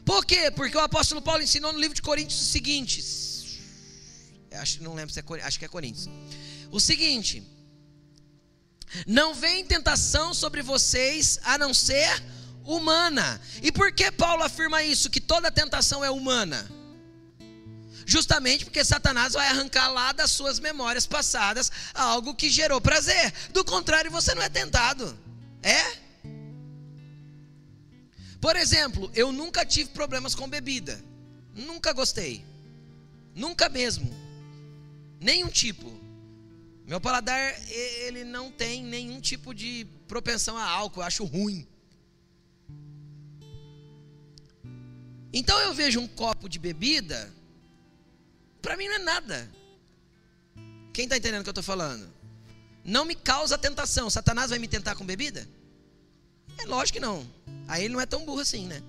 Por 0.04 0.24
quê? 0.24 0.50
Porque 0.50 0.76
o 0.76 0.80
apóstolo 0.80 1.20
Paulo 1.20 1.42
ensinou 1.42 1.72
no 1.72 1.80
livro 1.80 1.94
de 1.94 2.02
Coríntios 2.02 2.40
o 2.40 2.44
seguinte: 2.44 3.02
acho 4.52 4.82
não 4.82 4.94
lembro 4.94 5.12
se 5.12 5.20
é 5.20 5.24
acho 5.42 5.58
que 5.58 5.64
é 5.64 5.68
Coríntios. 5.68 6.08
O 6.70 6.80
seguinte, 6.80 7.42
Não 9.06 9.34
vem 9.34 9.64
tentação 9.64 10.32
sobre 10.32 10.62
vocês 10.62 11.38
a 11.44 11.58
não 11.58 11.74
ser 11.74 12.22
humana. 12.64 13.40
E 13.62 13.70
por 13.72 13.92
que 13.92 14.10
Paulo 14.10 14.42
afirma 14.42 14.82
isso? 14.82 15.10
Que 15.10 15.20
toda 15.20 15.50
tentação 15.50 16.04
é 16.04 16.10
humana? 16.10 16.68
Justamente 18.04 18.64
porque 18.64 18.84
Satanás 18.84 19.32
vai 19.32 19.48
arrancar 19.48 19.88
lá 19.88 20.12
das 20.12 20.30
suas 20.30 20.60
memórias 20.60 21.06
passadas 21.06 21.72
algo 21.92 22.34
que 22.34 22.48
gerou 22.48 22.80
prazer. 22.80 23.32
Do 23.50 23.64
contrário, 23.64 24.10
você 24.10 24.34
não 24.34 24.42
é 24.42 24.48
tentado. 24.48 25.18
É? 25.62 26.06
Por 28.40 28.54
exemplo, 28.54 29.10
eu 29.14 29.32
nunca 29.32 29.66
tive 29.66 29.90
problemas 29.90 30.34
com 30.34 30.48
bebida. 30.48 31.02
Nunca 31.52 31.92
gostei. 31.92 32.44
Nunca 33.34 33.68
mesmo. 33.68 34.25
Nenhum 35.20 35.48
tipo. 35.48 35.90
Meu 36.86 37.00
paladar, 37.00 37.54
ele 37.70 38.24
não 38.24 38.50
tem 38.50 38.84
nenhum 38.84 39.20
tipo 39.20 39.52
de 39.52 39.86
propensão 40.06 40.56
a 40.56 40.64
álcool, 40.64 41.00
eu 41.00 41.06
acho 41.06 41.24
ruim. 41.24 41.66
Então 45.32 45.58
eu 45.60 45.74
vejo 45.74 46.00
um 46.00 46.06
copo 46.06 46.48
de 46.48 46.58
bebida, 46.58 47.32
para 48.62 48.76
mim 48.76 48.88
não 48.88 48.94
é 48.94 48.98
nada. 48.98 49.50
Quem 50.92 51.04
está 51.04 51.16
entendendo 51.16 51.40
o 51.40 51.44
que 51.44 51.50
eu 51.50 51.52
estou 51.52 51.62
falando? 51.62 52.08
Não 52.84 53.04
me 53.04 53.14
causa 53.14 53.58
tentação. 53.58 54.08
Satanás 54.08 54.50
vai 54.50 54.58
me 54.58 54.68
tentar 54.68 54.94
com 54.94 55.04
bebida? 55.04 55.46
É 56.56 56.64
lógico 56.64 56.98
que 56.98 57.04
não. 57.04 57.28
Aí 57.68 57.84
ele 57.84 57.94
não 57.94 58.00
é 58.00 58.06
tão 58.06 58.24
burro 58.24 58.40
assim, 58.40 58.66
né? 58.66 58.82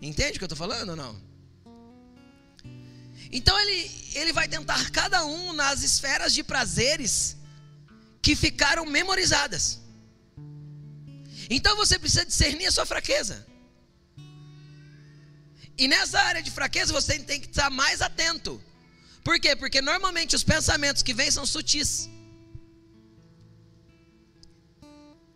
Entende 0.00 0.32
o 0.32 0.38
que 0.38 0.44
eu 0.44 0.46
estou 0.46 0.58
falando 0.58 0.90
ou 0.90 0.96
não? 0.96 1.31
Então 3.32 3.58
ele, 3.58 3.90
ele 4.14 4.32
vai 4.32 4.46
tentar 4.46 4.90
cada 4.90 5.24
um 5.24 5.54
nas 5.54 5.82
esferas 5.82 6.34
de 6.34 6.42
prazeres 6.44 7.36
que 8.20 8.36
ficaram 8.36 8.84
memorizadas. 8.84 9.80
Então 11.48 11.74
você 11.74 11.98
precisa 11.98 12.26
discernir 12.26 12.66
a 12.66 12.70
sua 12.70 12.84
fraqueza. 12.84 13.46
E 15.78 15.88
nessa 15.88 16.20
área 16.20 16.42
de 16.42 16.50
fraqueza 16.50 16.92
você 16.92 17.18
tem 17.18 17.40
que 17.40 17.48
estar 17.48 17.70
mais 17.70 18.02
atento. 18.02 18.62
Por 19.24 19.40
quê? 19.40 19.56
Porque 19.56 19.80
normalmente 19.80 20.36
os 20.36 20.44
pensamentos 20.44 21.02
que 21.02 21.14
vêm 21.14 21.30
são 21.30 21.46
sutis. 21.46 22.08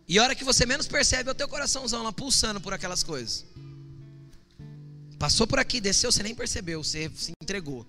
E 0.07 0.17
a 0.17 0.23
hora 0.23 0.35
que 0.35 0.43
você 0.43 0.65
menos 0.65 0.87
percebe 0.87 1.29
é 1.29 1.31
o 1.31 1.35
teu 1.35 1.49
coraçãozão 1.49 2.03
lá 2.03 2.13
pulsando 2.13 2.61
por 2.61 2.73
aquelas 2.73 3.03
coisas. 3.03 3.45
Passou 5.17 5.47
por 5.47 5.57
aqui, 5.57 5.81
desceu, 5.81 6.11
você 6.11 6.21
nem 6.21 6.35
percebeu, 6.35 6.83
você 6.83 7.11
se 7.15 7.31
entregou. 7.41 7.85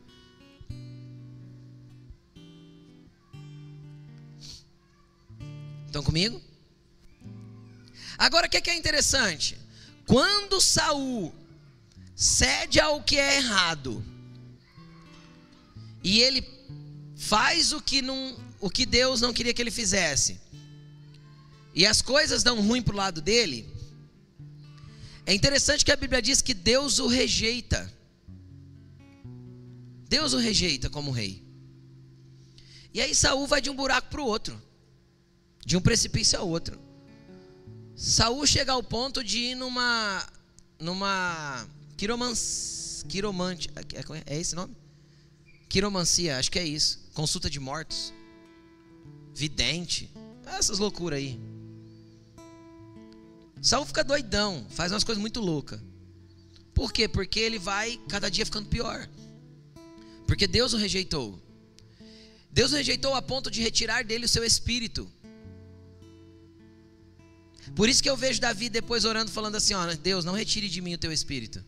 Estão 5.86 6.02
comigo? 6.02 6.40
Agora 8.16 8.46
o 8.46 8.50
que 8.50 8.70
é 8.70 8.74
interessante? 8.74 9.58
Quando 10.06 10.60
Saul 10.60 11.34
cede 12.16 12.80
ao 12.80 13.02
que 13.02 13.18
é 13.18 13.36
errado 13.36 14.04
e 16.02 16.20
ele 16.20 16.46
faz 17.16 17.72
o 17.72 17.80
que 17.80 18.00
não, 18.00 18.36
o 18.60 18.70
que 18.70 18.86
Deus 18.86 19.20
não 19.20 19.32
queria 19.32 19.52
que 19.52 19.60
ele 19.60 19.70
fizesse, 19.70 20.40
e 21.74 21.86
as 21.86 22.00
coisas 22.00 22.42
dão 22.42 22.60
ruim 22.60 22.82
para 22.82 22.94
o 22.94 22.96
lado 22.96 23.20
dele, 23.20 23.68
é 25.28 25.34
interessante 25.34 25.84
que 25.84 25.92
a 25.92 25.96
Bíblia 25.96 26.22
diz 26.22 26.40
que 26.40 26.54
Deus 26.54 26.98
o 26.98 27.06
rejeita. 27.06 27.92
Deus 30.08 30.32
o 30.32 30.38
rejeita 30.38 30.88
como 30.88 31.10
rei. 31.10 31.44
E 32.94 33.02
aí 33.02 33.14
Saul 33.14 33.46
vai 33.46 33.60
de 33.60 33.68
um 33.68 33.76
buraco 33.76 34.08
para 34.08 34.22
o 34.22 34.24
outro, 34.24 34.58
de 35.66 35.76
um 35.76 35.82
precipício 35.82 36.38
ao 36.38 36.48
outro. 36.48 36.80
Saul 37.94 38.46
chega 38.46 38.72
ao 38.72 38.82
ponto 38.82 39.22
de 39.22 39.38
ir 39.38 39.54
numa 39.54 40.26
numa 40.80 41.68
quiromance, 41.98 43.04
quiromante, 43.04 43.68
é, 43.76 44.34
é 44.34 44.40
esse 44.40 44.54
nome? 44.54 44.74
Quiromancia, 45.68 46.38
acho 46.38 46.50
que 46.50 46.58
é 46.58 46.64
isso. 46.64 47.06
Consulta 47.12 47.50
de 47.50 47.60
mortos, 47.60 48.14
vidente, 49.34 50.10
essas 50.46 50.78
loucuras 50.78 51.18
aí. 51.18 51.38
Saul 53.60 53.84
fica 53.84 54.04
doidão, 54.04 54.66
faz 54.70 54.92
umas 54.92 55.04
coisas 55.04 55.20
muito 55.20 55.40
loucas. 55.40 55.80
Por 56.74 56.92
quê? 56.92 57.08
Porque 57.08 57.40
ele 57.40 57.58
vai 57.58 58.00
cada 58.08 58.30
dia 58.30 58.46
ficando 58.46 58.68
pior. 58.68 59.08
Porque 60.26 60.46
Deus 60.46 60.72
o 60.72 60.76
rejeitou. 60.76 61.40
Deus 62.50 62.72
o 62.72 62.76
rejeitou 62.76 63.14
a 63.14 63.22
ponto 63.22 63.50
de 63.50 63.60
retirar 63.60 64.04
dele 64.04 64.26
o 64.26 64.28
seu 64.28 64.44
espírito. 64.44 65.10
Por 67.74 67.88
isso 67.88 68.02
que 68.02 68.08
eu 68.08 68.16
vejo 68.16 68.40
Davi 68.40 68.68
depois 68.68 69.04
orando, 69.04 69.30
falando 69.30 69.56
assim: 69.56 69.74
ó, 69.74 69.86
Deus, 69.94 70.24
não 70.24 70.34
retire 70.34 70.68
de 70.68 70.80
mim 70.80 70.94
o 70.94 70.98
teu 70.98 71.12
espírito. 71.12 71.64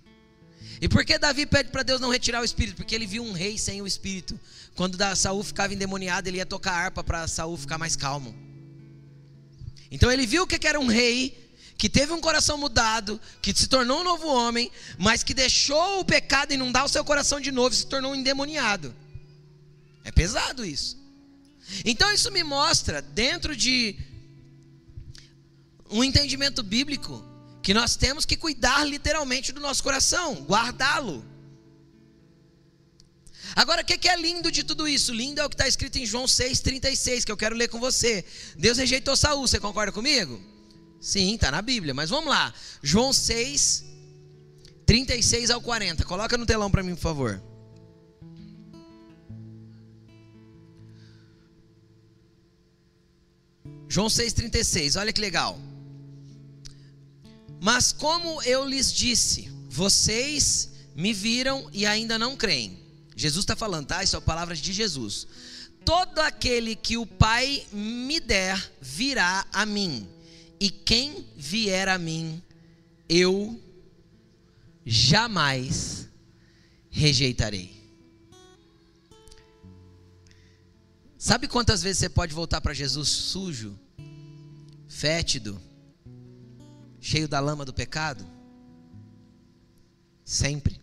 E 0.80 0.88
por 0.88 1.04
que 1.04 1.18
Davi 1.18 1.44
pede 1.44 1.70
para 1.70 1.82
Deus 1.82 2.00
não 2.00 2.10
retirar 2.10 2.40
o 2.40 2.44
espírito? 2.44 2.76
Porque 2.76 2.94
ele 2.94 3.06
viu 3.06 3.22
um 3.22 3.32
rei 3.32 3.58
sem 3.58 3.82
o 3.82 3.86
espírito. 3.86 4.38
Quando 4.74 4.96
Saul 5.14 5.42
ficava 5.42 5.74
endemoniado, 5.74 6.28
ele 6.28 6.38
ia 6.38 6.46
tocar 6.46 6.72
harpa 6.72 7.04
para 7.04 7.28
Saul 7.28 7.56
ficar 7.56 7.76
mais 7.76 7.96
calmo. 7.96 8.34
Então 9.90 10.10
ele 10.10 10.26
viu 10.26 10.46
que 10.46 10.66
era 10.66 10.80
um 10.80 10.86
rei 10.86 11.49
que 11.80 11.88
teve 11.88 12.12
um 12.12 12.20
coração 12.20 12.58
mudado, 12.58 13.18
que 13.40 13.54
se 13.56 13.66
tornou 13.66 14.02
um 14.02 14.04
novo 14.04 14.28
homem, 14.28 14.70
mas 14.98 15.22
que 15.22 15.32
deixou 15.32 16.00
o 16.00 16.04
pecado 16.04 16.52
inundar 16.52 16.84
o 16.84 16.88
seu 16.90 17.02
coração 17.02 17.40
de 17.40 17.50
novo 17.50 17.74
e 17.74 17.78
se 17.78 17.86
tornou 17.86 18.12
um 18.12 18.14
endemoniado. 18.14 18.94
É 20.04 20.12
pesado 20.12 20.62
isso. 20.62 20.98
Então 21.82 22.12
isso 22.12 22.30
me 22.30 22.44
mostra, 22.44 23.00
dentro 23.00 23.56
de 23.56 23.96
um 25.90 26.04
entendimento 26.04 26.62
bíblico, 26.62 27.24
que 27.62 27.72
nós 27.72 27.96
temos 27.96 28.26
que 28.26 28.36
cuidar 28.36 28.84
literalmente 28.84 29.50
do 29.50 29.58
nosso 29.58 29.82
coração, 29.82 30.34
guardá-lo. 30.42 31.24
Agora, 33.56 33.80
o 33.80 33.84
que 33.86 34.06
é 34.06 34.16
lindo 34.16 34.52
de 34.52 34.64
tudo 34.64 34.86
isso? 34.86 35.14
Lindo 35.14 35.40
é 35.40 35.46
o 35.46 35.48
que 35.48 35.54
está 35.54 35.66
escrito 35.66 35.96
em 35.96 36.04
João 36.04 36.26
6,36, 36.26 37.24
que 37.24 37.32
eu 37.32 37.38
quero 37.38 37.56
ler 37.56 37.68
com 37.68 37.80
você. 37.80 38.22
Deus 38.54 38.76
rejeitou 38.76 39.16
Saul, 39.16 39.48
você 39.48 39.58
concorda 39.58 39.90
comigo? 39.90 40.59
Sim, 41.00 41.34
está 41.34 41.50
na 41.50 41.62
Bíblia, 41.62 41.94
mas 41.94 42.10
vamos 42.10 42.28
lá. 42.28 42.52
João 42.82 43.10
6, 43.12 43.84
36 44.84 45.50
ao 45.50 45.60
40. 45.62 46.04
Coloca 46.04 46.36
no 46.36 46.44
telão 46.44 46.70
para 46.70 46.82
mim, 46.82 46.94
por 46.94 47.00
favor. 47.00 47.42
João 53.88 54.06
6,36, 54.06 55.00
olha 55.00 55.12
que 55.12 55.20
legal. 55.20 55.58
Mas 57.60 57.92
como 57.92 58.40
eu 58.42 58.64
lhes 58.64 58.92
disse, 58.92 59.50
vocês 59.68 60.70
me 60.94 61.12
viram 61.12 61.68
e 61.72 61.84
ainda 61.84 62.16
não 62.16 62.36
creem. 62.36 62.78
Jesus 63.16 63.42
está 63.42 63.56
falando, 63.56 63.88
tá? 63.88 64.04
Isso 64.04 64.16
é 64.16 64.20
palavras 64.20 64.60
de 64.60 64.72
Jesus. 64.72 65.26
Todo 65.84 66.20
aquele 66.20 66.76
que 66.76 66.96
o 66.96 67.04
Pai 67.04 67.66
me 67.72 68.20
der 68.20 68.72
virá 68.80 69.44
a 69.52 69.66
mim 69.66 70.06
e 70.60 70.70
quem 70.70 71.26
vier 71.34 71.88
a 71.88 71.96
mim, 71.96 72.42
eu 73.08 73.58
jamais 74.84 76.06
rejeitarei. 76.90 77.80
Sabe 81.16 81.48
quantas 81.48 81.82
vezes 81.82 81.98
você 81.98 82.08
pode 82.10 82.34
voltar 82.34 82.60
para 82.60 82.74
Jesus 82.74 83.08
sujo, 83.08 83.78
fétido, 84.86 85.60
cheio 87.00 87.26
da 87.26 87.40
lama 87.40 87.64
do 87.64 87.72
pecado? 87.72 88.26
Sempre. 90.24 90.80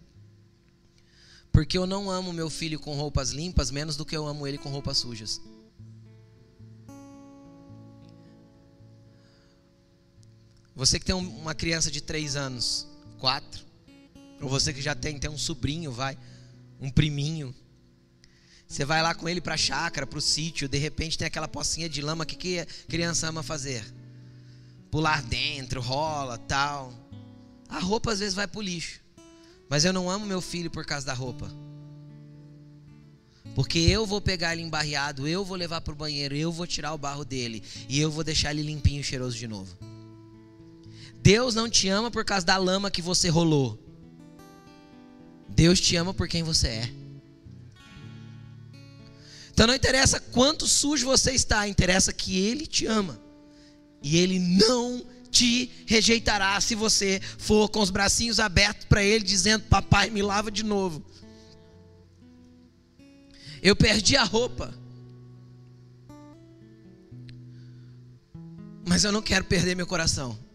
Porque 1.52 1.78
eu 1.78 1.88
não 1.88 2.10
amo 2.10 2.34
meu 2.34 2.50
filho 2.50 2.80
com 2.80 2.96
roupas 2.96 3.32
limpas 3.32 3.72
menos 3.72 3.96
do 3.96 4.06
que 4.06 4.18
eu 4.18 4.28
amo 4.28 4.48
ele 4.48 4.58
com 4.58 4.70
roupas 4.70 4.98
sujas. 4.98 5.42
Você 10.78 11.00
que 11.00 11.06
tem 11.06 11.16
uma 11.16 11.56
criança 11.56 11.90
de 11.90 12.00
três 12.00 12.36
anos, 12.36 12.88
quatro, 13.18 13.66
ou 14.40 14.48
você 14.48 14.72
que 14.72 14.80
já 14.80 14.94
tem, 14.94 15.18
tem 15.18 15.28
um 15.28 15.38
sobrinho, 15.38 15.92
vai, 15.92 16.16
um 16.80 16.88
priminho. 16.92 17.54
Você 18.68 18.86
vai 18.86 19.02
lá 19.02 19.16
com 19.16 19.28
ele 19.28 19.42
para 19.42 19.56
a 19.56 19.58
chácara, 19.58 20.06
para 20.06 20.20
o 20.20 20.22
sítio, 20.22 20.70
de 20.70 20.78
repente 20.78 21.18
tem 21.18 21.26
aquela 21.26 21.48
pocinha 21.48 21.90
de 21.90 22.00
lama, 22.00 22.24
o 22.24 22.28
que, 22.28 22.36
que 22.36 22.66
criança 22.88 23.28
ama 23.28 23.42
fazer? 23.42 23.84
Pular 24.92 25.24
dentro, 25.24 25.82
rola, 25.82 26.38
tal. 26.38 26.94
A 27.68 27.80
roupa 27.80 28.12
às 28.12 28.20
vezes 28.20 28.36
vai 28.36 28.48
para 28.48 28.60
o 28.60 28.62
lixo. 28.62 29.02
Mas 29.68 29.84
eu 29.84 29.92
não 29.92 30.08
amo 30.08 30.28
meu 30.28 30.42
filho 30.42 30.70
por 30.70 30.86
causa 30.86 31.08
da 31.08 31.14
roupa. 31.14 31.52
Porque 33.56 33.80
eu 33.80 34.06
vou 34.06 34.22
pegar 34.22 34.54
ele 34.54 34.62
embarreado, 34.62 35.28
eu 35.28 35.44
vou 35.44 35.58
levar 35.58 35.82
para 35.82 35.94
o 35.94 35.98
banheiro, 35.98 36.36
eu 36.36 36.52
vou 36.52 36.68
tirar 36.68 36.94
o 36.94 37.00
barro 37.00 37.26
dele 37.26 37.64
e 37.90 38.00
eu 38.00 38.12
vou 38.12 38.24
deixar 38.24 38.52
ele 38.52 38.62
limpinho 38.62 39.02
e 39.02 39.04
cheiroso 39.04 39.36
de 39.36 39.48
novo. 39.48 39.97
Deus 41.28 41.54
não 41.54 41.70
te 41.70 41.90
ama 41.90 42.10
por 42.10 42.24
causa 42.24 42.46
da 42.46 42.56
lama 42.56 42.90
que 42.90 43.02
você 43.02 43.28
rolou. 43.28 43.78
Deus 45.50 45.78
te 45.78 45.94
ama 45.98 46.14
por 46.14 46.26
quem 46.26 46.42
você 46.42 46.68
é. 46.70 46.94
Então 49.52 49.68
não 49.68 49.76
interessa 49.76 50.22
quanto 50.22 50.66
sujo 50.66 51.06
você 51.06 51.34
está, 51.34 51.68
interessa 51.68 52.14
que 52.14 52.40
Ele 52.40 52.66
te 52.66 52.86
ama. 52.86 53.20
E 54.02 54.16
Ele 54.16 54.40
não 54.40 55.06
te 55.30 55.70
rejeitará 55.86 56.62
se 56.62 56.76
você 56.76 57.20
for 57.38 57.68
com 57.68 57.82
os 57.82 57.90
bracinhos 57.90 58.40
abertos 58.40 58.86
para 58.86 59.04
Ele, 59.04 59.26
dizendo: 59.26 59.66
Papai, 59.66 60.10
me 60.10 60.22
lava 60.22 60.50
de 60.50 60.64
novo. 60.64 61.04
Eu 63.62 63.76
perdi 63.76 64.16
a 64.16 64.24
roupa. 64.24 64.74
Mas 68.88 69.04
eu 69.04 69.12
não 69.12 69.22
quero 69.22 69.44
perder 69.44 69.76
meu 69.76 69.86
coração. 69.86 70.47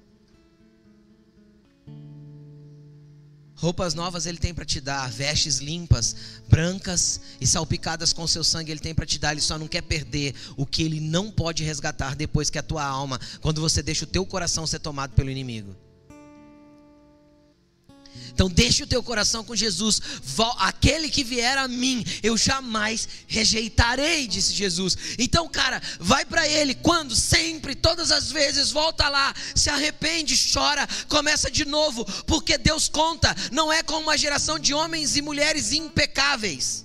Roupas 3.62 3.94
novas 3.94 4.26
ele 4.26 4.38
tem 4.38 4.52
para 4.52 4.64
te 4.64 4.80
dar, 4.80 5.08
vestes 5.08 5.58
limpas, 5.58 6.16
brancas 6.48 7.20
e 7.40 7.46
salpicadas 7.46 8.12
com 8.12 8.26
seu 8.26 8.42
sangue 8.42 8.72
ele 8.72 8.80
tem 8.80 8.92
para 8.92 9.06
te 9.06 9.20
dar. 9.20 9.30
Ele 9.30 9.40
só 9.40 9.56
não 9.56 9.68
quer 9.68 9.82
perder 9.82 10.34
o 10.56 10.66
que 10.66 10.82
ele 10.82 10.98
não 10.98 11.30
pode 11.30 11.62
resgatar 11.62 12.16
depois 12.16 12.50
que 12.50 12.58
a 12.58 12.62
tua 12.62 12.82
alma, 12.82 13.20
quando 13.40 13.60
você 13.60 13.80
deixa 13.80 14.02
o 14.02 14.08
teu 14.08 14.26
coração 14.26 14.66
ser 14.66 14.80
tomado 14.80 15.12
pelo 15.12 15.30
inimigo. 15.30 15.76
Então 18.35 18.49
deixe 18.49 18.83
o 18.83 18.87
teu 18.87 19.03
coração 19.03 19.45
com 19.45 19.55
Jesus. 19.55 20.01
Aquele 20.59 21.09
que 21.09 21.22
vier 21.22 21.59
a 21.59 21.68
mim, 21.68 22.05
eu 22.22 22.37
jamais 22.37 23.09
rejeitarei, 23.26 24.26
disse 24.26 24.53
Jesus. 24.53 24.97
Então, 25.18 25.49
cara, 25.49 25.80
vai 26.01 26.24
para 26.24 26.49
ele 26.49 26.74
quando 26.74 27.14
sempre, 27.14 27.74
todas 27.74 28.11
as 28.11 28.30
vezes, 28.33 28.70
volta 28.70 29.09
lá, 29.09 29.35
se 29.55 29.68
arrepende, 29.70 30.39
chora, 30.53 30.89
começa 31.09 31.51
de 31.51 31.64
novo, 31.64 32.05
porque 32.26 32.57
Deus 32.57 32.89
conta, 32.89 33.35
não 33.51 33.72
é 33.72 33.83
com 33.83 33.99
uma 33.99 34.16
geração 34.16 34.59
de 34.59 34.72
homens 34.72 35.16
e 35.16 35.22
mulheres 35.22 35.72
impecáveis. 35.72 36.85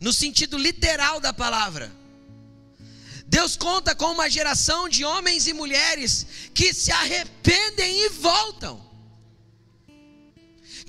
No 0.00 0.12
sentido 0.12 0.56
literal 0.56 1.20
da 1.20 1.32
palavra. 1.32 1.92
Deus 3.26 3.56
conta 3.56 3.94
com 3.94 4.06
uma 4.12 4.28
geração 4.28 4.88
de 4.88 5.04
homens 5.04 5.46
e 5.46 5.52
mulheres 5.52 6.26
que 6.52 6.74
se 6.74 6.90
arrependem 6.90 8.06
e 8.06 8.08
voltam 8.08 8.89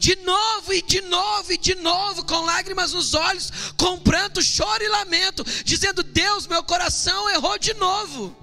de 0.01 0.15
novo 0.15 0.73
e 0.73 0.81
de 0.81 0.99
novo 1.01 1.53
e 1.53 1.57
de 1.59 1.75
novo, 1.75 2.25
com 2.25 2.43
lágrimas 2.43 2.91
nos 2.91 3.13
olhos, 3.13 3.51
com 3.77 3.99
pranto, 3.99 4.41
choro 4.41 4.83
e 4.83 4.89
lamento, 4.89 5.43
dizendo: 5.63 6.01
Deus, 6.01 6.47
meu 6.47 6.63
coração 6.63 7.29
errou 7.29 7.59
de 7.59 7.75
novo. 7.75 8.35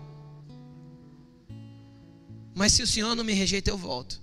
Mas 2.54 2.74
se 2.74 2.82
o 2.82 2.86
Senhor 2.86 3.16
não 3.16 3.24
me 3.24 3.32
rejeita, 3.32 3.70
eu 3.70 3.76
volto. 3.76 4.20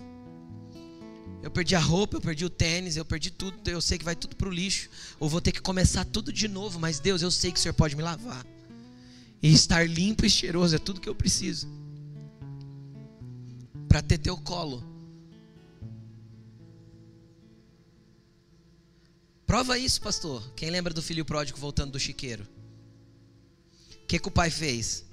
Eu 1.43 1.51
perdi 1.51 1.75
a 1.75 1.79
roupa, 1.79 2.15
eu 2.15 2.21
perdi 2.21 2.45
o 2.45 2.49
tênis, 2.49 2.95
eu 2.95 3.03
perdi 3.03 3.29
tudo, 3.29 3.69
eu 3.69 3.81
sei 3.81 3.97
que 3.97 4.05
vai 4.05 4.15
tudo 4.15 4.37
para 4.37 4.47
o 4.47 4.51
lixo, 4.51 4.89
ou 5.19 5.27
vou 5.27 5.41
ter 5.41 5.51
que 5.51 5.61
começar 5.61 6.05
tudo 6.05 6.31
de 6.31 6.47
novo, 6.47 6.79
mas 6.79 7.01
Deus, 7.01 7.21
eu 7.21 7.29
sei 7.29 7.51
que 7.51 7.59
o 7.59 7.61
Senhor 7.61 7.73
pode 7.73 7.97
me 7.97 8.01
lavar. 8.01 8.45
E 9.43 9.53
estar 9.53 9.87
limpo 9.87 10.25
e 10.25 10.29
cheiroso 10.29 10.73
é 10.73 10.79
tudo 10.79 11.01
que 11.01 11.09
eu 11.09 11.13
preciso. 11.13 11.67
Para 13.89 14.01
ter 14.01 14.19
teu 14.19 14.37
colo 14.37 14.94
Prova 19.55 19.77
isso, 19.77 20.01
pastor. 20.01 20.43
Quem 20.53 20.69
lembra 20.69 20.93
do 20.93 21.01
filho 21.01 21.23
pródigo 21.23 21.57
voltando 21.57 21.93
do 21.93 21.97
chiqueiro? 21.97 22.45
O 24.03 24.05
que, 24.05 24.19
que 24.19 24.27
o 24.27 24.31
pai 24.31 24.49
fez? 24.49 25.05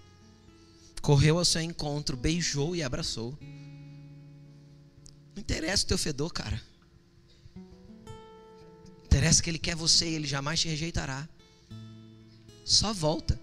Correu 1.01 1.39
ao 1.39 1.45
seu 1.45 1.61
encontro, 1.61 2.17
beijou 2.17 2.75
e 2.75 2.83
abraçou. 2.83 3.39
Não 5.33 5.41
interessa 5.41 5.85
o 5.85 5.87
teu 5.87 5.97
fedor, 5.97 6.33
cara. 6.33 6.61
Interessa 9.05 9.41
que 9.41 9.49
ele 9.49 9.61
quer 9.61 9.77
você 9.77 10.11
e 10.11 10.15
ele 10.15 10.27
jamais 10.27 10.59
te 10.59 10.67
rejeitará. 10.67 11.29
Só 12.65 12.93
volta. 12.93 13.41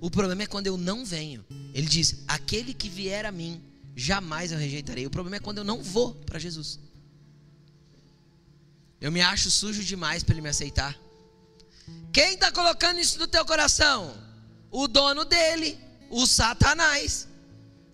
O 0.00 0.10
problema 0.10 0.42
é 0.42 0.46
quando 0.46 0.66
eu 0.66 0.76
não 0.76 1.04
venho. 1.04 1.44
Ele 1.72 1.86
diz: 1.86 2.24
aquele 2.26 2.74
que 2.74 2.88
vier 2.88 3.24
a 3.24 3.30
mim, 3.30 3.62
jamais 3.94 4.50
eu 4.50 4.58
rejeitarei. 4.58 5.06
O 5.06 5.10
problema 5.10 5.36
é 5.36 5.38
quando 5.38 5.58
eu 5.58 5.64
não 5.64 5.80
vou 5.80 6.12
para 6.12 6.40
Jesus. 6.40 6.80
Eu 9.02 9.10
me 9.10 9.20
acho 9.20 9.50
sujo 9.50 9.82
demais 9.82 10.22
para 10.22 10.34
ele 10.34 10.42
me 10.42 10.48
aceitar. 10.48 10.96
Quem 12.12 12.34
está 12.34 12.52
colocando 12.52 13.00
isso 13.00 13.18
no 13.18 13.26
teu 13.26 13.44
coração? 13.44 14.16
O 14.70 14.86
dono 14.86 15.24
dele, 15.24 15.76
o 16.08 16.24
Satanás, 16.24 17.26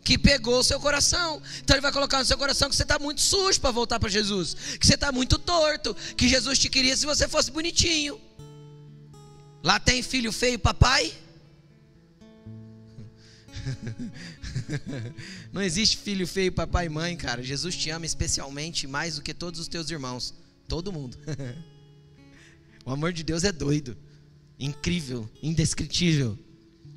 que 0.05 0.19
pegou 0.19 0.59
o 0.59 0.63
seu 0.63 0.79
coração. 0.79 1.41
Então 1.61 1.75
ele 1.75 1.81
vai 1.81 1.93
colocar 1.93 2.19
no 2.19 2.27
seu 2.27 2.37
coração 2.37 2.69
que 2.69 2.77
você 2.77 2.83
está 2.83 2.99
muito 2.99 3.23
sujo 3.23 3.59
para 3.59 3.71
voltar 3.71 3.99
para 3.99 4.11
Jesus, 4.11 4.55
que 4.79 4.87
você 4.87 4.97
está 4.97 5.11
muito 5.11 5.39
torto, 5.39 5.97
que 6.15 6.29
Jesus 6.29 6.59
te 6.59 6.69
queria 6.69 6.95
se 6.95 7.07
você 7.07 7.27
fosse 7.27 7.51
bonitinho. 7.51 8.21
Lá 9.63 9.81
tem 9.81 10.03
filho 10.03 10.31
feio, 10.31 10.59
papai? 10.59 11.11
Não 15.55 15.63
existe 15.63 15.97
filho 15.97 16.27
feio, 16.27 16.53
papai 16.53 16.85
e 16.85 16.91
mãe, 16.91 17.17
cara. 17.17 17.43
Jesus 17.43 17.75
te 17.75 17.89
ama 17.89 18.05
especialmente 18.05 18.87
mais 18.87 19.17
do 19.17 19.23
que 19.23 19.33
todos 19.33 19.59
os 19.59 19.69
teus 19.69 19.91
irmãos. 19.91 20.35
Todo 20.69 20.93
mundo. 20.93 21.17
o 22.85 22.93
amor 22.93 23.13
de 23.13 23.25
Deus 23.25 23.43
é 23.43 23.51
doido, 23.51 23.97
incrível, 24.59 25.29
indescritível. 25.43 26.39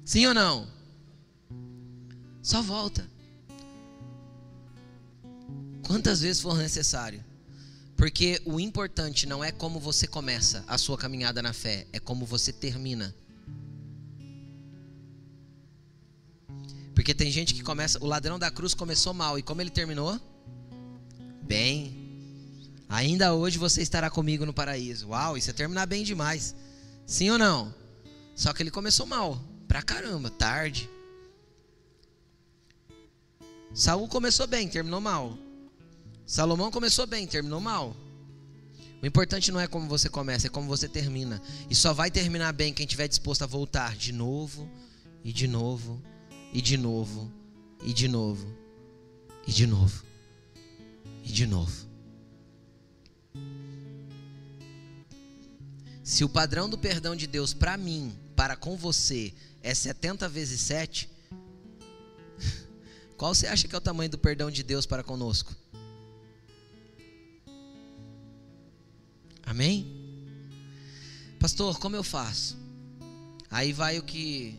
Sim 0.04 0.28
ou 0.28 0.34
não? 0.34 0.68
Só 2.44 2.62
volta. 2.62 3.10
Quantas 5.88 6.22
vezes 6.22 6.42
for 6.42 6.58
necessário. 6.58 7.24
Porque 7.96 8.42
o 8.46 8.60
importante 8.60 9.28
não 9.28 9.44
é 9.44 9.52
como 9.52 9.80
você 9.80 10.08
começa 10.08 10.64
a 10.68 10.78
sua 10.78 10.98
caminhada 10.98 11.42
na 11.42 11.54
fé, 11.54 11.86
é 11.94 12.00
como 12.00 12.26
você 12.26 12.52
termina. 12.52 13.16
Porque 16.96 17.14
tem 17.14 17.32
gente 17.32 17.54
que 17.54 17.62
começa, 17.62 18.04
o 18.04 18.08
ladrão 18.08 18.40
da 18.40 18.50
cruz 18.50 18.74
começou 18.74 19.14
mal 19.14 19.38
e 19.38 19.44
como 19.44 19.62
ele 19.62 19.70
terminou? 19.70 20.20
Bem. 21.44 22.01
Ainda 22.92 23.34
hoje 23.34 23.58
você 23.58 23.82
estará 23.82 24.10
comigo 24.10 24.46
no 24.46 24.54
paraíso. 24.54 25.08
Uau, 25.08 25.38
isso 25.38 25.50
é 25.50 25.54
terminar 25.54 25.86
bem 25.86 26.04
demais. 26.04 26.54
Sim 27.06 27.30
ou 27.30 27.38
não? 27.38 27.74
Só 28.36 28.52
que 28.52 28.62
ele 28.62 28.70
começou 28.70 29.06
mal, 29.06 29.42
pra 29.66 29.82
caramba, 29.82 30.30
tarde. 30.30 30.90
Saul 33.74 34.10
começou 34.10 34.46
bem, 34.46 34.68
terminou 34.68 35.00
mal. 35.00 35.38
Salomão 36.26 36.70
começou 36.70 37.08
bem, 37.08 37.26
terminou 37.26 37.62
mal. 37.62 37.96
O 39.02 39.06
importante 39.06 39.54
não 39.54 39.60
é 39.62 39.68
como 39.68 39.88
você 39.88 40.10
começa, 40.10 40.48
é 40.48 40.50
como 40.50 40.68
você 40.68 40.90
termina. 40.90 41.42
E 41.70 41.76
só 41.76 41.94
vai 41.94 42.12
terminar 42.12 42.52
bem 42.52 42.74
quem 42.74 42.86
estiver 42.86 43.08
disposto 43.08 43.44
a 43.44 43.48
voltar 43.48 43.96
de 43.96 44.12
novo, 44.12 44.70
e 45.24 45.32
de 45.32 45.48
novo, 45.48 46.04
e 46.52 46.62
de 46.62 46.78
novo, 46.78 47.32
e 47.82 47.94
de 47.94 48.10
novo, 48.10 48.54
e 49.48 49.52
de 49.54 49.66
novo, 49.66 50.04
e 51.24 51.32
de 51.32 51.48
novo. 51.48 51.91
Se 56.04 56.24
o 56.24 56.30
padrão 56.30 56.70
do 56.70 56.78
perdão 56.78 57.16
de 57.16 57.28
Deus 57.28 57.54
para 57.54 57.78
mim, 57.78 58.18
para 58.36 58.56
com 58.56 58.76
você, 58.76 59.34
é 59.62 59.74
70 59.74 60.28
vezes 60.28 60.62
7, 60.62 61.10
qual 63.18 63.36
você 63.36 63.48
acha 63.48 63.68
que 63.68 63.76
é 63.76 63.78
o 63.78 63.82
tamanho 63.82 64.10
do 64.10 64.18
perdão 64.18 64.50
de 64.50 64.64
Deus 64.64 64.86
para 64.86 65.04
conosco? 65.04 65.56
Amém? 69.46 69.86
Pastor, 71.40 71.78
como 71.80 71.96
eu 71.96 72.04
faço? 72.04 72.58
Aí 73.50 73.74
vai 73.74 74.00
o 74.00 74.04
que. 74.04 74.58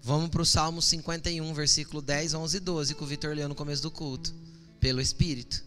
Vamos 0.00 0.30
para 0.30 0.40
o 0.40 0.46
Salmo 0.46 0.80
51, 0.80 1.52
versículo 1.52 2.00
10, 2.00 2.34
11 2.34 2.56
e 2.56 2.60
12, 2.60 2.94
que 2.94 3.02
o 3.02 3.06
Vitor 3.06 3.34
leu 3.34 3.48
no 3.48 3.54
começo 3.54 3.82
do 3.82 3.90
culto. 3.90 4.32
Pelo 4.80 5.00
Espírito. 5.00 5.62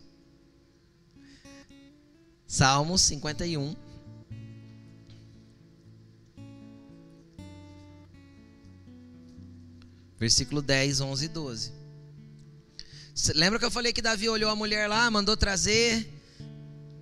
Salmo 2.47 2.97
51, 2.97 3.75
Versículo 10.19 10.61
10, 10.61 11.01
11 11.01 11.25
e 11.25 11.27
12. 11.29 11.71
Lembra 13.35 13.57
que 13.59 13.65
eu 13.65 13.71
falei 13.71 13.93
que 13.93 14.01
Davi 14.01 14.27
olhou 14.29 14.49
a 14.49 14.55
mulher 14.55 14.87
lá, 14.87 15.09
mandou 15.09 15.37
trazer. 15.37 16.07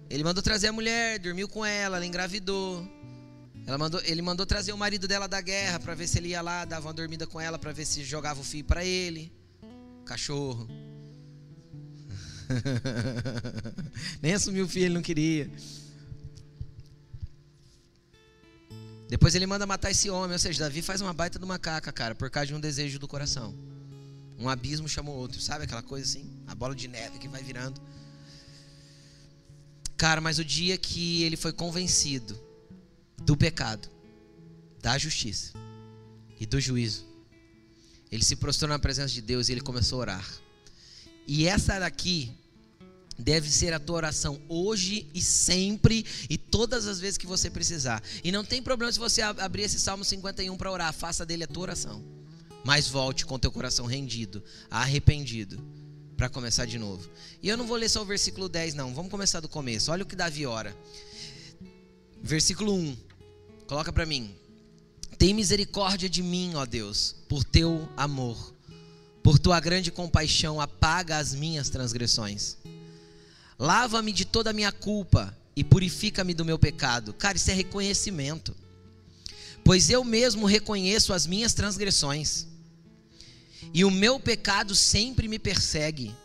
Ele 0.10 0.24
mandou 0.24 0.42
trazer 0.42 0.68
a 0.68 0.72
mulher, 0.72 1.20
dormiu 1.20 1.48
com 1.48 1.66
ela, 1.66 1.98
ela 1.98 2.06
engravidou. 2.06 2.88
Ela 3.66 3.78
mandou, 3.78 4.00
ele 4.06 4.22
mandou 4.22 4.46
trazer 4.46 4.72
o 4.72 4.78
marido 4.78 5.08
dela 5.08 5.28
da 5.28 5.42
guerra 5.42 5.80
para 5.80 5.94
ver 5.94 6.08
se 6.08 6.18
ele 6.18 6.30
ia 6.30 6.42
lá, 6.42 6.64
dava 6.64 6.88
uma 6.88 6.94
dormida 6.94 7.28
com 7.28 7.42
ela 7.42 7.60
para 7.60 7.74
ver 7.74 7.86
se 7.86 8.04
jogava 8.04 8.40
o 8.40 8.44
filho 8.44 8.64
para 8.64 8.86
ele. 8.86 9.32
Cachorro. 10.06 10.70
Nem 14.22 14.34
assumiu 14.34 14.66
o 14.66 14.70
filho, 14.70 14.86
ele 14.86 14.94
não 14.94 15.02
queria. 15.02 15.52
Depois 19.10 19.36
ele 19.36 19.46
manda 19.46 19.66
matar 19.66 19.92
esse 19.92 20.10
homem, 20.10 20.34
ou 20.34 20.40
seja, 20.40 20.60
Davi 20.60 20.82
faz 20.82 21.02
uma 21.02 21.14
baita 21.14 21.40
de 21.40 21.46
uma 21.46 21.58
caca, 21.58 21.92
cara, 21.92 22.14
por 22.14 22.30
causa 22.30 22.48
de 22.48 22.54
um 22.54 22.60
desejo 22.60 23.00
do 23.00 23.08
coração. 23.08 23.56
Um 24.38 24.50
abismo 24.50 24.88
chamou 24.88 25.16
outro, 25.16 25.42
sabe 25.42 25.64
aquela 25.64 25.82
coisa 25.82 26.06
assim? 26.06 26.30
A 26.46 26.54
bola 26.54 26.76
de 26.76 26.88
neve 26.88 27.18
que 27.18 27.28
vai 27.28 27.42
virando. 27.42 27.82
Cara, 29.96 30.22
mas 30.22 30.38
o 30.38 30.46
dia 30.46 30.78
que 30.78 31.24
ele 31.24 31.36
foi 31.36 31.52
convencido 31.52 32.40
do 33.24 33.36
pecado, 33.36 33.90
da 34.80 34.98
justiça 34.98 35.54
e 36.40 36.46
do 36.46 36.60
juízo, 36.60 37.06
Ele 38.12 38.24
se 38.24 38.36
prostrou 38.36 38.70
na 38.70 38.80
presença 38.80 39.14
de 39.14 39.22
Deus 39.22 39.50
e 39.50 39.52
ele 39.52 39.62
começou 39.62 39.98
a 39.98 40.02
orar. 40.02 40.28
E 41.28 41.46
essa 41.46 41.80
daqui 41.80 42.32
deve 43.18 43.50
ser 43.50 43.74
a 43.74 43.80
tua 43.80 43.96
oração 43.96 44.40
hoje 44.48 45.08
e 45.14 45.22
sempre 45.22 46.06
e 46.30 46.38
todas 46.38 46.86
as 46.86 47.00
vezes 47.00 47.18
que 47.18 47.26
você 47.26 47.50
precisar. 47.50 48.02
E 48.24 48.32
não 48.32 48.44
tem 48.44 48.62
problema 48.62 48.92
se 48.92 49.00
você 49.00 49.22
abrir 49.22 49.64
esse 49.64 49.80
Salmo 49.80 50.04
51 50.04 50.56
para 50.56 50.72
orar, 50.72 50.94
faça 50.94 51.26
dele 51.26 51.44
a 51.44 51.48
tua 51.48 51.64
oração. 51.64 52.04
Mas 52.64 52.88
volte 52.88 53.26
com 53.26 53.40
teu 53.40 53.52
coração 53.52 53.86
rendido, 53.86 54.44
arrependido, 54.70 55.64
para 56.16 56.30
começar 56.30 56.66
de 56.66 56.78
novo. 56.78 57.10
E 57.42 57.50
eu 57.50 57.58
não 57.58 57.66
vou 57.66 57.78
ler 57.78 57.90
só 57.90 58.02
o 58.02 58.06
versículo 58.06 58.50
10 58.50 58.74
não, 58.74 58.94
vamos 58.94 59.12
começar 59.12 59.40
do 59.40 59.50
começo. 59.50 59.92
Olha 59.92 60.04
o 60.04 60.06
que 60.06 60.16
Davi 60.16 60.46
ora. 60.46 60.76
Versículo 62.22 62.74
1. 62.74 62.98
Coloca 63.68 63.92
para 63.94 64.06
mim. 64.06 64.36
Tem 65.18 65.34
misericórdia 65.34 66.10
de 66.10 66.22
mim, 66.22 66.54
ó 66.56 66.66
Deus, 66.66 67.16
por 67.28 67.44
teu 67.44 67.88
amor. 67.98 68.54
Por 69.24 69.40
tua 69.40 69.60
grande 69.60 69.92
compaixão, 69.92 70.62
apaga 70.62 71.18
as 71.18 71.34
minhas 71.34 71.70
transgressões. 71.70 72.58
Lava-me 73.60 74.12
de 74.12 74.26
toda 74.26 74.52
a 74.52 74.54
minha 74.54 74.72
culpa 74.72 75.36
e 75.56 75.64
purifica-me 75.64 76.34
do 76.34 76.46
meu 76.46 76.60
pecado. 76.60 77.14
Cara, 77.14 77.38
isso 77.38 77.50
é 77.50 77.54
reconhecimento. 77.54 78.56
Pois 79.64 79.90
eu 79.90 80.04
mesmo 80.04 80.46
reconheço 80.46 81.12
as 81.12 81.26
minhas 81.26 81.54
transgressões, 81.54 82.48
e 83.74 83.84
o 83.84 83.92
meu 83.92 84.20
pecado 84.20 84.74
sempre 84.76 85.28
me 85.28 85.38
persegue. 85.38 86.16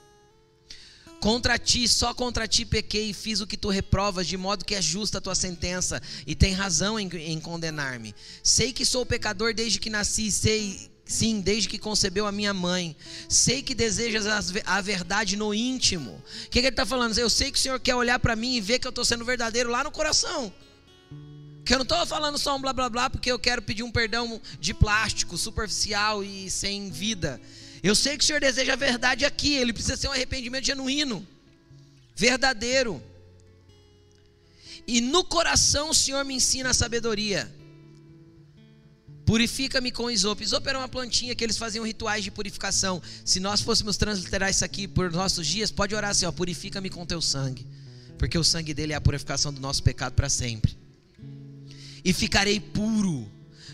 Contra 1.19 1.59
ti, 1.59 1.89
só 1.89 2.13
contra 2.13 2.47
ti 2.47 2.65
pequei 2.65 3.11
e 3.11 3.15
fiz 3.15 3.41
o 3.41 3.47
que 3.47 3.57
tu 3.57 3.69
reprovas, 3.69 4.27
de 4.27 4.37
modo 4.37 4.65
que 4.65 4.75
é 4.75 4.83
justa 4.83 5.19
a 5.19 5.21
tua 5.21 5.35
sentença, 5.35 6.01
e 6.27 6.35
tem 6.35 6.53
razão 6.53 7.01
em, 7.01 7.09
em 7.09 7.41
condenar-me. 7.41 8.15
Sei 8.43 8.73
que 8.73 8.85
sou 8.85 9.07
pecador 9.07 9.55
desde 9.55 9.81
que 9.81 9.89
nasci, 9.89 10.31
sei 10.31 10.92
Sim, 11.13 11.43
desde 11.43 11.69
que 11.69 11.79
concebeu 11.79 12.27
a 12.27 12.33
minha 12.33 12.55
mãe. 12.55 12.97
Sei 13.29 13.63
que 13.63 13.75
desejas 13.75 14.25
a 14.65 14.81
verdade 14.81 15.37
no 15.37 15.53
íntimo. 15.53 16.13
O 16.13 16.49
que, 16.49 16.53
que 16.53 16.59
ele 16.61 16.69
está 16.69 16.87
falando? 16.87 17.17
Eu 17.19 17.29
sei 17.29 17.53
que 17.53 17.59
o 17.59 17.61
Senhor 17.61 17.79
quer 17.79 17.95
olhar 17.95 18.19
para 18.19 18.35
mim 18.35 18.55
e 18.55 18.63
ver 18.63 18.79
que 18.79 18.87
eu 18.87 18.91
estou 18.91 19.05
sendo 19.05 19.23
verdadeiro 19.23 19.71
lá 19.71 19.85
no 19.85 19.91
coração. 19.91 20.51
Que 21.67 21.75
eu 21.75 21.79
não 21.79 21.83
estou 21.83 22.07
falando 22.07 22.39
só 22.39 22.57
um 22.57 22.61
blá 22.63 22.73
blá 22.73 22.89
blá 22.89 23.11
porque 23.11 23.31
eu 23.31 23.39
quero 23.39 23.61
pedir 23.61 23.83
um 23.83 23.91
perdão 23.91 24.41
de 24.59 24.73
plástico, 24.73 25.37
superficial 25.37 26.25
e 26.25 26.51
sem 26.51 26.91
vida. 26.91 27.39
Eu 27.83 27.95
sei 27.95 28.17
que 28.17 28.25
o 28.25 28.27
Senhor 28.27 28.41
deseja 28.41 28.73
a 28.73 28.77
verdade 28.77 29.27
aqui. 29.27 29.53
Ele 29.55 29.75
precisa 29.75 29.99
ser 29.99 30.09
um 30.09 30.13
arrependimento 30.13 30.65
genuíno, 30.65 31.29
verdadeiro. 32.17 33.03
E 34.87 35.03
no 35.03 35.23
coração 35.25 35.91
o 35.91 35.95
Senhor 35.95 36.25
me 36.25 36.35
ensina 36.35 36.71
a 36.71 36.75
sabedoria. 36.75 37.53
Purifica-me 39.33 39.91
com 39.91 40.11
isopo. 40.11 40.43
Isopo 40.43 40.69
era 40.69 40.77
uma 40.77 40.89
plantinha 40.89 41.35
que 41.35 41.43
eles 41.43 41.57
faziam 41.57 41.87
rituais 41.87 42.23
de 42.23 42.31
purificação. 42.31 43.01
Se 43.25 43.41
nós 43.41 43.63
fôssemos 43.63 43.97
transliterar 43.97 44.51
isso 44.51 44.63
aqui 44.63 44.87
por 44.87 45.11
nossos 45.11 45.47
dias, 45.47 45.71
pode 45.71 45.95
orar 45.95 46.11
assim, 46.11 46.27
ó, 46.27 46.33
purifica-me 46.33 46.91
com 46.91 47.07
teu 47.07 47.23
sangue. 47.23 47.67
Porque 48.19 48.37
o 48.37 48.45
sangue 48.45 48.75
dele 48.75 48.93
é 48.93 48.97
a 48.97 49.01
purificação 49.01 49.51
do 49.51 49.59
nosso 49.59 49.83
pecado 49.83 50.13
para 50.13 50.29
sempre. 50.29 50.77
E 52.05 52.13
ficarei 52.13 52.61
puro. 52.61 53.27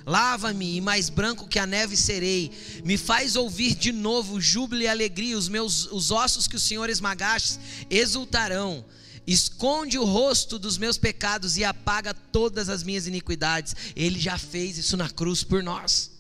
Lava-me 0.07 0.77
e 0.77 0.81
mais 0.81 1.11
branco 1.11 1.49
que 1.49 1.59
a 1.59 1.67
neve 1.67 1.97
serei. 1.97 2.53
Me 2.85 2.97
faz 2.97 3.35
ouvir 3.35 3.75
de 3.75 3.91
novo 3.91 4.41
júbilo 4.41 4.83
e 4.83 4.87
alegria. 4.87 5.37
Os 5.37 5.49
meus 5.49 5.91
os 5.91 6.13
ossos 6.13 6.47
que 6.47 6.55
o 6.55 6.61
Senhor 6.61 6.89
esmagaste 6.89 7.59
exultarão 7.91 8.85
esconde 9.33 9.99
o 9.99 10.05
rosto 10.05 10.59
dos 10.59 10.79
meus 10.79 10.97
pecados 10.97 11.59
e 11.59 11.65
apaga 11.65 12.15
todas 12.15 12.71
as 12.71 12.83
minhas 12.83 13.07
iniquidades. 13.07 13.77
Ele 13.95 14.19
já 14.19 14.39
fez 14.39 14.79
isso 14.79 14.97
na 14.97 15.11
cruz 15.11 15.45
por 15.45 15.63
nós. 15.63 16.13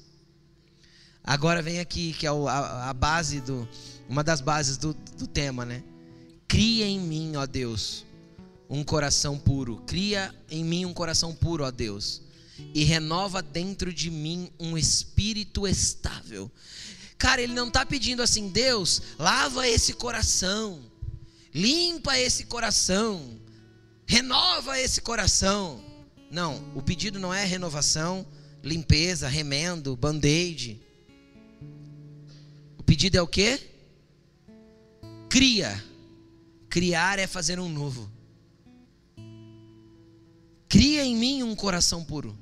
Agora 1.24 1.62
vem 1.62 1.80
aqui, 1.80 2.12
que 2.12 2.26
é 2.26 2.30
a, 2.30 2.92
base 2.92 3.40
do, 3.40 3.66
uma 4.08 4.22
das 4.22 4.42
bases 4.42 4.76
do, 4.76 4.94
do 5.16 5.26
tema, 5.26 5.64
né? 5.64 5.82
Cria 6.46 6.86
em 6.86 7.00
mim, 7.00 7.36
ó 7.36 7.46
Deus, 7.46 8.04
um 8.68 8.84
coração 8.84 9.38
puro. 9.38 9.82
Cria 9.86 10.34
em 10.50 10.62
mim 10.62 10.84
um 10.84 10.92
coração 10.92 11.34
puro, 11.34 11.64
ó 11.64 11.70
Deus. 11.70 12.20
E 12.74 12.84
renova 12.84 13.40
dentro 13.40 13.92
de 13.92 14.10
mim 14.10 14.50
um 14.60 14.76
espírito 14.76 15.66
estável. 15.66 16.50
Cara, 17.16 17.40
ele 17.40 17.54
não 17.54 17.68
está 17.68 17.86
pedindo 17.86 18.22
assim, 18.22 18.48
Deus, 18.48 19.00
lava 19.18 19.66
esse 19.66 19.94
coração 19.94 20.87
limpa 21.54 22.18
esse 22.18 22.44
coração, 22.44 23.40
renova 24.06 24.78
esse 24.78 25.00
coração. 25.00 25.82
Não, 26.30 26.62
o 26.74 26.82
pedido 26.82 27.18
não 27.18 27.32
é 27.32 27.44
renovação, 27.44 28.26
limpeza, 28.62 29.28
remendo, 29.28 29.96
band-aid. 29.96 30.80
O 32.78 32.82
pedido 32.82 33.16
é 33.16 33.22
o 33.22 33.26
quê? 33.26 33.60
Cria. 35.28 35.82
Criar 36.68 37.18
é 37.18 37.26
fazer 37.26 37.58
um 37.58 37.68
novo. 37.68 38.10
Cria 40.68 41.02
em 41.04 41.16
mim 41.16 41.42
um 41.42 41.56
coração 41.56 42.04
puro. 42.04 42.38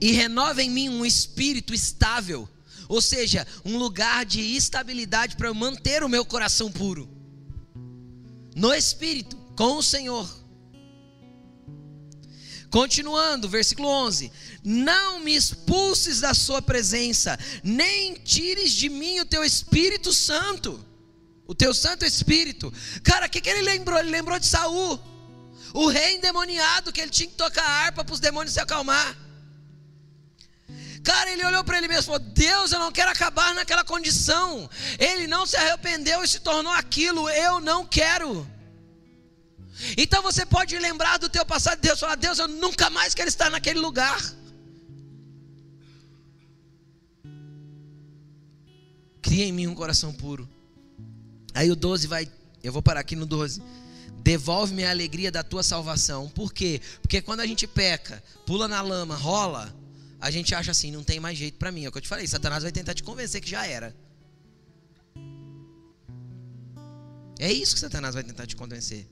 E 0.00 0.12
renova 0.12 0.62
em 0.62 0.70
mim 0.70 0.88
um 0.88 1.04
espírito 1.04 1.74
estável. 1.74 2.48
Ou 2.88 3.00
seja, 3.00 3.46
um 3.64 3.78
lugar 3.78 4.24
de 4.24 4.40
estabilidade 4.40 5.36
para 5.36 5.52
manter 5.52 6.04
o 6.04 6.08
meu 6.08 6.24
coração 6.24 6.70
puro 6.70 7.13
no 8.54 8.72
Espírito, 8.72 9.36
com 9.56 9.76
o 9.76 9.82
Senhor. 9.82 10.28
Continuando, 12.70 13.48
versículo 13.48 13.88
11: 13.88 14.32
Não 14.64 15.20
me 15.20 15.34
expulses 15.34 16.20
da 16.20 16.34
Sua 16.34 16.60
presença, 16.60 17.38
nem 17.62 18.14
tires 18.14 18.72
de 18.72 18.88
mim 18.88 19.20
o 19.20 19.24
Teu 19.24 19.44
Espírito 19.44 20.12
Santo, 20.12 20.84
o 21.46 21.54
Teu 21.54 21.72
Santo 21.72 22.04
Espírito. 22.04 22.72
Cara, 23.02 23.26
o 23.26 23.30
que, 23.30 23.40
que 23.40 23.48
ele 23.48 23.62
lembrou? 23.62 23.98
Ele 23.98 24.10
lembrou 24.10 24.38
de 24.38 24.46
Saul, 24.46 25.00
o 25.72 25.88
rei 25.88 26.16
endemoniado, 26.16 26.92
que 26.92 27.00
ele 27.00 27.10
tinha 27.10 27.28
que 27.28 27.36
tocar 27.36 27.64
harpa 27.64 28.04
para 28.04 28.14
os 28.14 28.20
demônios 28.20 28.54
se 28.54 28.60
acalmar. 28.60 29.23
Cara, 31.04 31.30
ele 31.30 31.44
olhou 31.44 31.62
para 31.62 31.76
ele 31.76 31.86
mesmo 31.86 32.02
e 32.02 32.06
falou: 32.06 32.18
Deus, 32.18 32.72
eu 32.72 32.78
não 32.78 32.90
quero 32.90 33.10
acabar 33.10 33.54
naquela 33.54 33.84
condição. 33.84 34.68
Ele 34.98 35.26
não 35.26 35.44
se 35.44 35.54
arrependeu 35.54 36.24
e 36.24 36.28
se 36.28 36.40
tornou 36.40 36.72
aquilo. 36.72 37.28
Eu 37.28 37.60
não 37.60 37.84
quero. 37.84 38.48
Então 39.98 40.22
você 40.22 40.46
pode 40.46 40.78
lembrar 40.78 41.18
do 41.18 41.28
teu 41.28 41.44
passado, 41.44 41.78
Deus 41.78 42.00
falar: 42.00 42.14
Deus, 42.14 42.38
eu 42.38 42.48
nunca 42.48 42.88
mais 42.88 43.14
quero 43.14 43.28
estar 43.28 43.50
naquele 43.50 43.80
lugar. 43.80 44.18
Cria 49.20 49.44
em 49.44 49.52
mim 49.52 49.66
um 49.66 49.74
coração 49.74 50.12
puro. 50.12 50.48
Aí 51.52 51.70
o 51.70 51.76
12 51.76 52.06
vai, 52.06 52.26
eu 52.62 52.72
vou 52.72 52.82
parar 52.82 53.00
aqui 53.00 53.14
no 53.14 53.26
12. 53.26 53.62
Devolve-me 54.22 54.84
a 54.84 54.90
alegria 54.90 55.30
da 55.30 55.42
tua 55.42 55.62
salvação. 55.62 56.30
Por 56.30 56.50
quê? 56.50 56.80
Porque 57.02 57.20
quando 57.20 57.40
a 57.40 57.46
gente 57.46 57.66
peca, 57.66 58.24
pula 58.46 58.66
na 58.66 58.80
lama, 58.80 59.14
rola, 59.14 59.74
a 60.24 60.30
gente 60.30 60.54
acha 60.54 60.70
assim, 60.70 60.90
não 60.90 61.04
tem 61.04 61.20
mais 61.20 61.36
jeito 61.36 61.58
para 61.58 61.70
mim. 61.70 61.84
É 61.84 61.88
o 61.90 61.92
que 61.92 61.98
eu 61.98 62.02
te 62.02 62.08
falei, 62.08 62.26
Satanás 62.26 62.62
vai 62.62 62.72
tentar 62.72 62.94
te 62.94 63.02
convencer 63.02 63.42
que 63.42 63.50
já 63.50 63.66
era. 63.66 63.94
É 67.38 67.52
isso 67.52 67.74
que 67.74 67.80
Satanás 67.80 68.14
vai 68.14 68.24
tentar 68.24 68.46
te 68.46 68.56
convencer. 68.56 69.06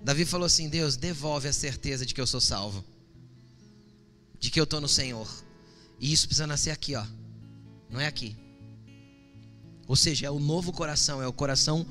Davi 0.00 0.24
falou 0.24 0.46
assim: 0.46 0.66
Deus, 0.70 0.96
devolve 0.96 1.46
a 1.46 1.52
certeza 1.52 2.06
de 2.06 2.14
que 2.14 2.20
eu 2.22 2.26
sou 2.26 2.40
salvo, 2.40 2.82
de 4.38 4.50
que 4.50 4.58
eu 4.58 4.64
estou 4.64 4.80
no 4.80 4.88
Senhor. 4.88 5.28
E 6.00 6.10
isso 6.10 6.26
precisa 6.26 6.46
nascer 6.46 6.70
aqui, 6.70 6.96
ó. 6.96 7.04
Não 7.90 8.00
é 8.00 8.06
aqui. 8.06 8.34
Ou 9.86 9.94
seja, 9.94 10.26
é 10.26 10.30
o 10.30 10.38
novo 10.38 10.72
coração, 10.72 11.20
é 11.20 11.26
o 11.26 11.34
coração 11.34 11.86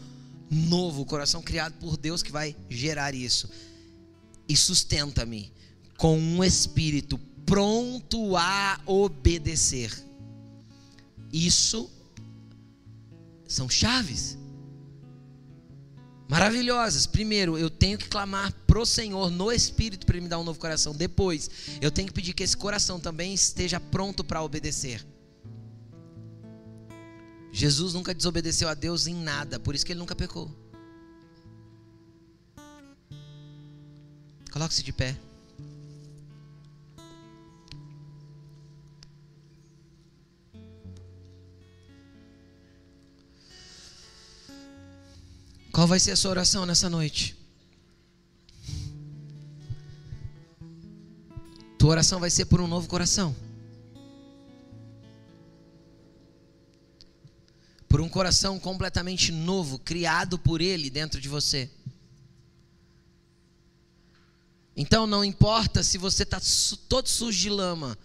novo, 0.50 1.04
o 1.04 1.06
coração 1.06 1.44
criado 1.44 1.74
por 1.74 1.98
Deus 1.98 2.24
que 2.24 2.32
vai 2.32 2.56
gerar 2.68 3.14
isso. 3.14 3.48
E 4.48 4.58
sustenta-me 4.58 5.54
com 6.00 6.18
um 6.18 6.44
espírito 6.44 7.20
pronto 7.50 8.38
a 8.38 8.80
obedecer. 8.86 9.92
Isso 11.34 11.90
são 13.48 13.68
chaves 13.68 14.38
maravilhosas. 16.30 17.08
Primeiro, 17.08 17.58
eu 17.58 17.72
tenho 17.72 17.98
que 17.98 18.08
clamar 18.08 18.54
pro 18.68 18.86
Senhor 18.86 19.32
no 19.32 19.52
Espírito 19.52 20.06
para 20.06 20.16
Ele 20.16 20.26
me 20.26 20.30
dar 20.30 20.38
um 20.38 20.44
novo 20.44 20.60
coração. 20.60 20.94
Depois, 20.94 21.50
eu 21.82 21.90
tenho 21.90 22.08
que 22.08 22.14
pedir 22.14 22.34
que 22.34 22.44
esse 22.44 22.56
coração 22.56 23.00
também 23.00 23.34
esteja 23.34 23.80
pronto 23.80 24.24
para 24.24 24.44
obedecer. 24.44 25.04
Jesus 27.52 27.96
nunca 27.96 28.14
desobedeceu 28.14 28.70
a 28.70 28.76
Deus 28.76 29.08
em 29.08 29.16
nada, 29.16 29.60
por 29.60 29.74
isso 29.74 29.84
que 29.84 29.92
ele 29.92 30.00
nunca 30.00 30.16
pecou. 30.16 30.56
Coloque-se 34.52 34.84
de 34.84 34.94
pé. 34.94 35.18
Qual 45.72 45.88
vai 45.88 46.00
ser 46.00 46.12
a 46.12 46.16
sua 46.16 46.32
oração 46.32 46.66
nessa 46.66 46.90
noite? 46.90 47.36
Tua 51.78 51.92
oração 51.92 52.20
vai 52.20 52.30
ser 52.30 52.46
por 52.46 52.60
um 52.60 52.68
novo 52.68 52.88
coração. 52.88 53.36
por 57.90 58.00
um 58.00 58.08
coração 58.08 58.60
completamente 58.60 59.32
novo, 59.32 59.80
criado 59.80 60.38
por 60.38 60.62
Ele 60.62 60.92
dentro 60.92 61.20
de 61.20 61.28
você. 61.28 61.70
Então 64.78 65.08
não 65.08 65.26
importa 65.26 65.84
se 65.84 65.98
você 65.98 66.24
está 66.24 66.40
todo 66.88 67.10
sujo 67.10 67.38
de 67.38 67.50
lama, 67.50 67.98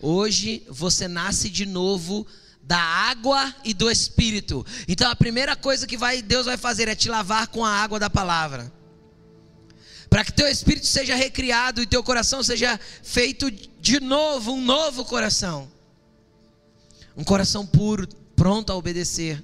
hoje 0.00 0.64
você 0.68 1.06
nasce 1.06 1.50
de 1.50 1.66
novo 1.66 2.26
da 2.62 2.78
água 2.78 3.54
e 3.64 3.72
do 3.72 3.90
Espírito. 3.90 4.64
Então 4.86 5.10
a 5.10 5.16
primeira 5.16 5.56
coisa 5.56 5.86
que 5.86 5.96
vai, 5.96 6.22
Deus 6.22 6.46
vai 6.46 6.56
fazer 6.56 6.88
é 6.88 6.94
te 6.94 7.08
lavar 7.08 7.48
com 7.48 7.64
a 7.64 7.70
água 7.70 7.98
da 7.98 8.10
palavra 8.10 8.78
para 10.08 10.24
que 10.24 10.32
teu 10.32 10.48
espírito 10.48 10.86
seja 10.86 11.14
recriado 11.14 11.82
e 11.82 11.86
teu 11.86 12.02
coração 12.02 12.42
seja 12.42 12.78
feito 13.02 13.50
de 13.50 14.00
novo, 14.00 14.52
um 14.52 14.60
novo 14.60 15.04
coração. 15.04 15.70
Um 17.16 17.24
coração 17.24 17.66
puro, 17.66 18.08
pronto 18.34 18.72
a 18.72 18.76
obedecer. 18.76 19.42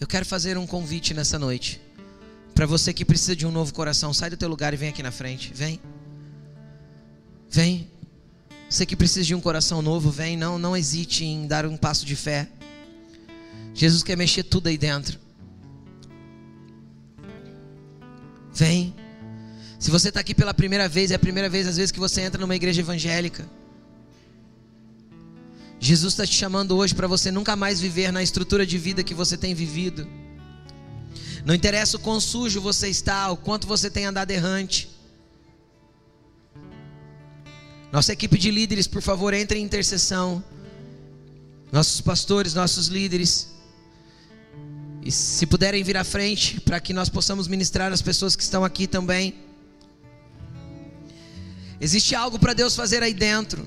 Eu 0.00 0.06
quero 0.06 0.24
fazer 0.24 0.56
um 0.56 0.66
convite 0.66 1.12
nessa 1.12 1.38
noite. 1.38 1.80
Para 2.54 2.66
você 2.66 2.92
que 2.92 3.04
precisa 3.04 3.34
de 3.34 3.46
um 3.46 3.50
novo 3.50 3.72
coração, 3.74 4.12
sai 4.12 4.30
do 4.30 4.36
teu 4.36 4.48
lugar 4.48 4.72
e 4.72 4.76
vem 4.76 4.90
aqui 4.90 5.02
na 5.02 5.10
frente. 5.10 5.52
Vem. 5.52 5.80
Vem. 7.50 7.90
Você 8.68 8.84
que 8.84 8.94
precisa 8.94 9.24
de 9.24 9.34
um 9.34 9.40
coração 9.40 9.80
novo, 9.80 10.10
vem. 10.10 10.36
Não, 10.36 10.58
não 10.58 10.76
hesite 10.76 11.24
em 11.24 11.46
dar 11.46 11.64
um 11.64 11.76
passo 11.76 12.04
de 12.04 12.14
fé. 12.14 12.48
Jesus 13.74 14.02
quer 14.02 14.16
mexer 14.16 14.42
tudo 14.42 14.68
aí 14.68 14.76
dentro. 14.76 15.18
Vem. 18.52 18.94
Se 19.78 19.90
você 19.90 20.08
está 20.08 20.20
aqui 20.20 20.34
pela 20.34 20.52
primeira 20.52 20.88
vez, 20.88 21.10
é 21.10 21.14
a 21.14 21.18
primeira 21.18 21.48
vez 21.48 21.66
às 21.66 21.76
vezes 21.76 21.92
que 21.92 22.00
você 22.00 22.20
entra 22.20 22.40
numa 22.40 22.56
igreja 22.56 22.80
evangélica. 22.80 23.48
Jesus 25.80 26.12
está 26.12 26.26
te 26.26 26.34
chamando 26.34 26.76
hoje 26.76 26.94
para 26.94 27.06
você 27.06 27.30
nunca 27.30 27.54
mais 27.54 27.80
viver 27.80 28.12
na 28.12 28.22
estrutura 28.22 28.66
de 28.66 28.76
vida 28.76 29.04
que 29.04 29.14
você 29.14 29.36
tem 29.36 29.54
vivido. 29.54 30.06
Não 31.44 31.54
interessa 31.54 31.96
o 31.96 32.00
quão 32.00 32.20
sujo 32.20 32.60
você 32.60 32.88
está, 32.88 33.30
o 33.30 33.36
quanto 33.36 33.66
você 33.66 33.88
tem 33.88 34.04
andado 34.04 34.30
errante. 34.32 34.90
Nossa 37.90 38.12
equipe 38.12 38.36
de 38.36 38.50
líderes, 38.50 38.86
por 38.86 39.00
favor, 39.00 39.32
entre 39.32 39.58
em 39.58 39.62
intercessão. 39.62 40.44
Nossos 41.72 42.00
pastores, 42.00 42.52
nossos 42.52 42.88
líderes. 42.88 43.48
E 45.02 45.10
se 45.10 45.46
puderem 45.46 45.82
vir 45.82 45.96
à 45.96 46.04
frente, 46.04 46.60
para 46.60 46.80
que 46.80 46.92
nós 46.92 47.08
possamos 47.08 47.48
ministrar 47.48 47.92
as 47.92 48.02
pessoas 48.02 48.36
que 48.36 48.42
estão 48.42 48.62
aqui 48.62 48.86
também. 48.86 49.34
Existe 51.80 52.14
algo 52.14 52.38
para 52.38 52.52
Deus 52.52 52.76
fazer 52.76 53.02
aí 53.02 53.14
dentro. 53.14 53.66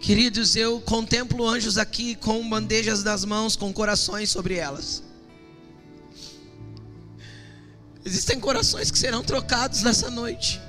Queridos, 0.00 0.56
eu 0.56 0.80
contemplo 0.80 1.46
anjos 1.46 1.76
aqui 1.76 2.14
com 2.14 2.48
bandejas 2.48 3.02
das 3.02 3.24
mãos, 3.24 3.56
com 3.56 3.72
corações 3.72 4.30
sobre 4.30 4.54
elas. 4.54 5.02
Existem 8.04 8.38
corações 8.38 8.90
que 8.90 8.98
serão 8.98 9.22
trocados 9.22 9.82
nessa 9.82 10.08
noite. 10.08 10.60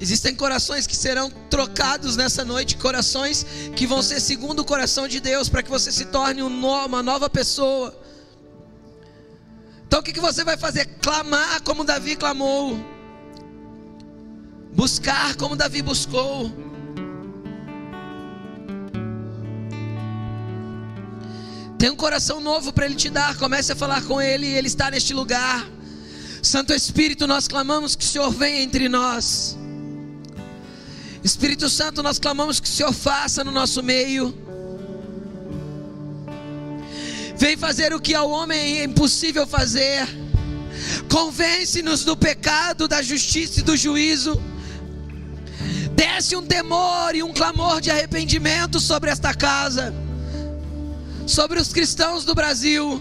Existem 0.00 0.34
corações 0.34 0.86
que 0.86 0.96
serão 0.96 1.30
trocados 1.50 2.16
nessa 2.16 2.42
noite, 2.42 2.76
corações 2.76 3.44
que 3.76 3.86
vão 3.86 4.00
ser 4.00 4.18
segundo 4.18 4.60
o 4.60 4.64
coração 4.64 5.06
de 5.06 5.20
Deus, 5.20 5.50
para 5.50 5.62
que 5.62 5.68
você 5.68 5.92
se 5.92 6.06
torne 6.06 6.40
uma 6.40 7.02
nova 7.02 7.28
pessoa. 7.28 7.94
Então 9.86 10.00
o 10.00 10.02
que 10.02 10.18
você 10.18 10.42
vai 10.42 10.56
fazer? 10.56 10.86
Clamar 11.02 11.62
como 11.62 11.84
Davi 11.84 12.16
clamou, 12.16 12.78
buscar 14.72 15.36
como 15.36 15.54
Davi 15.54 15.82
buscou. 15.82 16.50
Tem 21.76 21.90
um 21.90 21.96
coração 21.96 22.40
novo 22.40 22.72
para 22.72 22.86
Ele 22.86 22.94
te 22.94 23.10
dar. 23.10 23.36
Comece 23.36 23.72
a 23.72 23.76
falar 23.76 24.02
com 24.04 24.20
Ele, 24.20 24.46
Ele 24.46 24.66
está 24.66 24.90
neste 24.90 25.12
lugar. 25.12 25.66
Santo 26.42 26.72
Espírito, 26.72 27.26
nós 27.26 27.46
clamamos 27.48 27.94
que 27.96 28.04
o 28.04 28.08
Senhor 28.08 28.30
venha 28.30 28.62
entre 28.62 28.88
nós. 28.88 29.58
Espírito 31.22 31.68
Santo, 31.68 32.02
nós 32.02 32.18
clamamos 32.18 32.58
que 32.60 32.66
o 32.66 32.70
Senhor 32.70 32.92
faça 32.92 33.44
no 33.44 33.52
nosso 33.52 33.82
meio. 33.82 34.34
Vem 37.36 37.56
fazer 37.56 37.92
o 37.92 38.00
que 38.00 38.14
ao 38.14 38.30
homem 38.30 38.80
é 38.80 38.84
impossível 38.84 39.46
fazer. 39.46 40.08
Convence-nos 41.12 42.04
do 42.04 42.16
pecado, 42.16 42.88
da 42.88 43.02
justiça 43.02 43.60
e 43.60 43.62
do 43.62 43.76
juízo. 43.76 44.40
Desce 45.94 46.34
um 46.36 46.46
temor 46.46 47.14
e 47.14 47.22
um 47.22 47.32
clamor 47.32 47.80
de 47.80 47.90
arrependimento 47.90 48.80
sobre 48.80 49.10
esta 49.10 49.34
casa, 49.34 49.94
sobre 51.26 51.60
os 51.60 51.70
cristãos 51.70 52.24
do 52.24 52.34
Brasil. 52.34 53.00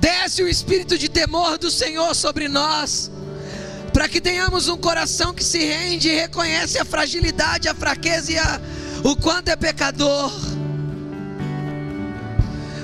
Desce 0.00 0.42
o 0.42 0.48
espírito 0.48 0.98
de 0.98 1.08
temor 1.08 1.58
do 1.58 1.70
Senhor 1.70 2.14
sobre 2.14 2.48
nós 2.48 3.10
para 3.98 4.08
que 4.08 4.20
tenhamos 4.20 4.68
um 4.68 4.76
coração 4.76 5.34
que 5.34 5.42
se 5.42 5.58
rende 5.58 6.08
e 6.08 6.14
reconhece 6.14 6.78
a 6.78 6.84
fragilidade, 6.84 7.68
a 7.68 7.74
fraqueza 7.74 8.30
e 8.30 8.38
a, 8.38 8.60
o 9.02 9.16
quanto 9.16 9.48
é 9.48 9.56
pecador. 9.56 10.30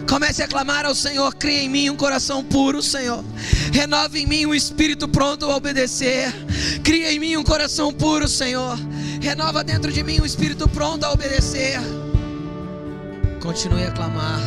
Comece 0.09 0.43
a 0.43 0.49
clamar 0.49 0.85
ao 0.85 0.93
Senhor, 0.93 1.33
cria 1.37 1.63
em 1.63 1.69
mim 1.69 1.89
um 1.89 1.95
coração 1.95 2.43
puro, 2.43 2.83
Senhor. 2.83 3.25
Renova 3.73 4.19
em 4.19 4.27
mim 4.27 4.45
um 4.45 4.53
espírito 4.53 5.07
pronto 5.07 5.45
a 5.45 5.55
obedecer. 5.55 6.35
Cria 6.83 7.13
em 7.13 7.21
mim 7.21 7.37
um 7.37 7.45
coração 7.45 7.93
puro, 7.93 8.27
Senhor. 8.27 8.77
Renova 9.23 9.63
dentro 9.63 9.93
de 9.93 10.03
mim 10.03 10.21
um 10.21 10.27
espírito 10.27 10.69
pronto 10.69 11.05
a 11.05 11.13
obedecer. 11.13 11.79
Continue 13.41 13.85
a 13.85 13.93
clamar. 13.93 14.41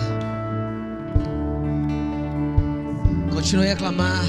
Continue 3.31 3.71
a 3.71 3.75
clamar 3.77 4.25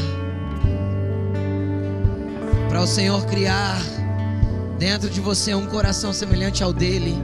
para 2.68 2.82
o 2.82 2.86
Senhor 2.86 3.24
criar 3.26 3.80
dentro 4.78 5.08
de 5.08 5.20
você 5.20 5.54
um 5.54 5.66
coração 5.66 6.12
semelhante 6.12 6.62
ao 6.62 6.72
dele. 6.72 7.14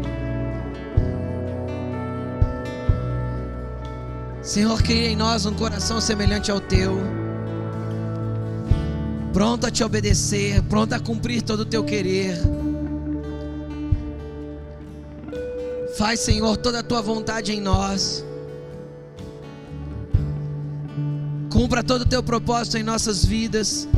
Senhor, 4.43 4.83
cria 4.83 5.09
em 5.09 5.17
nós 5.17 5.47
um 5.47 5.55
coração 5.55 6.01
semelhante 6.01 6.51
ao 6.51 6.61
teu, 6.61 6.99
pronto 9.33 9.67
a 9.67 9.71
te 9.71 9.83
obedecer, 9.83 10.63
pronto 10.65 10.93
a 10.93 11.01
cumprir 11.01 11.43
todo 11.43 11.61
o 11.61 11.65
teu 11.65 11.83
querer. 11.83 12.37
Faz, 15.97 16.21
Senhor, 16.21 16.57
toda 16.57 16.81
a 16.81 16.83
tua 16.83 17.01
vontade 17.01 17.53
em 17.53 17.61
nós. 17.61 18.25
Cumpra 21.51 21.85
todo 21.85 22.03
o 22.03 22.07
teu 22.07 22.23
propósito 22.23 22.77
em 22.77 22.83
nossas 22.83 23.25
vidas. 23.25 23.89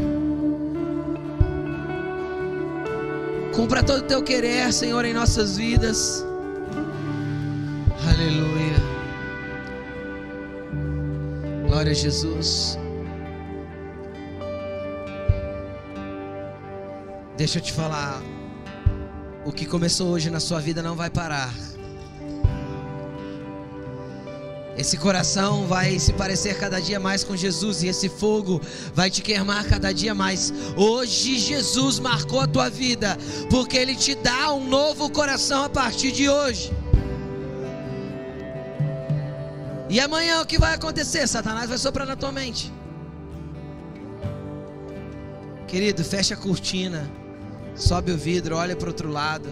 Cumpra 3.56 3.82
todo 3.82 4.00
o 4.00 4.02
teu 4.02 4.22
querer, 4.22 4.70
Senhor, 4.70 5.02
em 5.06 5.14
nossas 5.14 5.56
vidas. 5.56 6.22
Aleluia. 8.06 8.76
Glória 11.66 11.92
a 11.92 11.94
Jesus. 11.94 12.78
Deixa 17.38 17.58
eu 17.58 17.62
te 17.62 17.72
falar. 17.72 18.20
O 19.46 19.50
que 19.50 19.64
começou 19.64 20.10
hoje 20.10 20.28
na 20.28 20.38
sua 20.38 20.60
vida 20.60 20.82
não 20.82 20.94
vai 20.94 21.08
parar. 21.08 21.54
Esse 24.76 24.98
coração 24.98 25.66
vai 25.66 25.98
se 25.98 26.12
parecer 26.12 26.58
cada 26.58 26.78
dia 26.80 27.00
mais 27.00 27.24
com 27.24 27.34
Jesus 27.34 27.82
e 27.82 27.88
esse 27.88 28.10
fogo 28.10 28.60
vai 28.94 29.10
te 29.10 29.22
queimar 29.22 29.64
cada 29.64 29.90
dia 29.90 30.14
mais. 30.14 30.52
Hoje 30.76 31.38
Jesus 31.38 31.98
marcou 31.98 32.40
a 32.40 32.46
tua 32.46 32.68
vida, 32.68 33.16
porque 33.48 33.78
Ele 33.78 33.96
te 33.96 34.14
dá 34.14 34.52
um 34.52 34.68
novo 34.68 35.08
coração 35.10 35.64
a 35.64 35.68
partir 35.70 36.12
de 36.12 36.28
hoje. 36.28 36.70
E 39.88 39.98
amanhã 39.98 40.42
o 40.42 40.46
que 40.46 40.58
vai 40.58 40.74
acontecer? 40.74 41.26
Satanás 41.26 41.70
vai 41.70 41.78
soprar 41.78 42.06
na 42.06 42.16
tua 42.16 42.30
mente. 42.30 42.70
Querido, 45.66 46.04
fecha 46.04 46.34
a 46.34 46.36
cortina, 46.36 47.10
sobe 47.74 48.12
o 48.12 48.16
vidro, 48.16 48.56
olha 48.56 48.76
para 48.76 48.86
o 48.86 48.88
outro 48.88 49.10
lado, 49.10 49.48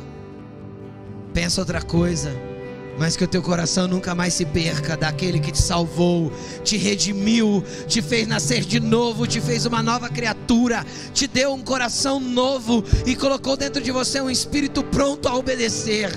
pensa 1.32 1.62
outra 1.62 1.80
coisa 1.80 2.53
mas 2.98 3.16
que 3.16 3.24
o 3.24 3.28
teu 3.28 3.42
coração 3.42 3.88
nunca 3.88 4.14
mais 4.14 4.34
se 4.34 4.44
perca 4.44 4.96
daquele 4.96 5.40
que 5.40 5.50
te 5.50 5.60
salvou, 5.60 6.32
te 6.62 6.76
redimiu, 6.76 7.62
te 7.86 8.00
fez 8.00 8.26
nascer 8.26 8.64
de 8.64 8.78
novo, 8.78 9.26
te 9.26 9.40
fez 9.40 9.66
uma 9.66 9.82
nova 9.82 10.08
criatura, 10.08 10.84
te 11.12 11.26
deu 11.26 11.52
um 11.52 11.62
coração 11.62 12.20
novo 12.20 12.84
e 13.04 13.16
colocou 13.16 13.56
dentro 13.56 13.82
de 13.82 13.90
você 13.90 14.20
um 14.20 14.30
espírito 14.30 14.82
pronto 14.84 15.28
a 15.28 15.36
obedecer. 15.36 16.10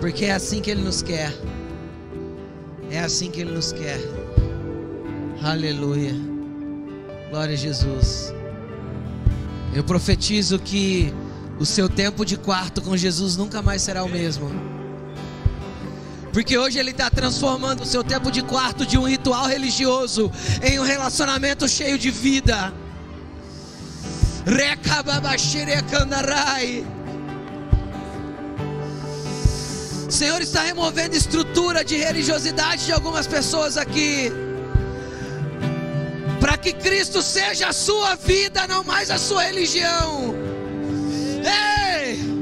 Porque 0.00 0.24
é 0.24 0.32
assim 0.32 0.60
que 0.60 0.70
Ele 0.70 0.82
nos 0.82 1.02
quer, 1.02 1.32
é 2.90 3.00
assim 3.00 3.30
que 3.30 3.40
Ele 3.40 3.52
nos 3.52 3.72
quer. 3.72 4.00
Aleluia, 5.42 6.14
glória 7.30 7.54
a 7.54 7.56
Jesus. 7.56 8.32
Eu 9.74 9.84
profetizo 9.84 10.58
que 10.58 11.12
o 11.58 11.66
seu 11.66 11.88
tempo 11.88 12.24
de 12.24 12.36
quarto 12.36 12.82
com 12.82 12.96
Jesus 12.96 13.36
nunca 13.36 13.62
mais 13.62 13.82
será 13.82 14.02
o 14.04 14.08
mesmo. 14.08 14.50
Porque 16.32 16.56
hoje 16.56 16.78
Ele 16.78 16.92
está 16.92 17.10
transformando 17.10 17.82
o 17.82 17.86
seu 17.86 18.02
tempo 18.02 18.30
de 18.30 18.42
quarto 18.42 18.86
de 18.86 18.96
um 18.96 19.06
ritual 19.06 19.46
religioso 19.46 20.32
em 20.62 20.80
um 20.80 20.82
relacionamento 20.82 21.68
cheio 21.68 21.98
de 21.98 22.10
vida. 22.10 22.72
O 30.08 30.10
Senhor 30.10 30.40
está 30.40 30.62
removendo 30.62 31.14
estrutura 31.14 31.84
de 31.84 31.96
religiosidade 31.96 32.86
de 32.86 32.92
algumas 32.92 33.26
pessoas 33.26 33.76
aqui 33.76 34.32
para 36.40 36.56
que 36.56 36.72
Cristo 36.72 37.22
seja 37.22 37.68
a 37.68 37.72
sua 37.72 38.16
vida, 38.16 38.66
não 38.66 38.82
mais 38.82 39.10
a 39.10 39.18
sua 39.18 39.44
religião. 39.44 40.41
Ei! 41.44 42.32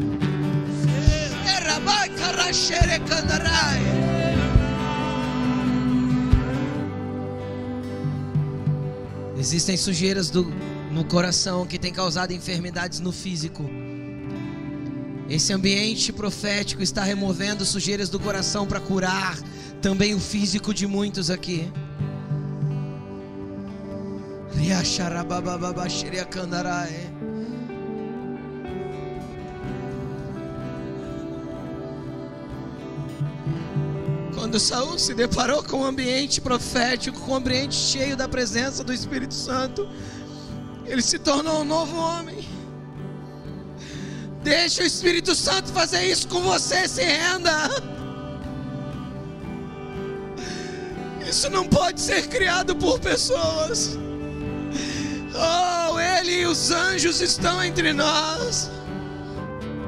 Existem 9.39 9.75
sujeiras 9.75 10.29
do, 10.29 10.45
no 10.91 11.03
coração 11.05 11.67
que 11.67 11.79
têm 11.79 11.93
causado 11.93 12.33
enfermidades 12.33 13.01
no 13.01 13.11
físico. 13.11 13.65
Esse 15.31 15.53
ambiente 15.53 16.13
profético 16.13 16.83
está 16.83 17.03
removendo 17.03 17.65
sujeiras 17.65 18.11
do 18.11 18.21
coração 18.21 18.67
para 18.67 18.81
curar 18.81 19.39
também 19.81 20.15
o 20.15 20.21
físico 20.21 20.75
de 20.75 20.87
muitos 20.87 21.31
aqui. 21.31 21.73
Quando 34.51 34.59
Saul 34.59 34.99
se 34.99 35.15
deparou 35.15 35.63
com 35.63 35.83
um 35.83 35.85
ambiente 35.85 36.41
profético, 36.41 37.21
com 37.21 37.31
um 37.31 37.37
ambiente 37.37 37.77
cheio 37.77 38.17
da 38.17 38.29
presença 38.29 38.83
do 38.83 38.93
Espírito 38.93 39.33
Santo, 39.33 39.89
ele 40.85 41.01
se 41.03 41.21
tornou 41.21 41.61
um 41.61 41.65
novo 41.65 41.97
homem. 41.97 42.49
Deixa 44.43 44.83
o 44.83 44.87
Espírito 44.87 45.37
Santo 45.37 45.69
fazer 45.69 46.05
isso 46.05 46.27
com 46.27 46.43
você, 46.43 46.89
se 46.89 47.01
renda. 47.01 47.71
Isso 51.25 51.49
não 51.49 51.65
pode 51.65 52.01
ser 52.01 52.27
criado 52.27 52.75
por 52.75 52.99
pessoas. 52.99 53.97
Oh, 55.33 55.97
Ele 56.01 56.41
e 56.41 56.47
os 56.47 56.73
anjos 56.73 57.21
estão 57.21 57.63
entre 57.63 57.93
nós. 57.93 58.69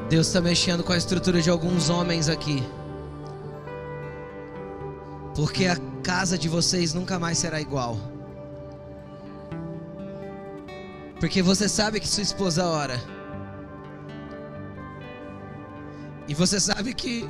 Deus 0.09 0.29
está 0.29 0.41
mexendo 0.41 0.85
com 0.85 0.93
a 0.93 0.97
estrutura 0.97 1.43
de 1.43 1.51
alguns 1.51 1.91
homens 1.91 2.29
aqui. 2.29 2.63
Porque 5.35 5.66
a 5.66 5.76
casa 6.03 6.37
de 6.37 6.49
vocês 6.49 6.93
nunca 6.93 7.18
mais 7.18 7.39
será 7.39 7.61
igual. 7.61 7.97
Porque 11.18 11.43
você 11.43 11.68
sabe 11.68 12.01
que 12.01 12.09
sua 12.09 12.22
esposa 12.22 12.66
ora. 12.66 13.01
E 16.28 16.35
você 16.35 16.59
sabe 16.59 16.93
que 16.95 17.28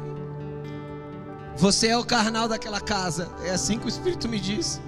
você 1.57 1.88
é 1.88 1.96
o 1.96 2.05
carnal 2.05 2.48
daquela 2.48 2.80
casa. 2.80 3.28
É 3.44 3.50
assim 3.50 3.78
que 3.78 3.86
o 3.86 3.88
Espírito 3.88 4.28
me 4.28 4.40
diz. 4.40 4.80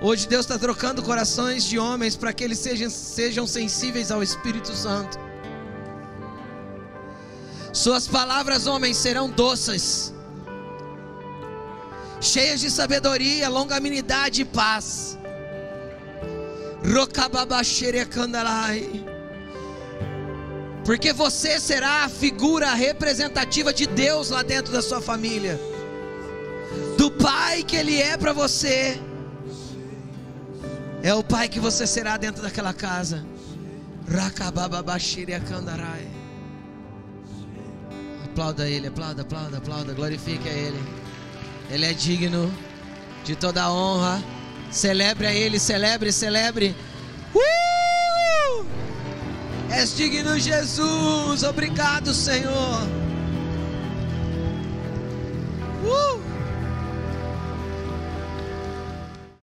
Hoje 0.00 0.26
Deus 0.26 0.44
está 0.44 0.58
trocando 0.58 1.02
corações 1.02 1.64
de 1.64 1.78
homens 1.78 2.16
para 2.16 2.32
que 2.32 2.44
eles 2.44 2.58
sejam, 2.58 2.90
sejam 2.90 3.46
sensíveis 3.46 4.10
ao 4.10 4.22
Espírito 4.22 4.72
Santo. 4.72 5.18
Suas 7.72 8.06
palavras, 8.06 8.66
homens, 8.66 8.96
serão 8.96 9.28
doces, 9.28 10.14
cheias 12.24 12.60
de 12.60 12.70
sabedoria, 12.70 13.48
longanimidade 13.48 14.42
e 14.42 14.44
paz. 14.44 15.18
Porque 20.84 21.12
você 21.12 21.58
será 21.58 22.04
a 22.04 22.08
figura 22.08 22.74
representativa 22.74 23.72
de 23.72 23.86
Deus 23.86 24.30
lá 24.30 24.42
dentro 24.42 24.72
da 24.72 24.82
sua 24.82 25.00
família, 25.00 25.58
do 26.98 27.10
Pai 27.10 27.62
que 27.62 27.76
Ele 27.76 28.00
é 28.00 28.16
para 28.16 28.32
você 28.32 29.00
é 31.04 31.12
o 31.14 31.22
pai 31.22 31.50
que 31.50 31.60
você 31.60 31.86
será 31.86 32.16
dentro 32.16 32.42
daquela 32.42 32.72
casa. 32.72 33.26
Aplauda 38.24 38.66
ele, 38.66 38.86
aplauda, 38.86 39.20
aplauda, 39.20 39.58
aplauda, 39.58 39.92
glorifique 39.92 40.48
a 40.48 40.52
ele. 40.52 40.78
Ele 41.70 41.86
é 41.86 41.92
digno 41.92 42.52
de 43.24 43.34
toda 43.34 43.70
honra. 43.70 44.22
Celebre 44.70 45.26
a 45.26 45.32
Ele, 45.32 45.58
celebre, 45.58 46.12
celebre. 46.12 46.74
Uh! 47.34 48.64
És 49.70 49.96
digno, 49.96 50.38
Jesus. 50.38 51.42
Obrigado, 51.42 52.12
Senhor. 52.12 52.82
Uh! 55.84 56.33